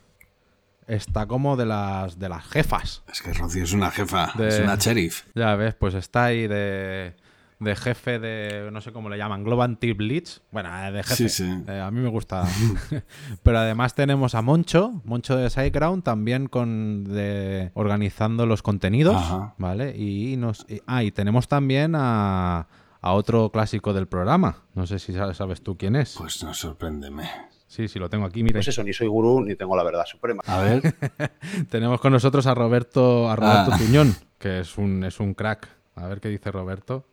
está 0.95 1.27
como 1.27 1.57
de 1.57 1.67
las 1.67 2.19
de 2.19 2.29
las 2.29 2.45
jefas. 2.47 3.03
es 3.11 3.23
que 3.23 3.33
Rocío 3.33 3.65
es 3.65 3.73
una 3.73 3.91
jefa, 3.91 4.33
De- 4.37 4.49
es 4.49 4.61
una 4.61 4.77
sheriff. 4.77 5.25
Ya 5.35 5.55
ves, 5.57 5.75
pues 5.75 5.95
está 5.95 6.25
ahí 6.27 6.47
de, 6.49 7.15
de 7.59 7.77
jefe 7.77 8.19
de, 8.19 8.71
no 8.73 8.81
sé 8.81 8.93
cómo 8.93 9.09
le 9.09 9.19
llaman, 9.19 9.45
Global 9.45 9.77
Team 9.79 9.99
Leads. 9.99 10.43
Bueno, 10.51 10.71
eh, 10.87 10.91
de 10.93 11.03
jefe. 11.03 11.29
Sí, 11.29 11.45
sí. 11.45 11.65
Eh, 11.69 11.81
a 11.81 11.91
mí 11.91 12.01
me 12.01 12.09
gusta. 12.09 12.45
Pero 13.43 13.59
además 13.59 13.95
tenemos 13.95 14.35
a 14.35 14.43
Moncho, 14.43 15.01
Moncho 15.05 15.37
de 15.37 15.49
SiteGround, 15.51 16.03
también 16.03 16.47
con 16.49 17.05
de, 17.05 17.71
organizando 17.75 18.47
los 18.47 18.63
contenidos, 18.63 19.17
Ajá. 19.17 19.55
¿vale? 19.59 19.97
Y 19.97 20.37
nos, 20.37 20.65
y- 20.69 20.81
ah, 20.87 21.03
y 21.05 21.11
tenemos 21.13 21.49
también 21.49 21.95
a, 21.97 22.67
a 23.03 23.13
otro 23.13 23.51
clásico 23.51 23.93
del 23.93 24.07
programa. 24.09 24.57
No 24.75 24.87
sé 24.87 24.99
si 24.99 25.13
sabes 25.13 25.63
tú 25.63 25.77
quién 25.77 25.97
es. 25.97 26.15
Pues 26.19 26.43
no, 26.43 26.55
sorpréndeme. 26.55 27.29
Sí, 27.71 27.87
sí, 27.87 28.01
lo 28.01 28.11
tengo 28.11 28.27
aquí, 28.27 28.43
mira. 28.43 28.55
Pues 28.55 28.67
eso, 28.67 28.83
ni 28.83 28.93
soy 28.93 29.07
gurú 29.07 29.43
ni 29.45 29.55
tengo 29.55 29.77
la 29.77 29.85
verdad 29.85 30.05
suprema. 30.05 30.43
A 30.47 30.61
ver, 30.61 30.83
Tenemos 31.71 32.01
con 32.01 32.13
nosotros 32.13 32.45
a 32.49 32.55
Roberto, 32.55 33.31
a 33.31 33.37
Roberto 33.37 33.71
Ah. 33.73 33.79
Tuñón, 33.79 34.13
que 34.41 34.59
es 34.59 34.77
un, 34.77 35.05
es 35.05 35.21
un 35.21 35.35
crack. 35.35 35.69
A 35.95 36.09
ver 36.09 36.21
qué 36.21 36.29
dice 36.31 36.51
Roberto. 36.51 37.05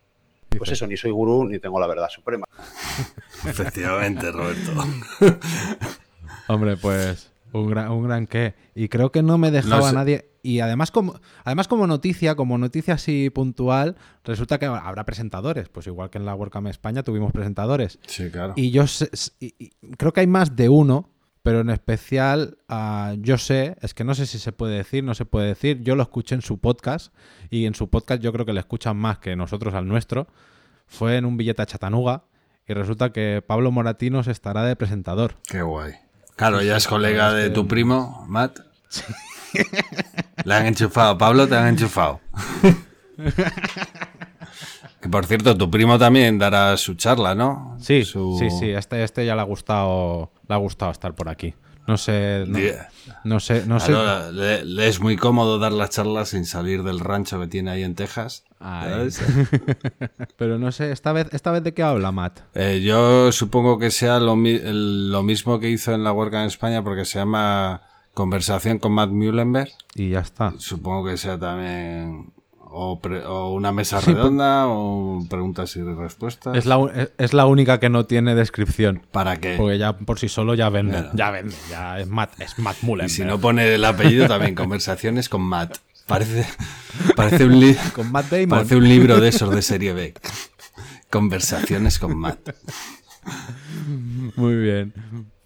Dice, 0.50 0.58
Pues 0.58 0.72
eso, 0.72 0.88
ni 0.88 0.96
soy 0.96 1.12
gurú 1.12 1.44
ni 1.48 1.60
tengo 1.60 1.78
la 1.78 1.86
verdad 1.86 2.08
suprema. 2.08 2.44
efectivamente, 3.46 4.32
Roberto. 4.32 4.72
Hombre, 6.48 6.76
pues 6.76 7.30
un 7.52 7.68
gran, 7.70 7.90
un 7.92 8.02
gran 8.02 8.26
qué. 8.26 8.54
Y 8.74 8.88
creo 8.88 9.12
que 9.12 9.22
no 9.22 9.38
me 9.38 9.52
dejaba 9.52 9.78
No 9.78 9.86
sé. 9.88 9.94
nadie. 9.94 10.28
Y 10.48 10.60
además 10.60 10.90
como, 10.90 11.20
además 11.44 11.68
como 11.68 11.86
noticia, 11.86 12.34
como 12.34 12.56
noticia 12.56 12.94
así 12.94 13.28
puntual, 13.28 13.96
resulta 14.24 14.58
que 14.58 14.64
habrá 14.64 15.04
presentadores. 15.04 15.68
Pues 15.68 15.86
igual 15.86 16.08
que 16.08 16.16
en 16.16 16.24
la 16.24 16.34
WordCamp 16.34 16.68
España 16.68 17.02
tuvimos 17.02 17.32
presentadores. 17.32 17.98
Sí, 18.06 18.30
claro. 18.30 18.54
Y 18.56 18.70
yo 18.70 18.86
sé- 18.86 19.10
y- 19.40 19.70
creo 19.98 20.12
que 20.14 20.20
hay 20.20 20.26
más 20.26 20.56
de 20.56 20.70
uno, 20.70 21.10
pero 21.42 21.60
en 21.60 21.68
especial 21.68 22.56
ah, 22.68 23.14
yo 23.18 23.36
sé, 23.36 23.76
es 23.82 23.92
que 23.92 24.04
no 24.04 24.14
sé 24.14 24.24
si 24.24 24.38
se 24.38 24.52
puede 24.52 24.76
decir, 24.76 25.04
no 25.04 25.14
se 25.14 25.26
puede 25.26 25.48
decir. 25.48 25.82
Yo 25.82 25.96
lo 25.96 26.02
escuché 26.02 26.34
en 26.34 26.40
su 26.42 26.58
podcast 26.58 27.12
y 27.50 27.66
en 27.66 27.74
su 27.74 27.90
podcast 27.90 28.22
yo 28.22 28.32
creo 28.32 28.46
que 28.46 28.54
le 28.54 28.60
escuchan 28.60 28.96
más 28.96 29.18
que 29.18 29.36
nosotros 29.36 29.74
al 29.74 29.86
nuestro. 29.86 30.28
Fue 30.86 31.18
en 31.18 31.26
un 31.26 31.36
billete 31.36 31.60
a 31.60 31.66
Chatanuga 31.66 32.24
y 32.66 32.72
resulta 32.72 33.12
que 33.12 33.42
Pablo 33.46 33.70
Moratinos 33.70 34.28
estará 34.28 34.62
de 34.64 34.76
presentador. 34.76 35.36
Qué 35.46 35.60
guay. 35.60 35.92
Claro, 36.36 36.62
ya 36.62 36.78
es 36.78 36.86
colega 36.86 37.34
de 37.34 37.50
tu 37.50 37.68
primo, 37.68 38.24
Matt. 38.28 38.60
Le 40.44 40.54
han 40.54 40.66
enchufado. 40.66 41.16
Pablo, 41.18 41.46
te 41.48 41.56
han 41.56 41.68
enchufado. 41.68 42.20
que 45.00 45.08
por 45.08 45.26
cierto, 45.26 45.56
tu 45.56 45.70
primo 45.70 45.98
también 45.98 46.38
dará 46.38 46.76
su 46.76 46.94
charla, 46.94 47.34
¿no? 47.34 47.76
Sí, 47.80 48.04
Su- 48.04 48.36
sí, 48.38 48.50
sí. 48.50 48.70
Este, 48.70 49.02
este 49.04 49.24
ya 49.26 49.34
le 49.34 49.40
ha 49.40 49.44
gustado, 49.44 50.32
le 50.48 50.54
ha 50.54 50.58
gustado 50.58 50.90
estar 50.92 51.14
por 51.14 51.28
aquí. 51.28 51.54
No 51.86 51.96
sé, 51.96 52.44
no, 52.46 52.58
no 53.24 53.40
sé, 53.40 53.64
no 53.66 53.80
sé. 53.80 53.92
Le, 54.34 54.62
le 54.62 54.88
es 54.88 55.00
muy 55.00 55.16
cómodo 55.16 55.58
dar 55.58 55.72
las 55.72 55.88
charlas 55.88 56.28
sin 56.28 56.44
salir 56.44 56.82
del 56.82 57.00
rancho 57.00 57.40
que 57.40 57.46
tiene 57.46 57.70
ahí 57.70 57.82
en 57.82 57.94
Texas. 57.94 58.44
Pero 60.36 60.58
no 60.58 60.70
sé, 60.70 60.92
esta 60.92 61.12
vez, 61.12 61.28
esta 61.32 61.50
vez 61.50 61.62
de 61.62 61.72
qué 61.72 61.82
habla 61.82 62.12
Matt. 62.12 62.40
Eh, 62.54 62.82
yo 62.84 63.32
supongo 63.32 63.78
que 63.78 63.90
sea 63.90 64.20
lo, 64.20 64.36
lo 64.36 65.22
mismo 65.22 65.58
que 65.60 65.70
hizo 65.70 65.94
en 65.94 66.04
la 66.04 66.12
WordCamp 66.12 66.42
en 66.42 66.46
España 66.48 66.84
porque 66.84 67.06
se 67.06 67.20
llama 67.20 67.80
Conversación 68.18 68.78
con 68.80 68.90
Matt 68.92 69.10
Muhlenberg. 69.10 69.70
Y 69.94 70.10
ya 70.10 70.18
está. 70.18 70.52
Supongo 70.58 71.08
que 71.08 71.16
sea 71.16 71.38
también 71.38 72.32
o, 72.58 72.98
pre- 73.00 73.24
o 73.24 73.52
una 73.52 73.70
mesa 73.70 74.00
redonda 74.00 74.66
o 74.66 75.24
preguntas 75.30 75.76
y 75.76 75.82
respuestas. 75.82 76.56
Es 76.56 76.66
la, 76.66 76.78
es- 76.96 77.12
es 77.16 77.32
la 77.32 77.46
única 77.46 77.78
que 77.78 77.88
no 77.90 78.06
tiene 78.06 78.34
descripción. 78.34 79.02
¿Para 79.12 79.36
qué? 79.38 79.54
Porque 79.56 79.78
ya 79.78 79.92
por 79.96 80.18
sí 80.18 80.28
solo 80.28 80.54
ya 80.56 80.68
vende. 80.68 80.94
Claro. 80.98 81.10
Ya 81.14 81.30
vende. 81.30 81.54
Ya 81.70 82.00
es 82.00 82.08
Matt, 82.08 82.40
es 82.40 82.58
Matt 82.58 82.78
Mullen. 82.82 83.06
y 83.06 83.08
si 83.08 83.24
no 83.24 83.38
pone 83.38 83.72
el 83.72 83.84
apellido 83.84 84.26
también, 84.26 84.56
Conversaciones 84.56 85.28
con 85.28 85.42
Matt. 85.42 85.76
Parece, 86.08 86.44
parece, 87.14 87.44
un, 87.44 87.60
li- 87.60 87.76
Con 87.94 88.10
Matt 88.10 88.30
Damon. 88.30 88.48
parece 88.48 88.74
un 88.76 88.88
libro 88.88 89.20
de 89.20 89.28
esos 89.28 89.54
de 89.54 89.62
serie 89.62 89.92
B. 89.92 90.14
Conversaciones 91.08 91.98
con 92.00 92.16
Matt. 92.18 92.50
Muy 94.36 94.56
bien. 94.56 94.92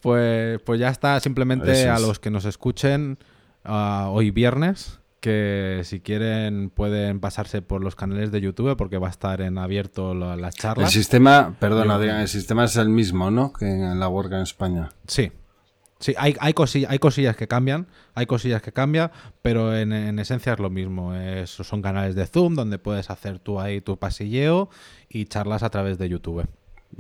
Pues, 0.03 0.61
pues 0.63 0.79
ya 0.81 0.89
está. 0.91 1.19
Simplemente 1.21 1.89
a 1.89 1.95
es. 1.97 2.03
los 2.03 2.19
que 2.19 2.31
nos 2.31 2.45
escuchen 2.45 3.19
ah, 3.65 4.09
hoy 4.11 4.31
viernes, 4.31 4.99
que 5.21 5.83
si 5.85 6.01
quieren 6.01 6.69
pueden 6.71 7.21
pasarse 7.21 7.63
por 7.63 7.83
los 7.85 7.95
canales 7.95 8.33
de 8.33 8.41
YouTube 8.41 8.77
porque 8.77 8.99
va 8.99 9.07
a 9.07 9.11
estar 9.11 9.41
en 9.41 9.57
abierto 9.59 10.15
la- 10.15 10.35
las 10.37 10.57
El 10.57 10.61
charlas. 10.61 10.91
sistema, 10.93 11.55
perdona, 11.61 12.21
el 12.23 12.29
sistema 12.29 12.65
es 12.65 12.75
el 12.77 12.89
mismo, 12.89 13.31
¿no? 13.31 13.53
Que 13.53 13.67
en 13.67 14.01
la 14.01 14.09
WordCamp 14.09 14.39
en 14.39 14.43
España. 14.43 14.89
Sí. 15.07 15.31
Sí, 16.01 16.15
hay, 16.19 16.35
hay, 16.41 16.53
cosillas, 16.53 16.91
hay 16.91 16.99
cosillas 16.99 17.37
que 17.37 17.47
cambian, 17.47 17.87
hay 18.17 18.27
cosillas 18.27 18.61
que 18.61 18.73
cambian, 18.73 19.13
pero 19.41 19.77
en, 19.77 19.93
en 19.93 20.19
esencia 20.19 20.55
es 20.55 20.59
lo 20.59 20.69
mismo. 20.69 21.15
Es- 21.15 21.51
son 21.51 21.81
canales 21.81 22.17
de 22.17 22.27
Zoom 22.27 22.57
donde 22.57 22.81
puedes 22.81 23.09
hacer 23.09 23.39
tú 23.39 23.61
ahí 23.61 23.81
tu 23.81 23.97
pasilleo 23.97 24.69
y 25.09 25.27
charlas 25.27 25.63
a 25.63 25.71
través 25.71 25.99
de 25.99 26.09
YouTube. 26.09 26.45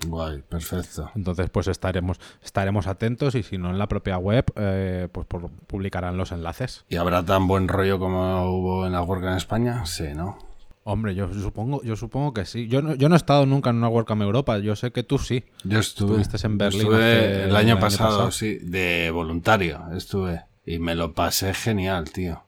Guay, 0.06 0.42
perfecto. 0.48 1.10
Entonces, 1.14 1.50
pues 1.50 1.68
estaremos, 1.68 2.18
estaremos 2.42 2.86
atentos 2.86 3.34
y 3.34 3.42
si 3.42 3.58
no 3.58 3.70
en 3.70 3.78
la 3.78 3.88
propia 3.88 4.16
web, 4.18 4.44
eh, 4.56 5.08
pues 5.12 5.26
por- 5.26 5.50
publicarán 5.50 6.16
los 6.16 6.32
enlaces. 6.32 6.84
¿Y 6.88 6.96
habrá 6.96 7.24
tan 7.24 7.46
buen 7.46 7.68
rollo 7.68 7.98
como 7.98 8.44
hubo 8.50 8.86
en 8.86 8.92
la 8.92 9.02
WordCamp 9.02 9.32
en 9.32 9.36
España? 9.36 9.84
Sí, 9.86 10.08
¿no? 10.14 10.38
Hombre, 10.84 11.14
yo 11.14 11.32
supongo, 11.32 11.80
yo 11.84 11.94
supongo 11.94 12.32
que 12.34 12.44
sí. 12.44 12.66
Yo 12.68 12.82
no, 12.82 12.94
yo 12.94 13.08
no 13.08 13.14
he 13.14 13.18
estado 13.18 13.46
nunca 13.46 13.70
en 13.70 13.76
una 13.76 13.88
WordCamp 13.88 14.22
Europa. 14.22 14.58
Yo 14.58 14.74
sé 14.74 14.90
que 14.90 15.02
tú 15.04 15.18
sí. 15.18 15.44
Yo 15.62 15.78
estuve. 15.78 16.20
Estuviste 16.20 16.44
en 16.46 16.58
Berlín 16.58 16.80
Estuve 16.80 17.44
el 17.44 17.54
año 17.54 17.78
pasado, 17.78 18.30
sí, 18.32 18.58
de 18.58 19.10
voluntario 19.12 19.80
estuve. 19.94 20.42
Y 20.66 20.78
me 20.78 20.94
lo 20.94 21.12
pasé 21.12 21.54
genial, 21.54 22.10
tío. 22.10 22.42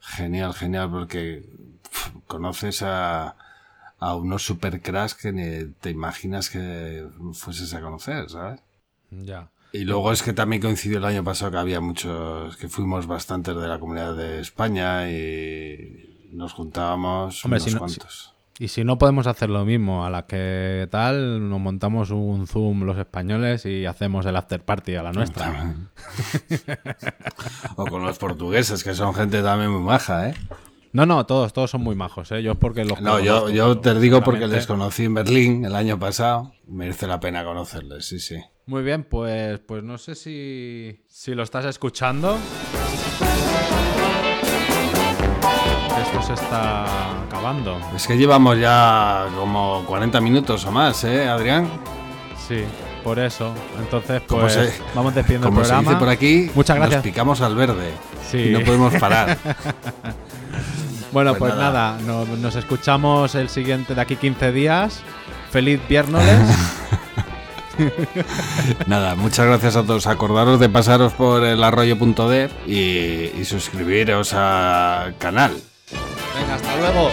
Genial, 0.00 0.54
genial, 0.54 0.90
porque 0.90 1.44
conoces 2.26 2.82
a, 2.82 3.36
a 4.04 4.14
unos 4.16 4.42
super 4.44 4.80
cracks 4.82 5.14
que 5.14 5.32
ni 5.32 5.72
te 5.80 5.90
imaginas 5.90 6.50
que 6.50 7.06
fueses 7.32 7.72
a 7.74 7.80
conocer, 7.80 8.28
¿sabes? 8.28 8.60
Ya. 9.10 9.48
Y 9.72 9.84
luego 9.84 10.12
es 10.12 10.22
que 10.22 10.32
también 10.32 10.62
coincidió 10.62 10.98
el 10.98 11.04
año 11.04 11.24
pasado 11.24 11.50
que 11.50 11.58
había 11.58 11.80
muchos, 11.80 12.56
que 12.56 12.68
fuimos 12.68 13.06
bastantes 13.06 13.56
de 13.56 13.66
la 13.66 13.78
comunidad 13.80 14.14
de 14.14 14.40
España 14.40 15.10
y 15.10 16.28
nos 16.32 16.52
juntábamos 16.52 17.44
Hombre, 17.44 17.58
unos 17.58 17.64
si 17.68 17.72
no- 17.74 17.78
cuantos. 17.80 18.30
Y 18.56 18.68
si 18.68 18.84
no 18.84 18.98
podemos 18.98 19.26
hacer 19.26 19.50
lo 19.50 19.64
mismo, 19.64 20.06
a 20.06 20.10
la 20.10 20.26
que 20.26 20.86
tal, 20.92 21.48
nos 21.50 21.58
montamos 21.60 22.10
un 22.12 22.46
Zoom 22.46 22.84
los 22.84 22.96
españoles 22.98 23.66
y 23.66 23.84
hacemos 23.84 24.26
el 24.26 24.36
after 24.36 24.62
party 24.62 24.94
a 24.94 25.02
la 25.02 25.12
nuestra. 25.12 25.74
o 27.76 27.84
con 27.86 28.04
los 28.04 28.16
portugueses, 28.18 28.84
que 28.84 28.94
son 28.94 29.12
gente 29.14 29.42
también 29.42 29.72
muy 29.72 29.82
maja, 29.82 30.28
¿eh? 30.28 30.34
No, 30.94 31.04
no, 31.06 31.26
todos, 31.26 31.52
todos 31.52 31.72
son 31.72 31.82
muy 31.82 31.96
majos, 31.96 32.30
¿eh? 32.30 32.40
Yo 32.40 32.52
es 32.52 32.56
porque 32.58 32.84
los 32.84 33.00
No, 33.00 33.18
yo, 33.18 33.50
yo 33.50 33.78
te 33.80 33.98
digo 33.98 34.22
porque 34.22 34.46
les 34.46 34.64
conocí 34.64 35.06
en 35.06 35.14
Berlín 35.14 35.64
el 35.64 35.74
año 35.74 35.98
pasado. 35.98 36.52
Merece 36.68 37.08
la 37.08 37.18
pena 37.18 37.44
conocerles, 37.44 38.06
sí, 38.06 38.20
sí. 38.20 38.36
Muy 38.66 38.84
bien, 38.84 39.02
pues, 39.02 39.58
pues 39.58 39.82
no 39.82 39.98
sé 39.98 40.14
si, 40.14 41.02
si 41.08 41.34
lo 41.34 41.42
estás 41.42 41.64
escuchando. 41.64 42.38
esto 46.00 46.22
se 46.22 46.34
está 46.34 47.22
acabando. 47.24 47.76
Es 47.96 48.06
que 48.06 48.16
llevamos 48.16 48.56
ya 48.60 49.26
como 49.36 49.84
40 49.88 50.20
minutos 50.20 50.64
o 50.64 50.70
más, 50.70 51.02
¿eh, 51.02 51.26
Adrián? 51.26 51.68
Sí, 52.46 52.62
por 53.02 53.18
eso. 53.18 53.52
Entonces, 53.80 54.22
Como 54.28 54.42
pues 54.42 54.52
se- 54.52 54.72
vamos 54.94 55.12
despidiendo 55.12 55.48
Como 55.48 55.58
el 55.58 55.64
se 55.66 55.70
programa. 55.72 55.90
dice 55.90 55.98
por 55.98 56.08
aquí, 56.08 56.50
Muchas 56.54 56.76
gracias. 56.76 56.98
nos 56.98 57.04
picamos 57.04 57.40
al 57.40 57.56
verde. 57.56 57.90
Sí. 58.30 58.38
Y 58.38 58.50
no 58.52 58.60
podemos 58.60 58.94
parar. 58.94 59.36
Bueno, 61.14 61.30
Pues 61.34 61.52
pues, 61.52 61.54
nada. 61.54 61.96
nada, 61.96 61.98
no- 62.04 62.26
nos 62.36 62.56
escuchamos 62.56 63.34
el 63.36 63.48
siguiente 63.48 63.94
de 63.94 64.00
aquí 64.02 64.16
15 64.16 64.52
días. 64.52 65.00
Feliz 65.50 65.80
viernes. 65.88 66.22
Nada, 68.86 69.14
muchas 69.14 69.46
gracias 69.46 69.76
a 69.76 69.82
todos. 69.82 70.06
Acordaros 70.06 70.60
de 70.60 70.68
pasaros 70.68 71.12
por 71.14 71.42
el 71.44 71.62
arroyo.dev 71.64 72.50
y, 72.66 73.30
y 73.40 73.44
suscribiros 73.44 74.32
al 74.34 75.16
canal. 75.18 75.56
Venga, 76.38 76.54
hasta 76.56 76.76
luego. 76.76 77.10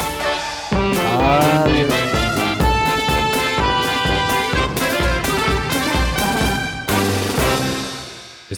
Adiós. 1.63 2.20